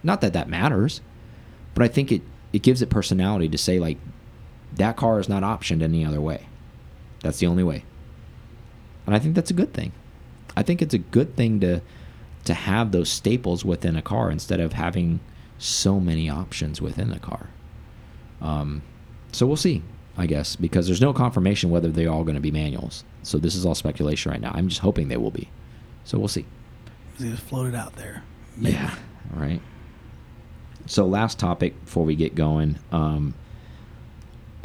Not 0.04 0.22
that 0.22 0.34
that 0.34 0.50
matters, 0.50 1.02
but 1.74 1.84
I 1.84 1.88
think 1.88 2.12
it 2.12 2.22
it 2.52 2.62
gives 2.64 2.82
it 2.82 2.90
personality 2.90 3.48
to 3.50 3.58
say 3.58 3.80
like 3.80 3.98
that 4.74 4.98
car 4.98 5.20
is 5.20 5.30
not 5.30 5.44
optioned 5.44 5.82
any 5.82 6.04
other 6.06 6.22
way. 6.22 6.48
That's 7.22 7.40
the 7.40 7.48
only 7.48 7.64
way. 7.64 7.84
And 9.06 9.16
I 9.16 9.20
think 9.20 9.36
that's 9.36 9.52
a 9.52 9.56
good 9.56 9.74
thing. 9.74 9.92
I 10.56 10.64
think 10.64 10.82
it's 10.82 10.94
a 10.94 11.00
good 11.00 11.36
thing 11.36 11.60
to 11.62 11.82
to 12.46 12.54
have 12.54 12.92
those 12.92 13.10
staples 13.10 13.66
within 13.66 13.98
a 13.98 14.02
car 14.02 14.32
instead 14.32 14.62
of 14.62 14.72
having 14.72 15.20
so 15.58 16.00
many 16.00 16.30
options 16.30 16.82
within 16.82 17.10
the 17.10 17.20
car. 17.20 17.50
Um, 18.42 18.84
so 19.34 19.46
we'll 19.46 19.58
see, 19.58 19.84
I 20.16 20.28
guess, 20.28 20.56
because 20.56 20.88
there's 20.88 21.02
no 21.02 21.12
confirmation 21.12 21.70
whether 21.70 21.90
they're 21.90 22.10
all 22.10 22.24
going 22.24 22.36
to 22.36 22.42
be 22.42 22.52
manuals. 22.52 23.04
So 23.24 23.38
this 23.38 23.54
is 23.54 23.66
all 23.66 23.76
speculation 23.76 24.32
right 24.32 24.40
now. 24.40 24.52
I'm 24.54 24.70
just 24.70 24.80
hoping 24.80 25.10
they 25.10 25.18
will 25.18 25.32
be. 25.32 25.50
So 26.06 26.18
we'll 26.18 26.30
see. 26.30 26.46
They 27.20 27.30
just 27.30 27.44
floated 27.44 27.76
out 27.76 27.96
there. 27.98 28.24
Yeah. 28.58 28.96
All 29.34 29.42
right. 29.42 29.62
So 30.86 31.06
last 31.06 31.38
topic 31.38 31.84
before 31.84 32.06
we 32.06 32.16
get 32.16 32.34
going. 32.34 32.80
Um, 32.94 33.34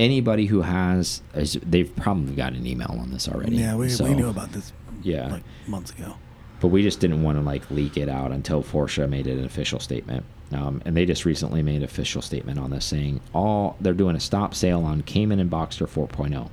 anybody 0.02 0.46
who 0.46 0.62
has, 0.62 1.22
is- 1.34 1.58
they've 1.64 1.94
probably 1.96 2.34
got 2.34 2.52
an 2.52 2.66
email 2.66 2.96
on 2.98 3.10
this 3.10 3.28
already. 3.28 3.56
Yeah, 3.56 3.76
we, 3.76 3.88
So- 3.88 4.04
we 4.04 4.14
knew 4.14 4.28
about 4.28 4.52
this 4.52 4.72
Yeah. 5.02 5.28
like 5.28 5.42
months 5.66 5.90
ago. 5.92 6.14
but 6.60 6.68
we 6.68 6.82
just 6.82 7.00
didn't 7.00 7.22
want 7.22 7.36
to 7.38 7.42
like 7.42 7.68
leak 7.70 7.96
it 7.96 8.08
out 8.08 8.30
until 8.30 8.62
Porsche 8.62 9.08
made 9.08 9.26
it 9.26 9.38
an 9.38 9.44
official 9.44 9.80
statement. 9.80 10.24
Um, 10.52 10.82
and 10.84 10.96
they 10.96 11.06
just 11.06 11.24
recently 11.24 11.62
made 11.62 11.76
an 11.76 11.82
official 11.84 12.20
statement 12.22 12.58
on 12.58 12.70
this, 12.70 12.84
saying 12.84 13.20
all 13.34 13.76
they're 13.80 13.94
doing 13.94 14.14
a 14.16 14.20
stop 14.20 14.54
sale 14.54 14.84
on 14.84 15.00
Cayman 15.02 15.40
and 15.40 15.50
Boxster 15.50 15.88
4.0. 15.88 16.50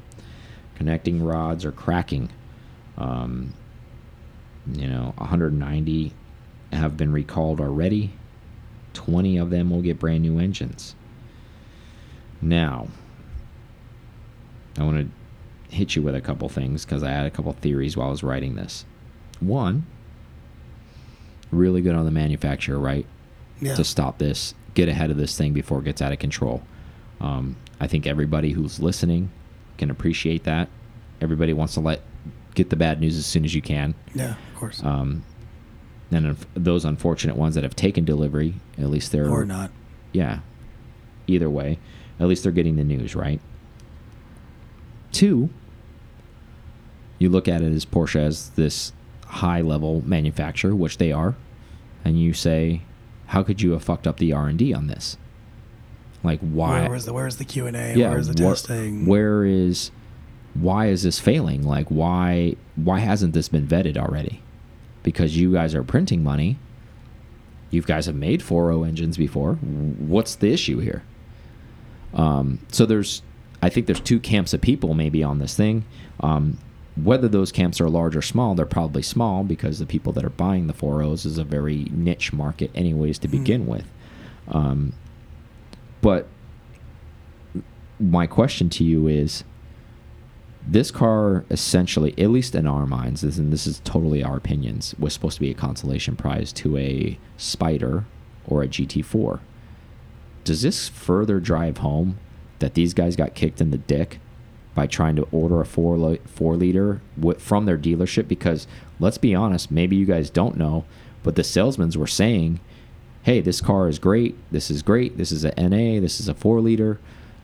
Connecting 0.76 1.22
rods 1.22 1.66
are 1.66 1.72
cracking. 1.74 2.30
Um, 2.98 3.54
you 4.72 4.88
know, 4.88 5.14
190 5.18 6.14
have 6.72 6.96
been 6.98 7.12
recalled 7.12 7.60
already. 7.60 8.14
20 8.94 9.38
of 9.38 9.50
them 9.50 9.70
will 9.70 9.82
get 9.82 10.00
brand 10.00 10.22
new 10.24 10.40
engines. 10.40 10.96
Now, 12.42 12.88
I 14.80 14.84
want 14.84 14.98
to 15.70 15.76
hit 15.76 15.96
you 15.96 16.02
with 16.02 16.16
a 16.16 16.22
couple 16.22 16.50
things 16.50 16.86
because 16.86 17.04
I 17.04 17.12
had 17.12 17.26
a 17.26 17.30
couple 17.32 17.52
theories 17.54 17.96
while 17.98 18.08
I 18.08 18.12
was 18.12 18.24
writing 18.24 18.56
this. 18.56 18.86
One, 19.40 19.86
really 21.52 21.82
good 21.82 21.96
on 21.96 22.06
the 22.06 22.12
manufacturer, 22.12 22.80
right? 22.80 23.06
Yeah. 23.62 23.76
To 23.76 23.84
stop 23.84 24.18
this, 24.18 24.54
get 24.74 24.88
ahead 24.90 25.12
of 25.12 25.18
this 25.18 25.38
thing 25.38 25.54
before 25.54 25.80
it 25.80 25.86
gets 25.86 26.02
out 26.02 26.12
of 26.14 26.20
control. 26.20 26.64
Um, 27.20 27.58
I 27.80 27.88
think 27.88 28.08
everybody 28.08 28.52
who's 28.52 28.80
listening 28.80 29.32
can 29.78 29.90
appreciate 29.92 30.44
that. 30.46 30.70
Everybody 31.22 31.54
wants 31.54 31.74
to 31.74 31.82
let 31.82 32.02
get 32.56 32.70
the 32.70 32.76
bad 32.76 33.02
news 33.02 33.18
as 33.18 33.26
soon 33.26 33.44
as 33.46 33.54
you 33.54 33.62
can. 33.62 33.96
yeah, 34.14 34.32
of 34.32 34.56
course. 34.60 34.82
Um, 34.84 35.24
and 36.12 36.36
those 36.56 36.86
unfortunate 36.86 37.36
ones 37.36 37.56
that 37.56 37.64
have 37.64 37.76
taken 37.76 38.04
delivery, 38.06 38.56
at 38.78 38.90
least 38.90 39.12
they're 39.12 39.30
or 39.30 39.46
not. 39.46 39.72
yeah. 40.14 40.40
Either 41.28 41.50
way, 41.50 41.78
at 42.20 42.28
least 42.28 42.42
they're 42.42 42.52
getting 42.52 42.76
the 42.78 42.84
news, 42.84 43.16
right? 43.16 43.40
Two, 45.12 45.50
you 47.18 47.30
look 47.30 47.48
at 47.48 47.62
it 47.62 47.72
as 47.74 47.86
Porsche 47.86 48.16
as 48.20 48.50
this 48.52 48.94
high 49.26 49.62
level 49.62 50.02
manufacturer, 50.06 50.76
which 50.76 50.98
they 50.98 51.12
are, 51.12 51.36
and 52.06 52.20
you 52.20 52.34
say, 52.34 52.82
how 53.28 53.44
could 53.44 53.62
you 53.62 53.72
have 53.72 53.84
fucked 53.84 54.08
up 54.08 54.18
the 54.18 54.34
R 54.34 54.48
and 54.48 54.58
D 54.58 54.74
on 54.74 54.88
this? 54.88 55.18
Like 56.24 56.40
why? 56.42 56.82
Where 56.82 56.92
was 56.92 57.06
the 57.06 57.14
where's 57.14 57.38
the 57.38 57.46
Q 57.46 57.68
and 57.68 57.78
A? 57.78 57.96
yeah, 57.96 58.10
Where's 58.10 58.28
the 58.28 58.44
where- 58.44 58.54
testing? 58.54 59.06
Where 59.06 59.46
is? 59.46 59.92
Why 60.54 60.88
is 60.88 61.04
this 61.04 61.20
failing? 61.20 61.64
Like 61.64 61.88
why? 61.90 62.56
Why 62.76 63.00
hasn't 63.00 63.34
this 63.34 63.48
been 63.50 63.68
vetted 63.68 63.98
already? 63.98 64.42
Because 65.04 65.38
you 65.38 65.54
guys 65.54 65.74
are 65.76 65.84
printing 65.84 66.24
money. 66.24 66.58
You 67.72 67.82
guys 67.84 68.08
have 68.08 68.16
made 68.16 68.42
4.0 68.42 68.88
engines 68.88 69.16
before. 69.16 69.54
What's 69.56 70.36
the 70.36 70.52
issue 70.52 70.80
here? 70.80 71.04
Um, 72.16 72.60
so 72.72 72.86
there's, 72.88 73.22
I 73.62 73.70
think 73.70 73.86
there's 73.88 74.00
two 74.00 74.20
camps 74.20 74.54
of 74.54 74.62
people 74.62 74.94
maybe 74.94 75.24
on 75.24 75.40
this 75.40 75.56
thing. 75.56 75.86
Um, 76.22 76.58
whether 76.96 77.28
those 77.28 77.52
camps 77.52 77.80
are 77.80 77.90
large 77.90 78.16
or 78.16 78.22
small, 78.22 78.56
they're 78.56 78.66
probably 78.66 79.02
small 79.02 79.44
because 79.44 79.80
the 79.80 79.86
people 79.86 80.12
that 80.14 80.26
are 80.26 80.30
buying 80.30 80.68
the 80.68 80.74
4.0s 80.74 81.26
is 81.26 81.38
a 81.38 81.44
very 81.44 81.88
niche 81.92 82.34
market, 82.34 82.72
anyways, 82.76 83.20
to 83.20 83.28
Hmm. 83.28 83.38
begin 83.38 83.68
with. 83.68 83.86
Um, 84.50 84.94
but 86.02 86.28
my 88.00 88.26
question 88.28 88.70
to 88.70 88.84
you 88.84 89.08
is 89.08 89.44
this 90.66 90.92
car 90.92 91.46
essentially 91.50 92.14
at 92.18 92.30
least 92.30 92.56
in 92.56 92.66
our 92.68 92.86
minds 92.86 93.22
this, 93.22 93.38
and 93.38 93.52
this 93.52 93.66
is 93.68 93.82
totally 93.84 94.24
our 94.24 94.38
opinions 94.38 94.96
was 95.00 95.14
supposed 95.14 95.36
to 95.36 95.42
be 95.42 95.52
a 95.52 95.54
consolation 95.54 96.16
prize 96.16 96.54
to 96.54 96.78
a 96.78 97.18
spider 97.38 98.06
or 98.48 98.64
a 98.64 98.68
gt4 98.68 99.40
does 100.44 100.62
this 100.62 100.88
further 100.88 101.40
drive 101.40 101.78
home 101.80 102.18
that 102.60 102.74
these 102.74 102.94
guys 102.94 103.16
got 103.16 103.36
kicked 103.36 103.62
in 103.62 103.72
the 103.72 103.78
dick 103.78 104.20
by 104.76 104.86
trying 104.88 105.16
to 105.16 105.28
order 105.32 105.60
a 105.62 105.66
four 105.66 106.18
four 106.26 106.56
liter 106.56 107.02
from 107.38 107.66
their 107.66 107.78
dealership 107.78 108.28
because 108.28 108.68
let's 109.00 109.18
be 109.18 109.36
honest 109.36 109.72
maybe 109.72 109.96
you 109.96 110.06
guys 110.06 110.30
don't 110.30 110.58
know 110.58 110.86
but 111.24 111.36
the 111.36 111.44
salesmen 111.44 111.92
were 111.98 112.08
saying 112.08 112.60
hey 113.24 113.42
this 113.42 113.62
car 113.62 113.88
is 113.88 114.00
great. 114.00 114.36
This 114.52 114.72
is 114.72 114.82
great. 114.82 115.18
This 115.18 115.32
is 115.32 115.44
a 115.44 115.54
na 115.58 116.00
this 116.00 116.20
is 116.20 116.28
a 116.28 116.34
four 116.34 116.62
liter. 116.62 117.00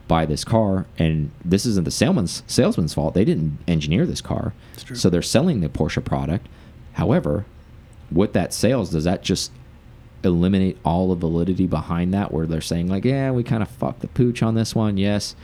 Buy 0.07 0.25
this 0.25 0.43
car. 0.43 0.85
And 0.97 1.31
this 1.43 1.65
isn't 1.65 1.83
the 1.83 1.91
salesman's 1.91 2.43
salesman's 2.47 2.93
fault. 2.93 3.13
They 3.13 3.25
didn't 3.25 3.59
engineer 3.67 4.05
this 4.05 4.21
car. 4.21 4.53
So 4.95 5.09
they're 5.09 5.21
selling 5.21 5.61
the 5.61 5.69
porsche 5.69 6.03
product. 6.03 6.47
However 6.93 7.45
with 8.11 8.33
that 8.33 8.53
sales 8.53 8.91
does 8.91 9.03
that 9.03 9.23
just 9.23 9.51
eliminate 10.25 10.77
all 10.83 11.09
the 11.09 11.15
validity 11.15 11.67
behind 11.67 12.13
that 12.13 12.31
where 12.31 12.45
they're 12.45 12.61
saying 12.61 12.87
like 12.87 13.05
yeah 13.05 13.31
we 13.31 13.43
kind 13.43 13.63
of 13.63 13.69
fucked 13.69 14.01
the 14.01 14.07
pooch 14.07 14.43
on 14.43 14.55
this 14.55 14.75
one 14.75 14.97
yes. 14.97 15.35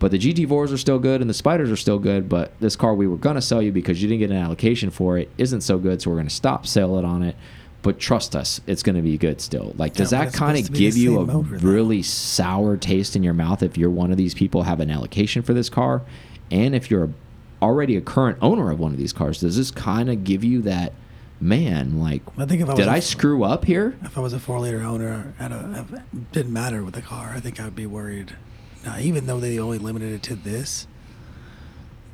But 0.00 0.12
the 0.12 0.18
gt4s 0.18 0.72
are 0.72 0.78
still 0.78 1.00
good 1.00 1.20
and 1.20 1.28
the 1.28 1.34
spiders 1.34 1.70
are 1.72 1.76
still 1.76 1.98
good 1.98 2.28
but 2.28 2.52
this 2.60 2.76
car 2.76 2.94
we 2.94 3.08
were 3.08 3.16
going 3.16 3.34
to 3.34 3.42
sell 3.42 3.60
you 3.60 3.72
because 3.72 4.00
you 4.00 4.08
didn't 4.08 4.20
get 4.20 4.30
an 4.30 4.36
allocation 4.36 4.90
for 4.90 5.18
it 5.18 5.28
isn't 5.38 5.62
so 5.62 5.76
good 5.76 6.00
so 6.00 6.10
we're 6.10 6.16
going 6.16 6.28
to 6.28 6.34
stop 6.34 6.66
sell 6.66 6.98
it 6.98 7.04
on 7.04 7.22
it. 7.22 7.36
But 7.82 7.98
trust 7.98 8.36
us 8.36 8.60
it's 8.66 8.82
going 8.82 8.96
to 8.96 9.02
be 9.02 9.18
good 9.18 9.40
still. 9.40 9.74
Like 9.76 9.94
does 9.94 10.12
Yeah, 10.12 10.24
that 10.24 10.34
kind 10.34 10.56
of 10.56 10.66
to 10.66 10.72
be 10.72 10.78
the 10.78 10.84
give 10.84 10.96
you 10.96 11.18
a 11.20 11.24
really 11.24 12.02
sour 12.02 12.76
taste 12.76 13.16
in 13.16 13.24
your 13.24 13.34
mouth 13.34 13.62
if 13.62 13.76
you're 13.76 13.90
one 13.90 14.12
of 14.12 14.16
these 14.16 14.34
people 14.34 14.62
have 14.62 14.78
an 14.80 14.90
allocation 14.90 15.42
for 15.42 15.52
this 15.52 15.68
car? 15.68 16.02
And 16.50 16.74
if 16.76 16.90
you're 16.90 17.10
already 17.60 17.96
a 17.96 18.00
current 18.00 18.38
owner 18.40 18.70
of 18.70 18.78
one 18.78 18.92
of 18.92 18.98
these 18.98 19.12
cars 19.12 19.40
does 19.40 19.56
this 19.56 19.70
kind 19.70 20.08
of 20.08 20.22
give 20.22 20.44
you 20.44 20.62
that 20.62 20.92
man 21.40 22.00
like 22.00 22.22
I 22.36 22.46
think 22.46 22.62
if 22.62 22.68
I 22.68 22.74
did 22.74 22.88
I 22.88 22.98
screw 23.00 23.44
up 23.44 23.64
here 23.64 23.96
If 24.02 24.18
I 24.18 24.20
was 24.20 24.32
a 24.32 24.40
four 24.40 24.58
liter 24.60 24.82
owner, 24.82 25.34
at 25.38 25.52
a, 25.52 25.84
if 25.88 25.92
it 25.92 26.32
didn't 26.32 26.52
matter 26.52 26.82
with 26.82 26.94
the 26.94 27.02
car. 27.02 27.32
I 27.34 27.40
think 27.40 27.60
I'd 27.60 27.76
be 27.76 27.86
worried. 27.86 28.34
Now, 28.84 28.98
even 28.98 29.26
though 29.26 29.38
they 29.40 29.58
only 29.58 29.78
limited 29.78 30.12
it 30.12 30.22
to 30.24 30.34
this, 30.36 30.86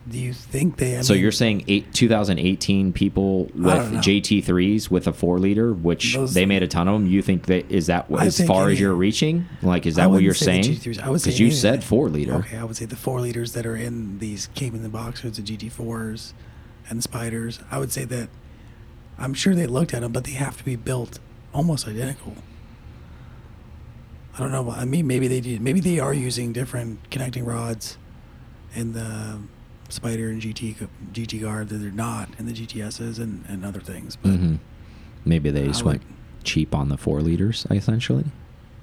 do 0.09 0.18
you 0.18 0.34
think 0.34 0.76
they? 0.76 0.98
I 0.98 1.01
so 1.01 1.14
mean, 1.14 1.22
you're 1.22 1.32
saying 1.32 1.64
eight, 1.68 1.94
2018 1.94 2.92
people 2.92 3.44
with. 3.55 3.55
GT3s 4.03 4.90
with 4.90 5.07
a 5.07 5.12
four 5.14 5.38
liter, 5.38 5.72
which 5.72 6.14
Those- 6.14 6.34
they 6.34 6.44
made 6.44 6.62
a 6.62 6.68
ton 6.68 6.88
of 6.88 6.94
them. 7.01 7.07
You 7.07 7.22
think 7.22 7.46
that 7.46 7.70
is 7.70 7.86
that 7.86 8.07
I 8.14 8.26
as 8.26 8.38
far 8.46 8.68
as 8.68 8.78
you're 8.78 8.94
reaching? 8.94 9.46
Like, 9.62 9.86
is 9.86 9.94
that 9.96 10.11
what 10.11 10.22
you're 10.22 10.34
say 10.34 10.61
saying? 10.62 10.76
GT3s. 10.76 11.03
I 11.03 11.09
would 11.09 11.20
say 11.22 11.28
Because 11.30 11.40
you 11.40 11.46
any- 11.46 11.55
said 11.55 11.82
four 11.84 12.11
liter. 12.11 12.34
Okay, 12.34 12.59
I 12.59 12.64
would 12.64 12.76
say 12.76 12.84
the 12.84 12.96
four 12.96 13.20
liters 13.22 13.53
that 13.55 13.64
are 13.64 13.76
in 13.76 14.18
these 14.18 14.48
came 14.55 14.74
in 14.74 14.82
the 14.82 14.90
Boxsters, 14.90 15.36
the 15.36 15.42
GT4s, 15.42 16.34
and 16.90 16.98
the 16.98 17.03
Spiders. 17.03 17.61
I 17.70 17.78
would 17.78 17.90
say 17.92 18.05
that 18.05 18.28
I'm 19.18 19.34
sure 19.34 19.54
they 19.54 19.66
looked 19.66 19.94
at 19.94 20.00
them, 20.02 20.12
but 20.12 20.24
they 20.24 20.32
have 20.32 20.56
to 20.58 20.64
be 20.64 20.76
built 20.76 21.18
almost 21.52 21.86
identical. 21.86 22.34
I 24.34 24.38
don't 24.40 24.50
know. 24.50 24.70
I 24.70 24.84
mean, 24.84 25.06
maybe 25.06 25.28
they 25.28 25.40
did. 25.40 25.60
Maybe 25.60 25.80
they 25.80 26.00
are 26.00 26.12
using 26.12 26.52
different 26.52 27.10
connecting 27.10 27.44
rods 27.44 27.96
in 28.74 28.92
the 28.92 29.38
Spider 29.88 30.28
and 30.30 30.42
GT 30.42 30.88
GT 31.12 31.42
car 31.44 31.64
that 31.64 31.74
they're 31.76 31.90
not 31.92 32.28
in 32.38 32.46
the 32.46 32.52
GTSs 32.52 33.18
and, 33.20 33.44
and 33.46 33.64
other 33.64 33.80
things. 33.80 34.16
But 34.16 34.30
hmm 34.30 34.56
Maybe 35.24 35.50
they 35.50 35.62
I 35.64 35.66
just 35.68 35.84
would- 35.84 35.92
went 36.00 36.02
cheap 36.42 36.74
on 36.74 36.88
the 36.88 36.96
four 36.98 37.20
liters, 37.22 37.66
essentially. 37.70 38.24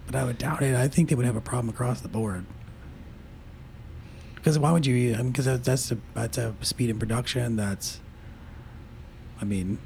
but 0.07 0.15
I 0.15 0.23
would 0.23 0.37
doubt 0.37 0.63
it. 0.63 0.73
I 0.75 0.87
think 0.87 1.09
they 1.09 1.15
would 1.15 1.25
have 1.25 1.35
a 1.35 1.41
problem 1.41 1.69
across 1.69 1.99
the 2.01 2.07
board. 2.07 2.45
Because 4.35 4.57
why 4.57 4.71
would 4.71 4.85
you? 4.85 5.13
I 5.13 5.17
mean, 5.17 5.31
because 5.31 5.45
that's 5.45 5.91
a 5.91 5.97
that's 6.15 6.37
a 6.37 6.55
speed 6.61 6.89
in 6.89 6.97
production. 6.97 7.57
That's, 7.57 7.99
I 9.39 9.45
mean, 9.45 9.77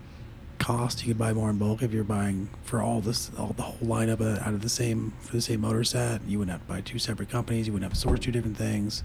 cost. 0.66 1.04
You 1.04 1.08
could 1.14 1.20
buy 1.20 1.32
more 1.32 1.50
in 1.52 1.58
bulk 1.60 1.84
if 1.84 1.94
you're 1.94 2.04
buying 2.04 2.50
for 2.64 2.82
all 2.82 3.00
this, 3.00 3.30
all 3.38 3.54
the 3.56 3.62
whole 3.62 3.88
lineup 3.88 4.20
out 4.42 4.54
of 4.54 4.62
the 4.62 4.70
same 4.70 5.14
for 5.20 5.34
the 5.34 5.42
same 5.42 5.62
motor 5.62 5.84
set. 5.84 6.22
You 6.28 6.40
wouldn't 6.40 6.52
have 6.54 6.68
to 6.68 6.74
buy 6.74 6.82
two 6.82 6.98
separate 6.98 7.30
companies. 7.30 7.68
You 7.68 7.74
wouldn't 7.74 7.90
have 7.92 7.94
to 7.94 8.00
source 8.00 8.20
two 8.20 8.32
different 8.32 8.58
things. 8.58 9.04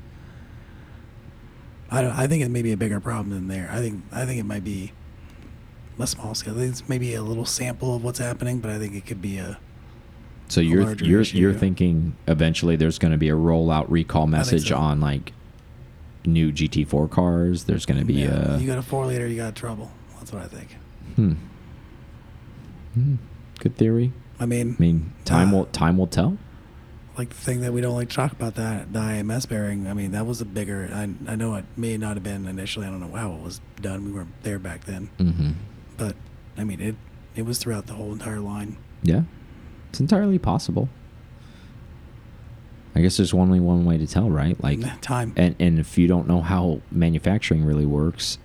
I 1.91 2.01
don't. 2.01 2.13
I 2.13 2.27
think 2.27 2.43
it 2.43 2.49
may 2.49 2.63
be 2.63 2.73
a 2.73 2.77
bigger 2.77 2.99
problem 2.99 3.31
than 3.31 3.49
there. 3.49 3.69
I 3.71 3.79
think. 3.81 4.03
I 4.11 4.25
think 4.25 4.41
it 4.41 4.45
might 4.45 4.65
be 4.65 4.93
a 5.99 6.07
small 6.07 6.35
scale. 6.35 6.55
I 6.55 6.61
think 6.61 6.71
it's 6.73 6.89
maybe 6.89 7.15
a 7.15 7.23
little 7.23 7.45
sample 7.45 7.95
of 7.95 8.03
what's 8.03 8.19
happening, 8.19 8.61
but 8.61 8.71
I 8.71 8.79
think 8.79 8.95
it 8.95 9.05
could 9.05 9.21
be 9.21 9.37
a. 9.37 9.59
So 10.49 10.61
you're 10.61 10.95
you're 10.95 11.21
issue. 11.21 11.39
you're 11.39 11.53
thinking 11.53 12.17
eventually 12.27 12.77
there's 12.77 12.99
going 12.99 13.13
to 13.13 13.19
be 13.19 13.29
a 13.29 13.35
rollout 13.35 13.87
recall 13.89 14.27
message 14.27 14.69
so. 14.69 14.77
on 14.77 15.01
like 15.01 15.33
new 16.25 16.53
GT4 16.53 17.11
cars. 17.11 17.65
There's 17.65 17.85
going 17.87 18.01
to 18.01 18.07
be 18.07 18.15
Yeah, 18.15 18.55
a 18.55 18.59
you 18.59 18.67
got 18.67 18.79
a 18.79 18.83
four 18.83 19.07
liter, 19.07 19.27
you 19.27 19.37
got 19.37 19.55
trouble. 19.55 19.91
That's 20.19 20.33
what 20.33 20.43
I 20.43 20.47
think. 20.47 20.77
hmm. 21.17 21.35
Hmm. 22.95 23.17
Good 23.61 23.77
theory. 23.77 24.13
I 24.39 24.47
mean, 24.47 24.77
I 24.79 24.83
mean, 24.83 25.13
time 25.25 25.49
Uh, 25.55 25.59
will 25.59 25.65
time 25.67 25.99
will 25.99 26.07
tell. 26.07 26.39
like 27.19 27.29
the 27.31 27.35
thing 27.37 27.61
that 27.61 27.73
we 27.75 27.81
don't 27.83 27.95
like 27.95 28.09
to 28.09 28.17
talk 28.17 28.33
about 28.33 28.55
that 28.55 28.93
the 28.93 28.99
IMS 28.99 29.47
bearing. 29.49 29.87
I 29.87 29.93
mean, 29.95 30.13
that 30.13 30.27
was 30.27 30.41
a 30.41 30.45
bigger. 30.47 30.89
I 30.93 31.03
I 31.31 31.37
know 31.37 31.55
it 31.57 31.67
may 31.77 31.97
not 31.99 32.17
have 32.17 32.23
been 32.25 32.47
initially. 32.47 32.87
I 32.87 32.91
don't 32.91 33.01
know 33.01 33.15
how 33.17 33.33
it 33.35 33.43
was 33.43 33.61
done. 33.81 34.05
We 34.07 34.13
weren't 34.13 34.43
there 34.43 34.59
back 34.59 34.85
then, 34.85 35.11
hmm 35.19 35.51
but 35.99 36.17
I 36.57 36.65
mean 36.65 36.81
it. 36.81 36.95
It 37.37 37.43
was 37.47 37.59
throughout 37.59 37.87
the 37.87 37.93
whole 37.95 38.13
entire 38.13 38.41
line. 38.41 38.77
Yeah, 39.03 39.23
it's 39.91 40.01
entirely 40.01 40.39
possible. 40.39 40.89
I 42.95 43.01
guess 43.03 43.19
there's 43.19 43.33
only 43.33 43.61
one 43.61 43.85
way 43.85 43.99
to 43.99 44.07
tell, 44.07 44.29
right? 44.31 44.61
Like, 44.63 44.81
time. 45.01 45.33
and 45.37 45.55
and 45.61 45.79
if 45.79 45.97
you 45.97 46.09
don't 46.09 46.27
know 46.27 46.41
how 46.41 46.81
manufacturing 46.91 47.65
really 47.65 47.87
works, 47.87 48.39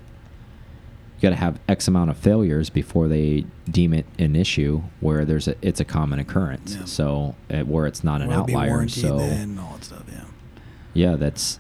you 1.16 1.22
got 1.22 1.30
to 1.30 1.36
have 1.36 1.60
X 1.68 1.88
amount 1.88 2.10
of 2.10 2.18
failures 2.18 2.70
before 2.70 3.08
they 3.08 3.46
deem 3.70 3.94
it 3.94 4.06
an 4.20 4.36
issue 4.36 4.82
where 5.00 5.24
there's 5.24 5.48
a 5.48 5.56
it's 5.62 5.80
a 5.80 5.86
common 5.86 6.20
occurrence. 6.20 6.76
Yeah. 6.76 6.86
So 6.86 7.36
uh, 7.50 7.62
where 7.62 7.88
it's 7.88 8.04
not 8.04 8.22
an 8.22 8.32
it 8.32 8.46
be 8.46 8.56
outlier. 8.56 8.88
So 8.88 9.20
then, 9.20 9.58
all 9.58 9.74
that 9.74 9.86
stuff. 9.86 10.04
Yeah. 10.12 10.26
yeah, 10.94 11.16
that's 11.16 11.60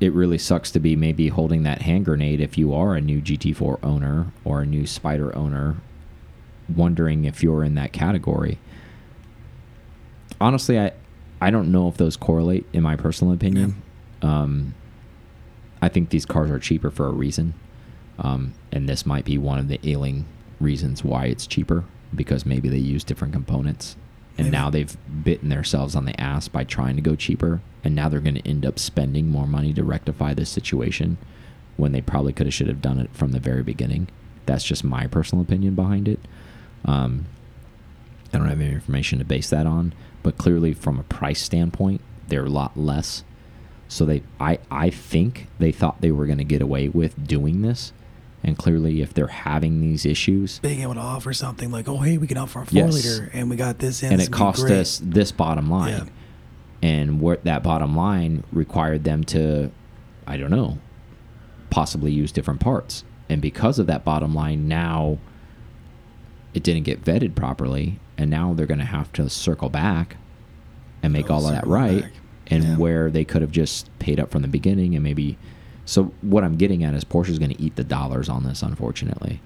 it. 0.00 0.12
Really 0.12 0.38
sucks 0.38 0.70
to 0.72 0.80
be 0.80 0.94
maybe 0.94 1.28
holding 1.28 1.62
that 1.62 1.82
hand 1.82 2.04
grenade 2.04 2.40
if 2.40 2.58
you 2.58 2.74
are 2.74 2.94
a 2.94 3.00
new 3.00 3.20
GT4 3.22 3.78
owner 3.82 4.32
or 4.44 4.60
a 4.60 4.66
new 4.66 4.86
Spider 4.86 5.34
owner, 5.34 5.76
wondering 6.68 7.24
if 7.24 7.42
you're 7.42 7.64
in 7.64 7.74
that 7.76 7.92
category. 7.92 8.58
Honestly, 10.40 10.78
I 10.78 10.92
I 11.40 11.50
don't 11.50 11.72
know 11.72 11.88
if 11.88 11.96
those 11.96 12.16
correlate. 12.16 12.66
In 12.74 12.82
my 12.82 12.96
personal 12.96 13.32
opinion, 13.32 13.82
um, 14.20 14.74
I 15.80 15.88
think 15.88 16.10
these 16.10 16.26
cars 16.26 16.50
are 16.50 16.58
cheaper 16.58 16.90
for 16.90 17.06
a 17.06 17.10
reason, 17.12 17.54
um, 18.22 18.54
and 18.70 18.88
this 18.88 19.04
might 19.04 19.24
be 19.24 19.36
one 19.36 19.58
of 19.58 19.68
the 19.68 19.80
ailing 19.84 20.24
reasons 20.60 21.04
why 21.04 21.26
it's 21.26 21.46
cheaper 21.46 21.84
because 22.14 22.46
maybe 22.46 22.68
they 22.68 22.78
use 22.78 23.04
different 23.04 23.34
components. 23.34 23.96
And 24.38 24.46
Maybe. 24.46 24.56
now 24.56 24.70
they've 24.70 24.96
bitten 25.24 25.50
themselves 25.50 25.94
on 25.94 26.06
the 26.06 26.18
ass 26.18 26.48
by 26.48 26.64
trying 26.64 26.96
to 26.96 27.02
go 27.02 27.16
cheaper. 27.16 27.60
And 27.84 27.94
now 27.94 28.08
they're 28.08 28.20
going 28.20 28.36
to 28.36 28.48
end 28.48 28.64
up 28.64 28.78
spending 28.78 29.28
more 29.28 29.46
money 29.46 29.74
to 29.74 29.84
rectify 29.84 30.32
this 30.32 30.48
situation 30.48 31.18
when 31.76 31.92
they 31.92 32.00
probably 32.00 32.32
could 32.32 32.46
have 32.46 32.54
should 32.54 32.68
have 32.68 32.80
done 32.80 32.98
it 32.98 33.10
from 33.12 33.32
the 33.32 33.40
very 33.40 33.62
beginning. 33.62 34.08
That's 34.46 34.64
just 34.64 34.84
my 34.84 35.06
personal 35.06 35.42
opinion 35.42 35.74
behind 35.74 36.08
it. 36.08 36.20
Um, 36.84 37.26
i 38.32 38.38
don't 38.38 38.48
have 38.48 38.60
any 38.60 38.72
information 38.72 39.18
to 39.18 39.24
base 39.26 39.50
that 39.50 39.66
on 39.66 39.92
but 40.22 40.38
clearly 40.38 40.72
from 40.72 40.98
a 40.98 41.02
price 41.02 41.42
standpoint 41.42 42.00
they're 42.28 42.46
a 42.46 42.50
lot 42.50 42.76
less. 42.76 43.24
So 43.88 44.04
they 44.06 44.22
i 44.40 44.58
i 44.70 44.90
think 44.90 45.48
they 45.58 45.70
thought 45.72 46.00
they 46.00 46.12
were 46.12 46.26
going 46.26 46.38
to 46.38 46.44
get 46.44 46.62
away 46.62 46.88
with 46.88 47.26
doing 47.26 47.62
this 47.62 47.92
and 48.44 48.58
clearly 48.58 49.00
if 49.02 49.14
they're 49.14 49.26
having 49.28 49.80
these 49.80 50.04
issues 50.04 50.58
Being 50.60 50.80
able 50.80 50.94
to 50.94 51.00
offer 51.00 51.32
something 51.32 51.70
like, 51.70 51.88
oh 51.88 51.98
hey, 51.98 52.18
we 52.18 52.26
can 52.26 52.36
offer 52.38 52.62
a 52.62 52.66
four 52.66 52.76
Yes. 52.76 52.92
liter, 52.94 53.30
and 53.32 53.48
we 53.50 53.56
got 53.56 53.78
this 53.78 54.02
in, 54.02 54.10
and 54.12 54.20
this 54.20 54.28
it 54.28 54.32
cost 54.32 54.64
us 54.64 55.00
this 55.02 55.30
bottom 55.32 55.70
line 55.70 55.90
Yeah. 55.92 56.88
and 56.90 57.20
what 57.20 57.44
that 57.44 57.62
bottom 57.62 57.96
line 57.96 58.42
required 58.52 59.04
them 59.04 59.22
to 59.24 59.70
i 60.26 60.36
don't 60.36 60.50
know 60.50 60.78
possibly 61.70 62.12
use 62.12 62.32
different 62.32 62.60
parts 62.60 63.04
and 63.28 63.40
because 63.40 63.78
of 63.78 63.86
that 63.86 64.04
bottom 64.04 64.34
line 64.34 64.68
now 64.68 65.18
it 66.54 66.62
didn't 66.62 66.82
get 66.82 67.02
vetted 67.04 67.34
properly 67.34 67.98
and 68.18 68.30
now 68.30 68.52
they're 68.52 68.66
going 68.66 68.78
to 68.78 68.84
have 68.84 69.10
to 69.12 69.28
circle 69.30 69.68
back 69.70 70.16
and 71.02 71.12
make 71.12 71.30
Oh, 71.30 71.34
all 71.34 71.46
of 71.46 71.52
that 71.54 71.66
right 71.66 72.02
back. 72.02 72.12
and 72.48 72.62
Yeah. 72.64 72.76
where 72.76 73.10
they 73.10 73.24
could 73.24 73.40
have 73.42 73.50
just 73.52 73.88
paid 73.98 74.20
up 74.20 74.30
from 74.30 74.42
the 74.42 74.48
beginning 74.48 74.94
and 74.94 75.02
maybe 75.02 75.38
so 75.84 76.04
what 76.20 76.44
i'm 76.44 76.56
getting 76.56 76.84
at 76.84 76.94
is 76.94 77.04
porsche's 77.04 77.38
going 77.38 77.50
to 77.50 77.60
eat 77.60 77.76
the 77.76 77.84
dollars 77.84 78.28
on 78.28 78.44
this 78.44 78.62
unfortunately 78.62 79.40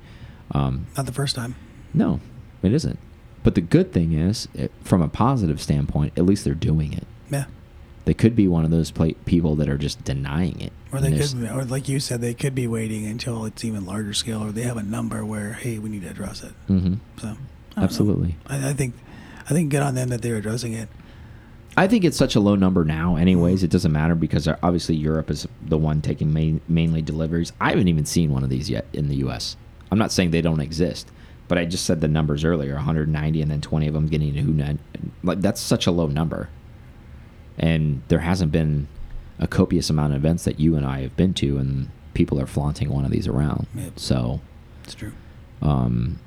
um, 0.53 0.87
Not 0.97 1.07
the 1.07 1.12
first 1.12 1.34
time. 1.34 1.55
no, 1.93 2.20
it 2.62 2.72
isn't. 2.72 2.99
But 3.43 3.55
the 3.55 3.61
good 3.61 3.93
thing 3.93 4.12
is, 4.12 4.49
it, 4.55 4.72
from 4.82 5.03
a 5.03 5.09
positive 5.09 5.61
standpoint, 5.61 6.12
at 6.16 6.24
least 6.24 6.45
they're 6.45 6.55
doing 6.55 6.93
it. 6.93 7.07
Yeah. 7.30 7.45
They 8.05 8.14
could 8.14 8.37
be 8.37 8.49
one 8.49 8.64
of 8.64 8.70
those 8.70 8.93
people 9.24 9.57
that 9.57 9.68
are 9.68 9.78
just 9.78 10.05
denying 10.05 10.61
it. 10.61 10.72
Or 10.93 11.01
they 11.01 11.16
could, 11.16 11.34
or 11.51 11.64
like 11.64 11.89
you 11.89 11.99
said, 12.01 12.20
they 12.20 12.34
could 12.34 12.55
be 12.55 12.66
waiting 12.66 13.07
until 13.07 13.45
it's 13.45 13.64
even 13.64 13.84
larger 13.84 14.14
scale, 14.14 14.43
or 14.43 14.53
they 14.53 14.62
have 14.62 14.76
a 14.76 14.82
number 14.82 15.24
where, 15.24 15.55
hey, 15.55 15.78
we 15.78 15.89
need 15.89 16.03
to 16.03 16.09
address 16.09 16.43
it. 16.43 16.53
Mm 16.68 16.80
-hmm. 16.80 17.20
So, 17.20 17.28
I. 17.76 17.84
Absolutely. 17.84 18.37
I, 18.49 18.70
I 18.70 18.74
think, 18.74 18.95
I 19.51 19.55
think 19.55 19.70
good 19.72 19.82
on 19.82 19.95
them 19.95 20.09
that 20.09 20.22
they're 20.22 20.39
addressing 20.39 20.72
it. 20.72 20.89
I 21.77 21.87
think 21.87 22.05
it's 22.05 22.16
such 22.16 22.35
a 22.37 22.41
low 22.41 22.55
number 22.55 22.85
now. 22.85 23.16
Anyways, 23.16 23.62
it 23.62 23.70
doesn't 23.70 23.93
matter 23.93 24.14
because 24.14 24.49
obviously 24.49 24.95
Europe 24.97 25.31
is 25.31 25.47
the 25.62 25.77
one 25.77 26.01
taking 26.01 26.33
main, 26.33 26.61
mainly 26.68 27.03
deliveries. 27.03 27.53
I 27.61 27.70
haven't 27.70 27.89
even 27.89 28.07
seen 28.07 28.33
one 28.33 28.43
of 28.45 28.49
these 28.51 28.70
yet 28.70 28.87
in 28.95 29.09
the 29.09 29.16
U.S. 29.16 29.57
I'm 29.91 29.99
not 29.99 30.11
saying 30.11 30.31
they 30.31 30.41
don't 30.41 30.61
exist, 30.61 31.11
but 31.49 31.59
I 31.59 31.66
just 31.66 31.85
said 31.85 32.01
the 32.01 32.09
numbers 32.09 32.45
earlier: 32.45 32.74
190, 32.77 33.43
and 33.43 33.51
then 33.51 33.61
20 33.61 33.87
of 33.89 33.95
them 33.95 34.07
getting 34.09 34.33
to 34.35 34.43
Hunan. 34.43 34.79
Like 35.22 35.41
that's 35.43 35.61
such 35.61 35.87
a 35.87 35.91
low 35.91 36.07
number, 36.07 36.49
and 37.59 38.03
there 38.09 38.20
hasn't 38.20 38.53
been 38.53 38.89
a 39.39 39.47
copious 39.47 39.91
amount 39.91 40.14
of 40.14 40.16
events 40.16 40.45
that 40.45 40.59
you 40.59 40.77
and 40.77 40.87
I 40.87 41.03
have 41.03 41.14
been 41.16 41.35
to, 41.35 41.59
and 41.59 41.91
people 42.14 42.41
are 42.41 42.47
flaunting 42.47 42.89
one 42.89 43.05
of 43.05 43.11
these 43.11 43.29
around. 43.29 43.66
Yep. 43.74 43.99
So, 43.99 44.41
It's 44.85 44.95
true. 44.95 45.12
um, 45.61 46.18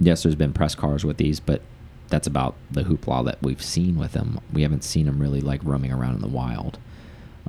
yes, 0.00 0.24
there's 0.24 0.34
been 0.34 0.52
press 0.52 0.74
cars 0.74 1.04
with 1.04 1.16
these, 1.16 1.38
but 1.38 1.62
that's 2.10 2.26
about 2.26 2.54
the 2.70 2.82
hoopla 2.82 3.24
that 3.26 3.38
we've 3.42 3.62
seen 3.62 3.98
with 3.98 4.12
them. 4.12 4.40
We 4.52 4.62
haven't 4.62 4.84
seen 4.84 5.06
them 5.06 5.18
really 5.20 5.40
like 5.40 5.60
roaming 5.64 5.92
around 5.92 6.16
in 6.16 6.20
the 6.20 6.28
wild. 6.28 6.78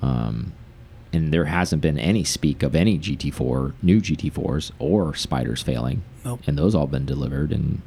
Um, 0.02 0.54
and 1.14 1.34
there 1.34 1.46
hasn't 1.46 1.82
been 1.82 2.00
any 2.00 2.24
speak 2.24 2.64
of 2.64 2.76
any 2.76 2.98
GT4, 2.98 3.74
new 3.82 4.00
GT4s 4.00 4.72
or 4.80 5.14
spiders 5.16 5.62
failing. 5.62 6.04
Nope. 6.24 6.42
And 6.48 6.58
those 6.58 6.74
all 6.74 6.88
been 6.88 7.06
delivered. 7.06 7.52
And 7.52 7.82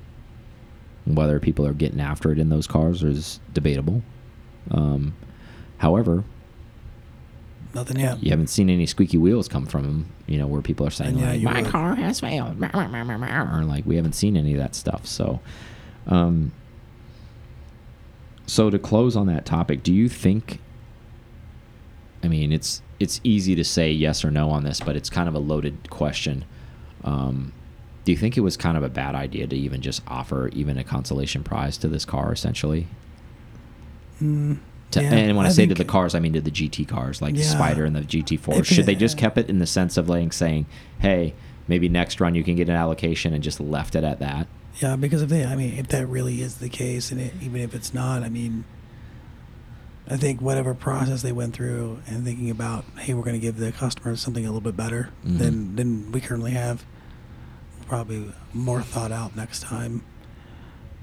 whether 1.06 1.40
people 1.40 1.66
are 1.66 1.72
getting 1.72 2.00
after 2.00 2.30
it 2.32 2.38
in 2.38 2.50
those 2.50 2.66
cars 2.66 3.02
is 3.02 3.40
debatable. 3.52 4.02
Um, 4.70 5.14
however, 5.78 6.24
Nothing 7.74 7.98
yet. 7.98 8.22
you 8.22 8.30
haven't 8.30 8.48
seen 8.48 8.70
any 8.70 8.86
squeaky 8.86 9.18
wheels 9.18 9.48
come 9.48 9.66
from 9.66 9.82
them, 9.82 10.12
you 10.26 10.38
know, 10.38 10.46
where 10.46 10.62
people 10.62 10.86
are 10.86 10.90
saying 10.90 11.18
yeah, 11.18 11.32
like, 11.32 11.42
"My 11.42 11.62
would. 11.62 11.70
car 11.70 11.94
has 11.96 12.20
failed," 12.20 12.62
or 12.74 13.64
like 13.64 13.84
we 13.84 13.96
haven't 13.96 14.12
seen 14.14 14.36
any 14.36 14.52
of 14.52 14.58
that 14.58 14.76
stuff. 14.76 15.06
So, 15.06 15.40
um, 16.06 16.52
so 18.46 18.70
to 18.70 18.78
close 18.78 19.16
on 19.16 19.26
that 19.26 19.46
topic, 19.46 19.82
do 19.82 19.92
you 19.92 20.08
think? 20.08 20.60
I 22.22 22.28
mean, 22.28 22.52
it's 22.52 22.82
it's 23.00 23.20
easy 23.24 23.54
to 23.54 23.64
say 23.64 23.90
yes 23.90 24.24
or 24.24 24.30
no 24.30 24.50
on 24.50 24.64
this, 24.64 24.80
but 24.80 24.96
it's 24.96 25.10
kind 25.10 25.28
of 25.28 25.34
a 25.34 25.38
loaded 25.38 25.90
question. 25.90 26.44
Um, 27.02 27.52
do 28.04 28.12
you 28.12 28.18
think 28.18 28.36
it 28.36 28.40
was 28.40 28.56
kind 28.56 28.76
of 28.76 28.82
a 28.82 28.88
bad 28.88 29.14
idea 29.14 29.46
to 29.46 29.56
even 29.56 29.80
just 29.80 30.02
offer 30.06 30.48
even 30.48 30.78
a 30.78 30.84
consolation 30.84 31.42
prize 31.42 31.76
to 31.78 31.88
this 31.88 32.04
car, 32.04 32.32
essentially? 32.32 32.86
Mm, 34.22 34.58
To, 34.92 35.02
yeah, 35.02 35.12
and 35.12 35.36
when 35.36 35.46
I, 35.46 35.48
I 35.48 35.52
say 35.52 35.66
to 35.66 35.74
the 35.74 35.84
cars, 35.84 36.14
I 36.14 36.20
mean 36.20 36.34
to 36.34 36.40
the 36.40 36.50
GT 36.50 36.86
cars, 36.86 37.20
like 37.20 37.34
the 37.34 37.42
Spider 37.42 37.84
and 37.84 37.96
the 37.96 38.00
GT4. 38.02 38.58
If 38.58 38.66
Should 38.66 38.86
they 38.86 38.94
just 38.94 39.18
kept 39.18 39.38
it 39.38 39.48
in 39.50 39.58
the 39.58 39.66
sense 39.66 39.96
of 39.96 40.08
like 40.08 40.32
saying, 40.32 40.66
"Hey, 41.00 41.34
maybe 41.66 41.88
next 41.88 42.20
run 42.20 42.34
you 42.34 42.44
can 42.44 42.54
get 42.56 42.68
an 42.68 42.76
allocation," 42.76 43.34
and 43.34 43.42
just 43.42 43.58
left 43.60 43.94
it 43.96 44.04
at 44.04 44.18
that? 44.20 44.46
Yeah, 44.80 44.96
because 44.96 45.22
if 45.22 45.28
they, 45.28 45.44
I 45.44 45.54
mean, 45.54 45.74
if 45.78 45.88
that 45.88 46.06
really 46.06 46.42
is 46.42 46.56
the 46.56 46.68
case, 46.68 47.10
and 47.12 47.20
it, 47.20 47.32
even 47.40 47.60
if 47.60 47.74
it's 47.74 47.94
not, 47.94 48.22
I 48.22 48.28
mean, 48.28 48.64
I 50.08 50.16
think 50.16 50.40
whatever 50.40 50.74
process 50.74 51.22
they 51.22 51.32
went 51.32 51.54
through 51.54 52.00
and 52.06 52.24
thinking 52.24 52.50
about, 52.50 52.84
hey, 52.98 53.14
we're 53.14 53.22
going 53.22 53.36
to 53.36 53.40
give 53.40 53.56
the 53.56 53.72
customer 53.72 54.16
something 54.16 54.44
a 54.44 54.48
little 54.48 54.60
bit 54.60 54.76
better 54.76 55.10
Mhm. 55.24 55.38
than 55.38 55.76
than 55.76 56.12
we 56.12 56.20
currently 56.20 56.50
have, 56.52 56.84
probably 57.86 58.32
more 58.52 58.82
thought 58.82 59.12
out 59.12 59.36
next 59.36 59.62
time. 59.62 60.02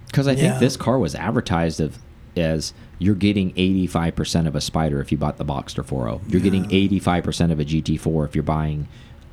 Because 0.08 0.28
I 0.28 0.36
think 0.36 0.60
this 0.60 0.76
car 0.76 1.00
was 1.00 1.16
advertised 1.16 1.80
of 1.80 1.98
as 2.36 2.74
you're 3.00 3.16
getting 3.16 3.54
85% 3.56 4.46
of 4.48 4.56
a 4.56 4.62
Spider 4.62 5.00
if 5.02 5.12
you 5.12 5.18
bought 5.18 5.38
the 5.38 5.46
Boxster 5.46 5.84
4.0. 5.86 6.22
You're 6.30 6.42
getting 6.42 6.66
85% 6.70 7.52
of 7.52 7.60
a 7.60 7.66
GT4 7.66 8.26
if 8.26 8.36
you're 8.36 8.44
buying 8.44 8.88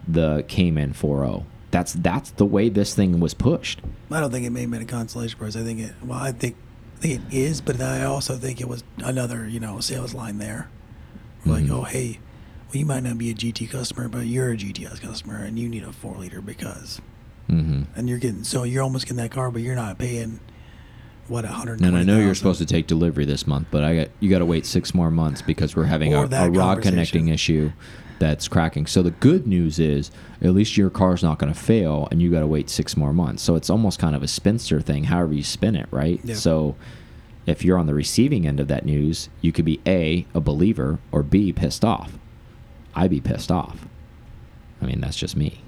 the 0.07 0.45
Cayman 0.49 0.93
4.0. 0.95 1.45
That's 1.70 1.92
that's 1.92 2.30
the 2.30 2.46
way 2.46 2.68
this 2.68 2.94
thing 2.94 3.20
was 3.20 3.34
pushed. 3.34 3.80
I 4.10 4.20
don't 4.20 4.30
think 4.30 4.46
it 4.46 4.50
may 4.50 4.62
have 4.62 4.70
been 4.70 4.82
a 4.82 4.86
consolation 4.86 5.38
prize. 5.38 5.54
I 5.56 5.62
think 5.62 5.80
it. 5.80 5.92
Well, 6.02 6.18
I 6.18 6.32
think 6.32 6.56
I 6.96 7.00
think 7.00 7.22
it 7.30 7.34
is, 7.36 7.60
but 7.60 7.80
I 7.80 8.04
also 8.04 8.36
think 8.36 8.60
it 8.60 8.68
was 8.68 8.82
another 8.98 9.46
you 9.46 9.60
know 9.60 9.80
sales 9.80 10.14
line 10.14 10.38
there. 10.38 10.68
Like, 11.44 11.64
Mhm. 11.64 11.70
oh 11.70 11.82
hey, 11.84 12.18
well 12.68 12.78
you 12.78 12.86
might 12.86 13.02
not 13.02 13.18
be 13.18 13.30
a 13.30 13.34
GT 13.34 13.66
customer, 13.70 14.08
but 14.08 14.26
you're 14.26 14.50
a 14.52 14.56
GTS 14.56 15.00
customer, 15.00 15.36
and 15.36 15.58
you 15.58 15.68
need 15.68 15.82
a 15.84 15.92
four 15.92 16.16
liter 16.16 16.40
because, 16.40 17.00
hmm 17.48 17.82
and 17.94 18.08
you're 18.08 18.18
getting 18.18 18.44
so 18.44 18.62
you're 18.64 18.82
almost 18.82 19.04
getting 19.06 19.18
that 19.18 19.30
car, 19.30 19.50
but 19.50 19.60
you're 19.62 19.76
not 19.76 19.98
paying 19.98 20.40
what 21.28 21.44
a 21.44 21.48
hundred. 21.48 21.82
And 21.82 21.94
I 21.96 22.02
know 22.02 22.18
you're 22.18 22.34
supposed 22.34 22.58
to 22.60 22.66
take 22.66 22.86
delivery 22.86 23.26
this 23.26 23.46
month, 23.46 23.68
but 23.70 23.84
I 23.84 23.94
got 23.96 24.08
you 24.20 24.30
got 24.30 24.38
to 24.38 24.46
wait 24.46 24.64
six 24.64 24.94
more 24.94 25.10
months 25.10 25.42
because 25.42 25.76
we're 25.76 25.84
having 25.84 26.14
Or 26.14 26.24
a, 26.24 26.44
a 26.46 26.50
rod 26.50 26.80
connecting 26.80 27.28
issue 27.28 27.72
that's 28.18 28.48
cracking. 28.48 28.86
So 28.86 29.02
the 29.02 29.10
good 29.12 29.46
news 29.46 29.78
is 29.78 30.10
at 30.42 30.50
least 30.52 30.76
your 30.76 30.90
car's 30.90 31.22
not 31.22 31.38
going 31.38 31.52
to 31.52 31.58
fail, 31.58 32.08
and 32.10 32.20
you 32.20 32.30
got 32.30 32.40
to 32.40 32.46
wait 32.46 32.68
six 32.70 32.96
more 32.96 33.12
months. 33.12 33.42
So 33.42 33.54
it's 33.54 33.70
almost 33.70 33.98
kind 33.98 34.14
of 34.16 34.22
a 34.22 34.28
spinster 34.28 34.80
thing, 34.80 35.04
however 35.04 35.32
you 35.34 35.42
spin 35.42 35.76
it, 35.76 35.86
right? 35.90 36.20
Yeah. 36.24 36.34
So 36.34 36.76
if 37.46 37.64
you're 37.64 37.78
on 37.78 37.86
the 37.86 37.94
receiving 37.94 38.46
end 38.46 38.60
of 38.60 38.68
that 38.68 38.84
news, 38.84 39.28
you 39.40 39.52
could 39.52 39.64
be 39.64 39.80
a 39.86 40.26
a 40.34 40.40
believer 40.40 40.98
or 41.12 41.22
b 41.22 41.52
pissed 41.52 41.84
off. 41.84 42.18
I'd 42.94 43.10
be 43.10 43.20
pissed 43.20 43.50
off. 43.52 43.86
I 44.82 44.86
mean, 44.86 45.00
that's 45.00 45.16
just 45.16 45.36
me. 45.36 45.60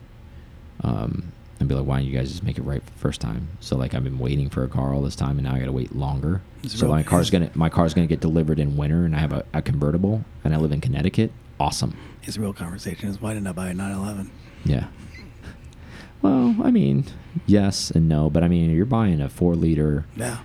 Um, 0.83 1.33
and 1.59 1.69
be 1.69 1.75
like, 1.75 1.87
why 1.87 1.99
don't 1.99 2.07
you 2.07 2.17
guys 2.17 2.31
just 2.31 2.43
make 2.43 2.57
it 2.59 2.63
right 2.63 2.85
the 2.85 2.93
first 2.93 3.21
time? 3.21 3.49
So 3.61 3.77
like, 3.77 3.95
I've 3.95 4.03
been 4.05 4.19
waiting 4.19 4.49
for 4.49 4.65
a 4.65 4.69
car 4.69 4.95
all 4.95 5.03
this 5.03 5.15
time, 5.17 5.39
and 5.39 5.43
now 5.43 5.55
I 5.55 5.59
got 5.59 5.67
to 5.67 5.73
wait 5.73 5.95
longer. 5.95 6.41
It's 6.63 6.79
so 6.79 6.87
real- 6.87 6.97
my 6.97 7.03
car's 7.03 7.31
gonna 7.35 7.51
my 7.55 7.69
car's 7.69 7.95
gonna 7.95 8.07
get 8.07 8.21
delivered 8.21 8.59
in 8.59 8.77
winter, 8.77 9.05
and 9.05 9.15
I 9.15 9.19
have 9.19 9.33
a, 9.33 9.45
a 9.53 9.63
convertible, 9.63 10.25
and 10.43 10.55
I 10.55 10.57
live 10.57 10.73
in 10.73 10.81
Connecticut. 10.81 11.31
Awesome. 11.61 11.97
His 12.23 12.39
real 12.39 12.53
conversation 12.55 13.09
is 13.09 13.21
why 13.21 13.35
didn't 13.35 13.47
I 13.47 13.53
buy 13.53 13.69
a 13.69 13.75
911? 13.75 14.31
Yeah. 14.65 14.87
Well, 16.23 16.57
I 16.63 16.71
mean, 16.71 17.05
yes 17.47 17.91
and 17.91 18.09
no, 18.09 18.29
but 18.31 18.43
I 18.43 18.49
mean, 18.49 18.71
you're 18.71 18.85
buying 18.87 19.21
a 19.21 19.29
four 19.29 19.55
liter 19.55 20.05
Yeah. 20.17 20.39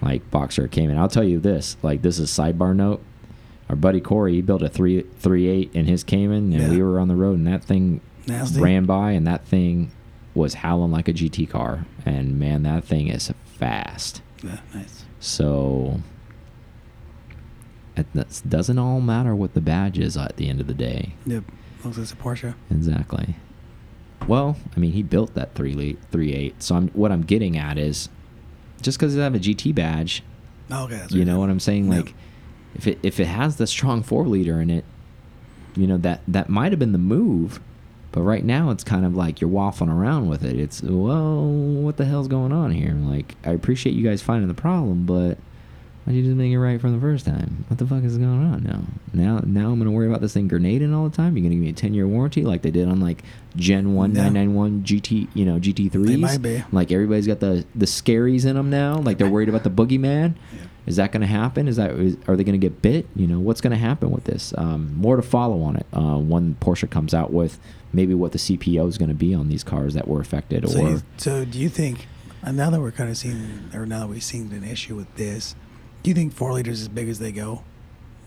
like 0.00 0.30
Boxster 0.30 0.70
Cayman. 0.70 0.96
I'll 0.98 1.08
tell 1.08 1.24
you 1.24 1.38
this, 1.40 1.76
like 1.82 2.02
this 2.02 2.18
is 2.18 2.30
sidebar 2.30 2.74
note. 2.76 3.02
Our 3.68 3.76
buddy 3.76 4.00
Corey, 4.00 4.34
he 4.34 4.42
built 4.42 4.62
a 4.62 4.68
three 4.68 5.02
three 5.18 5.48
eight 5.48 5.70
in 5.74 5.86
his 5.86 6.04
Cayman, 6.04 6.52
and 6.52 6.62
Yeah. 6.62 6.70
we 6.70 6.82
were 6.82 7.00
on 7.00 7.08
the 7.08 7.16
road, 7.16 7.36
and 7.38 7.46
that 7.46 7.64
thing 7.64 8.00
Nasty. 8.26 8.60
ran 8.60 8.84
by, 8.84 9.10
and 9.12 9.26
that 9.26 9.44
thing 9.46 9.90
was 10.34 10.54
howling 10.54 10.92
like 10.92 11.08
a 11.08 11.12
GT 11.12 11.46
car, 11.48 11.84
and 12.04 12.38
man, 12.38 12.62
that 12.62 12.84
thing 12.84 13.08
is 13.08 13.32
fast. 13.44 14.22
Yeah, 14.44 14.58
nice. 14.74 15.04
So 15.18 16.00
it 17.96 18.06
doesn't 18.48 18.78
all 18.78 19.00
matter 19.00 19.34
what 19.34 19.54
the 19.54 19.60
badge 19.60 19.98
is 19.98 20.16
at 20.16 20.36
the 20.36 20.48
end 20.48 20.60
of 20.60 20.66
the 20.66 20.74
day. 20.74 21.14
Yep. 21.26 21.44
Looks 21.84 21.96
like 21.96 22.02
it's 22.04 22.12
a 22.12 22.16
Porsche. 22.16 22.54
Exactly. 22.70 23.36
Well, 24.26 24.56
I 24.76 24.80
mean, 24.80 24.92
he 24.92 25.02
built 25.02 25.34
that 25.34 25.54
three 25.54 25.96
three 26.10 26.32
eight. 26.32 26.62
So 26.62 26.74
I'm 26.74 26.88
what 26.88 27.12
I'm 27.12 27.22
getting 27.22 27.56
at 27.56 27.78
is 27.78 28.08
just 28.82 28.98
because 28.98 29.16
it 29.16 29.20
have 29.20 29.34
a 29.34 29.38
GT 29.38 29.74
badge, 29.74 30.22
Oh, 30.70 30.84
okay. 30.84 31.02
You 31.10 31.18
right. 31.20 31.26
know 31.26 31.38
what 31.38 31.48
I'm 31.48 31.60
saying? 31.60 31.90
Yep. 31.92 32.06
Like 32.06 32.14
if 32.74 32.86
it 32.86 32.98
if 33.02 33.20
it 33.20 33.26
has 33.26 33.56
the 33.56 33.66
strong 33.66 34.02
four 34.02 34.26
liter 34.26 34.60
in 34.60 34.68
it, 34.70 34.84
you 35.76 35.86
know 35.86 35.96
that 35.98 36.20
that 36.28 36.48
might 36.48 36.72
have 36.72 36.78
been 36.78 36.92
the 36.92 36.98
move. 36.98 37.60
But 38.12 38.22
right 38.22 38.44
now 38.44 38.70
it's 38.70 38.82
kind 38.82 39.04
of 39.04 39.14
like 39.14 39.40
you're 39.40 39.50
waffling 39.50 39.92
around 39.92 40.28
with 40.28 40.42
it. 40.44 40.58
It's 40.58 40.82
well, 40.82 41.44
what 41.46 41.98
the 41.98 42.04
hell's 42.06 42.28
going 42.28 42.52
on 42.52 42.70
here? 42.72 42.92
Like 42.94 43.36
I 43.44 43.50
appreciate 43.50 43.94
you 43.94 44.02
guys 44.02 44.22
finding 44.22 44.48
the 44.48 44.54
problem, 44.54 45.04
but 45.06 45.38
why'd 46.06 46.16
you 46.16 46.22
just 46.22 46.36
make 46.36 46.50
it 46.52 46.58
right 46.58 46.80
from 46.80 46.92
the 46.94 47.00
first 47.00 47.26
time? 47.26 47.64
What 47.68 47.78
the 47.78 47.86
fuck 47.86 48.02
is 48.04 48.16
going 48.16 48.30
on 48.44 48.62
now? 48.62 48.80
Now 49.12 49.40
now 49.44 49.70
I'm 49.70 49.78
gonna 49.78 49.90
worry 49.90 50.06
about 50.08 50.20
this 50.20 50.32
thing 50.34 50.48
grenading 50.48 50.94
all 50.94 51.08
the 51.08 51.16
time. 51.16 51.36
You're 51.36 51.42
gonna 51.42 51.54
give 51.56 51.64
me 51.64 51.70
a 51.70 51.74
ten 51.74 51.92
year 51.94 52.06
warranty 52.06 52.42
like 52.42 52.62
they 52.62 52.70
did 52.70 52.88
on 52.88 53.00
like 53.00 53.22
Gen 53.56 53.94
One 53.94 54.14
Yeah. 54.14 54.22
nine 54.24 54.32
nine 54.34 54.54
one 54.54 54.82
GT, 54.82 55.28
you 55.34 55.44
know 55.44 55.58
GT 55.58 55.90
threes. 55.90 56.06
They 56.08 56.16
might 56.16 56.42
be. 56.42 56.64
Like 56.72 56.90
everybody's 56.92 57.26
got 57.26 57.40
the 57.40 57.64
the 57.74 57.86
scaries 57.86 58.46
in 58.46 58.56
them 58.56 58.70
now. 58.70 58.98
Like 58.98 59.18
they're 59.18 59.28
worried 59.30 59.48
about 59.48 59.64
the 59.64 59.70
boogeyman. 59.70 60.34
Yeah. 60.52 60.58
Is 60.86 60.94
that 60.96 61.10
going 61.10 61.22
to 61.22 61.26
happen? 61.26 61.66
Is 61.66 61.74
that 61.78 61.90
is, 61.98 62.16
are 62.28 62.36
they 62.36 62.44
going 62.44 62.60
to 62.60 62.64
get 62.64 62.80
bit? 62.80 63.08
You 63.16 63.26
know 63.26 63.40
what's 63.40 63.60
going 63.60 63.72
to 63.72 63.76
happen 63.76 64.12
with 64.12 64.22
this? 64.22 64.54
Um, 64.56 64.94
more 64.96 65.16
to 65.16 65.22
follow 65.22 65.60
on 65.62 65.74
it 65.74 65.86
uh, 65.92 66.16
when 66.16 66.54
Porsche 66.60 66.88
comes 66.88 67.12
out 67.12 67.32
with 67.32 67.58
maybe 67.92 68.14
what 68.14 68.30
the 68.30 68.38
CPO 68.38 68.86
is 68.88 68.96
going 68.96 69.08
to 69.08 69.14
be 69.14 69.34
on 69.34 69.48
these 69.48 69.64
cars 69.64 69.94
that 69.94 70.06
were 70.06 70.20
affected, 70.20 70.68
So, 70.68 70.80
or 70.86 70.90
you, 70.90 71.02
so 71.16 71.44
do 71.44 71.58
you 71.58 71.68
think, 71.68 72.06
and 72.40 72.56
now 72.56 72.70
that 72.70 72.80
we're 72.80 72.92
kind 72.92 73.10
of 73.10 73.16
seeing, 73.16 73.68
or 73.74 73.84
now 73.84 73.98
that 73.98 74.06
we've 74.06 74.22
seen 74.22 74.52
an 74.52 74.62
issue 74.62 74.94
with 74.94 75.12
this, 75.16 75.56
do 76.06 76.10
you 76.10 76.14
think 76.14 76.32
four 76.34 76.52
liters 76.52 76.74
is 76.74 76.82
as 76.82 76.88
big 76.88 77.08
as 77.08 77.18
they 77.18 77.32
go? 77.32 77.64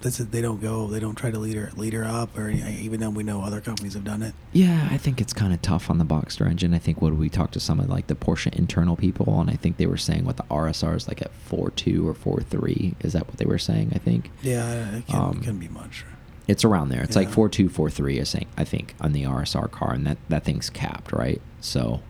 This 0.01 0.19
is, 0.19 0.27
they 0.27 0.41
don't 0.41 0.61
go, 0.61 0.87
they 0.87 0.99
don't 0.99 1.15
try 1.15 1.31
to 1.31 1.39
leader 1.39 1.71
leader 1.77 2.03
up, 2.03 2.37
or 2.37 2.49
even 2.49 2.99
though 2.99 3.09
we 3.09 3.23
know 3.23 3.41
other 3.41 3.61
companies 3.61 3.93
have 3.93 4.03
done 4.03 4.21
it. 4.21 4.33
yeah, 4.51 4.89
I 4.91 4.97
think 4.97 5.21
it's 5.21 5.31
kind 5.31 5.53
of 5.53 5.61
tough 5.61 5.89
on 5.89 5.97
the 5.97 6.03
Boxster 6.03 6.45
engine. 6.45 6.73
I 6.73 6.77
think 6.77 7.01
what 7.01 7.13
we 7.15 7.29
talked 7.29 7.53
to 7.53 7.61
some 7.61 7.79
of 7.79 7.87
like 7.89 8.07
the 8.07 8.15
Porsche 8.15 8.53
internal 8.53 8.97
people, 8.97 9.39
and 9.39 9.49
I 9.49 9.53
think 9.53 9.77
they 9.77 9.85
were 9.85 9.95
saying 9.95 10.25
what 10.25 10.35
the 10.35 10.43
RSR 10.43 10.97
is 10.97 11.07
like 11.07 11.21
at 11.21 11.31
four 11.45 11.71
two 11.71 12.05
or 12.05 12.13
four 12.13 12.41
three. 12.41 12.95
Is 12.99 13.13
that 13.13 13.27
what 13.27 13.37
they 13.37 13.45
were 13.45 13.57
saying? 13.57 13.91
I 13.95 13.97
think. 13.97 14.29
Yeah, 14.41 14.97
it 14.97 15.07
can, 15.07 15.15
Um, 15.21 15.39
can 15.41 15.57
be 15.57 15.69
much. 15.69 16.03
It's 16.49 16.65
around 16.65 16.89
there. 16.89 17.01
It's 17.03 17.15
like 17.15 17.29
Yeah. 17.29 17.33
four 17.35 17.47
two, 17.47 17.69
four 17.69 17.89
three. 17.89 18.19
I 18.19 18.25
think. 18.25 18.49
I 18.57 18.65
think 18.65 18.93
on 18.99 19.13
the 19.13 19.23
RSR 19.25 19.69
car, 19.71 19.93
and 19.93 20.05
that 20.05 20.17
that 20.27 20.43
thing's 20.43 20.69
capped, 20.69 21.13
right? 21.13 21.41
So, 21.61 22.01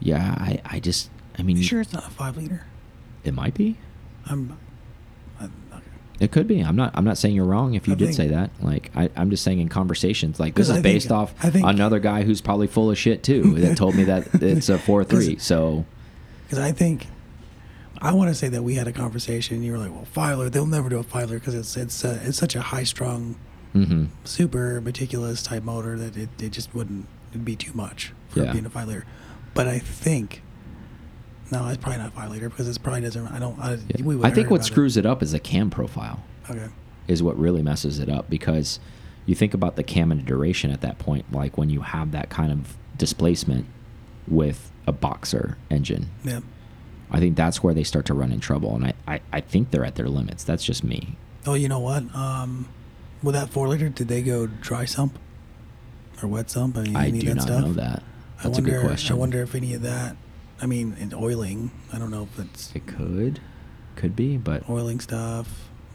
yeah, 0.00 0.34
I 0.38 0.60
I 0.64 0.80
just 0.80 1.10
I 1.38 1.42
mean, 1.42 1.58
You 1.58 1.62
sure 1.64 1.82
it's 1.82 1.92
not 1.92 2.06
a 2.06 2.10
five 2.10 2.38
liter? 2.38 2.64
it 3.24 3.34
might 3.34 3.52
be. 3.54 3.76
I'm. 4.26 4.58
I'm 5.40 5.52
okay. 5.72 5.82
It 6.20 6.32
could 6.32 6.46
be. 6.46 6.60
I'm 6.60 6.76
not. 6.76 6.92
I'm 6.94 7.04
not 7.04 7.18
saying 7.18 7.34
you're 7.34 7.44
wrong 7.44 7.74
if 7.74 7.86
you 7.88 7.94
I 7.94 7.96
did 7.96 8.04
think- 8.06 8.16
say 8.16 8.28
that. 8.28 8.50
Like 8.62 8.90
I, 8.96 9.10
I'm 9.16 9.30
just 9.30 9.42
saying 9.42 9.60
in 9.60 9.68
conversations, 9.68 10.38
like 10.40 10.54
this 10.54 10.66
is 10.66 10.70
I 10.70 10.74
think- 10.74 10.84
based 10.84 11.10
off 11.12 11.34
I 11.44 11.50
think- 11.50 11.66
another 11.66 11.98
guy 11.98 12.22
who's 12.22 12.40
probably 12.40 12.66
full 12.66 12.90
of 12.90 12.98
shit 12.98 13.22
too. 13.22 13.54
that 13.60 13.76
told 13.82 13.94
me 13.94 14.04
that 14.04 14.28
it's 14.42 14.68
a 14.68 14.78
four 14.78 15.04
three. 15.04 15.38
So 15.38 15.84
Because 16.46 16.58
I 16.58 16.72
think 16.72 17.06
I 18.00 18.12
want 18.12 18.28
to 18.30 18.34
say 18.34 18.48
that 18.48 18.62
we 18.62 18.74
had 18.74 18.86
a 18.86 18.92
conversation. 18.92 19.56
And 19.56 19.64
you 19.64 19.72
were 19.72 19.78
like, 19.78 19.90
"Well, 19.92 20.04
Filer, 20.04 20.48
they'll 20.50 20.66
never 20.66 20.88
do 20.88 20.98
a 20.98 21.02
Filer 21.02 21.38
because 21.38 21.54
it's 21.54 21.76
it's 21.76 22.04
uh, 22.04 22.20
it's 22.24 22.38
such 22.38 22.54
a 22.54 22.60
high 22.60 22.84
strung, 22.84 23.36
hmm 23.72 24.06
super 24.24 24.80
meticulous 24.80 25.42
type 25.42 25.62
motor 25.64 25.98
that 25.98 26.16
it, 26.16 26.28
it 26.40 26.50
just 26.52 26.74
wouldn't 26.74 27.06
it'd 27.30 27.44
be 27.44 27.56
too 27.56 27.72
much 27.74 28.12
for 28.28 28.44
Yeah. 28.44 28.52
being 28.52 28.66
a 28.66 28.70
Filer." 28.70 29.04
But 29.54 29.68
I 29.68 29.78
think 29.78 30.42
no, 31.50 31.68
it's 31.68 31.76
probably 31.76 31.98
not 32.02 32.12
five 32.12 32.30
liter 32.30 32.48
because 32.48 32.68
it's 32.68 32.78
probably 32.78 33.02
doesn't. 33.02 33.26
I 33.28 33.38
don't. 33.38 33.58
I, 33.58 33.74
yeah. 33.74 34.02
we 34.02 34.22
I 34.22 34.30
think 34.30 34.50
what 34.50 34.64
screws 34.64 34.96
it 34.96 35.06
up 35.06 35.22
is 35.22 35.32
the 35.32 35.40
cam 35.40 35.70
profile. 35.70 36.22
Okay. 36.50 36.68
is 37.08 37.22
what 37.22 37.38
really 37.38 37.62
messes 37.62 37.98
it 37.98 38.08
up 38.10 38.28
because 38.28 38.78
you 39.26 39.34
think 39.34 39.54
about 39.54 39.76
the 39.76 39.82
cam 39.82 40.12
and 40.12 40.24
duration 40.24 40.70
at 40.70 40.82
that 40.82 40.98
point, 40.98 41.32
like 41.32 41.56
when 41.56 41.70
you 41.70 41.80
have 41.80 42.10
that 42.12 42.28
kind 42.28 42.52
of 42.52 42.76
displacement 42.98 43.66
with 44.28 44.70
a 44.86 44.92
boxer 44.92 45.56
engine. 45.70 46.10
Yeah. 46.22 46.40
I 47.10 47.20
think 47.20 47.36
that's 47.36 47.62
where 47.62 47.74
they 47.74 47.84
start 47.84 48.06
to 48.06 48.14
run 48.14 48.32
in 48.32 48.40
trouble, 48.40 48.74
and 48.74 48.86
I, 48.86 48.94
I, 49.06 49.20
I 49.32 49.40
think 49.40 49.70
they're 49.70 49.84
at 49.84 49.94
their 49.94 50.08
limits. 50.08 50.44
That's 50.44 50.64
just 50.64 50.82
me. 50.82 51.16
Oh, 51.46 51.54
you 51.54 51.68
know 51.68 51.78
what? 51.78 52.02
Um, 52.14 52.68
with 53.22 53.34
that 53.34 53.50
four 53.50 53.68
liter, 53.68 53.88
did 53.88 54.08
they 54.08 54.22
go 54.22 54.46
dry 54.46 54.84
sump 54.84 55.18
or 56.22 56.28
wet 56.28 56.50
sump? 56.50 56.76
I, 56.76 56.82
mean, 56.82 56.96
I 56.96 57.08
any 57.08 57.20
do 57.20 57.28
that 57.28 57.34
not 57.36 57.44
stuff? 57.44 57.64
know 57.64 57.72
that. 57.74 58.02
I 58.40 58.42
That's 58.44 58.58
a 58.58 58.62
good 58.62 58.84
question. 58.84 59.14
I 59.14 59.18
wonder 59.18 59.42
if 59.42 59.54
any 59.54 59.74
of 59.74 59.82
that. 59.82 60.16
I 60.60 60.66
mean, 60.66 60.96
in 60.98 61.12
oiling. 61.14 61.70
I 61.92 61.98
don't 61.98 62.10
know 62.10 62.24
if 62.32 62.38
it's 62.38 62.74
it 62.74 62.86
could, 62.86 63.40
could 63.96 64.14
be, 64.16 64.36
but 64.36 64.68
oiling 64.68 65.00
stuff. 65.00 65.48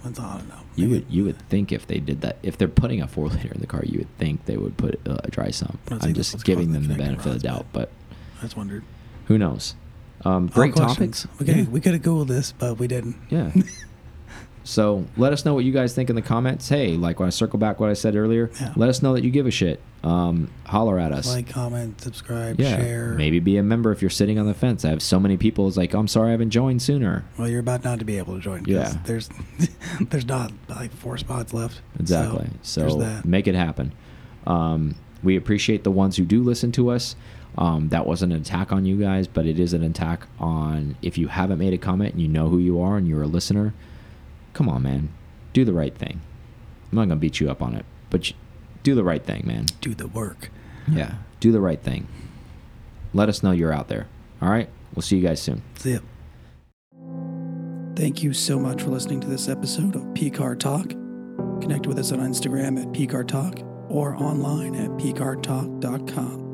That's 0.04 0.20
I 0.20 0.38
don't 0.38 0.48
know. 0.48 0.60
you 0.76 0.90
would 0.92 1.06
you 1.10 1.24
would 1.26 1.38
think 1.50 1.72
if 1.74 1.88
they 1.88 2.00
did 2.00 2.22
that, 2.22 2.38
if 2.44 2.58
they're 2.58 2.68
putting 2.70 3.02
a 3.02 3.08
four 3.08 3.28
liter 3.28 3.52
in 3.54 3.60
the 3.60 3.68
car, 3.68 3.84
you 3.86 4.00
would 4.00 4.18
think 4.18 4.46
they 4.46 4.56
would 4.58 4.78
put 4.78 5.00
uh, 5.08 5.18
a 5.24 5.30
dry 5.32 5.52
sump. 5.52 5.78
I'm 5.92 6.14
just 6.14 6.44
giving 6.46 6.72
them 6.72 6.88
the 6.88 6.96
benefit 6.96 7.26
of 7.26 7.34
the 7.34 7.40
doubt, 7.40 7.66
but- 7.74 7.92
I 8.40 8.44
just 8.44 8.56
wondered. 8.56 8.84
who 9.26 9.38
knows? 9.38 9.76
Um, 10.24 10.48
great 10.48 10.76
topics. 10.76 11.28
We 11.40 11.46
could 11.46 11.56
Yeah. 11.58 11.64
we 11.66 11.82
could 11.82 11.94
have 11.94 12.02
googled 12.02 12.28
this, 12.28 12.54
but 12.54 12.78
we 12.80 12.88
didn't. 12.88 13.18
Yeah. 13.30 13.52
so 14.64 15.06
let 15.18 15.34
us 15.34 15.46
know 15.46 15.54
what 15.54 15.64
you 15.66 15.72
guys 15.72 15.94
think 15.94 16.10
in 16.10 16.16
the 16.16 16.22
comments. 16.22 16.70
Hey, 16.70 16.96
like 16.96 17.20
when 17.20 17.28
I 17.28 17.30
circle 17.32 17.60
back 17.60 17.80
what 17.80 17.90
I 17.90 17.94
said 17.94 18.16
earlier, 18.16 18.52
Yeah. 18.60 18.74
let 18.76 18.90
us 18.90 19.02
know 19.02 19.14
that 19.14 19.24
you 19.24 19.32
give 19.32 19.48
a 19.48 19.52
shit. 19.52 19.80
Um, 20.04 20.50
holler 20.66 20.98
at 21.00 21.12
us. 21.12 21.28
Like, 21.28 21.50
comment, 21.50 22.00
subscribe, 22.00 22.60
yeah. 22.60 22.78
share. 22.78 23.14
Maybe 23.16 23.40
be 23.40 23.58
a 23.58 23.64
member 23.64 23.92
if 23.92 24.02
you're 24.02 24.10
sitting 24.10 24.40
on 24.40 24.46
the 24.46 24.54
fence. 24.54 24.86
I 24.86 24.90
have 24.90 25.02
so 25.02 25.20
many 25.20 25.36
people. 25.36 25.68
It's 25.68 25.76
like, 25.76 25.94
I'm 25.94 26.08
sorry 26.08 26.30
I 26.30 26.32
haven't 26.32 26.52
joined 26.52 26.82
sooner. 26.82 27.26
Well, 27.38 27.50
you're 27.50 27.60
about 27.60 27.84
not 27.84 28.00
to 28.00 28.06
be 28.06 28.18
able 28.18 28.36
to 28.36 28.40
join. 28.40 28.64
Yeah. 28.66 28.94
There's 29.06 29.30
there's 30.02 30.26
not 30.26 30.52
like 30.70 30.92
four 30.92 31.18
spots 31.18 31.54
left. 31.54 31.82
Exactly. 32.00 32.48
So, 32.62 32.96
that. 32.98 33.26
make 33.26 33.48
it 33.48 33.56
happen. 33.56 33.92
Um, 34.48 34.96
we 35.22 35.36
appreciate 35.36 35.84
the 35.84 35.92
ones 35.92 36.16
who 36.16 36.24
do 36.24 36.44
listen 36.44 36.72
to 36.74 36.90
us. 36.92 37.16
Um, 37.58 37.90
that 37.90 38.06
wasn't 38.06 38.32
an 38.32 38.40
attack 38.42 38.72
on 38.72 38.86
you 38.86 38.98
guys, 38.98 39.28
but 39.28 39.46
it 39.46 39.60
is 39.60 39.74
an 39.74 39.84
attack 39.84 40.28
on 40.40 40.96
if 41.02 41.18
you 41.18 41.28
haven't 41.28 41.58
made 41.60 41.74
a 41.74 41.78
comment 41.78 42.14
and 42.14 42.22
you 42.22 42.28
know 42.28 42.48
who 42.48 42.58
you 42.58 42.80
are 42.80 42.96
and 42.96 43.06
you're 43.08 43.24
a 43.24 43.28
listener. 43.28 43.74
Come 44.60 44.68
on, 44.68 44.84
man, 44.84 45.08
do 45.54 45.64
the 45.64 45.72
right 45.72 45.98
thing. 45.98 46.20
I'm 46.92 46.98
not 46.98 47.04
gonna 47.04 47.16
beat 47.16 47.40
you 47.40 47.50
up 47.50 47.62
on 47.62 47.76
it, 47.76 47.86
but 48.10 48.34
do 48.84 48.94
the 48.94 49.06
right 49.06 49.24
thing, 49.24 49.44
man. 49.46 49.68
Do 49.80 49.96
the 49.96 50.08
work. 50.10 50.52
Yeah, 50.86 51.14
do 51.40 51.54
the 51.54 51.62
right 51.62 51.82
thing. 51.82 52.10
Let 53.14 53.30
us 53.30 53.42
know 53.42 53.52
you're 53.52 53.72
out 53.72 53.88
there. 53.88 54.08
All 54.42 54.50
right, 54.50 54.68
we'll 54.94 55.02
see 55.02 55.16
you 55.16 55.24
guys 55.26 55.42
soon. 55.42 55.62
See 55.78 55.94
ya. 55.94 56.00
Thank 57.96 58.22
you 58.22 58.34
so 58.34 58.60
much 58.60 58.82
for 58.82 58.90
listening 58.90 59.22
to 59.22 59.28
this 59.28 59.48
episode 59.48 59.96
of 59.96 60.02
PCAR 60.08 60.60
Talk. 60.60 60.90
Connect 61.62 61.88
with 61.88 61.98
us 61.98 62.12
on 62.12 62.20
Instagram 62.20 62.82
at 62.82 62.90
PCAR 62.90 63.26
Talk 63.26 63.62
or 63.88 64.18
online 64.18 64.76
at 64.76 64.90
pcartalk.com. 64.90 66.49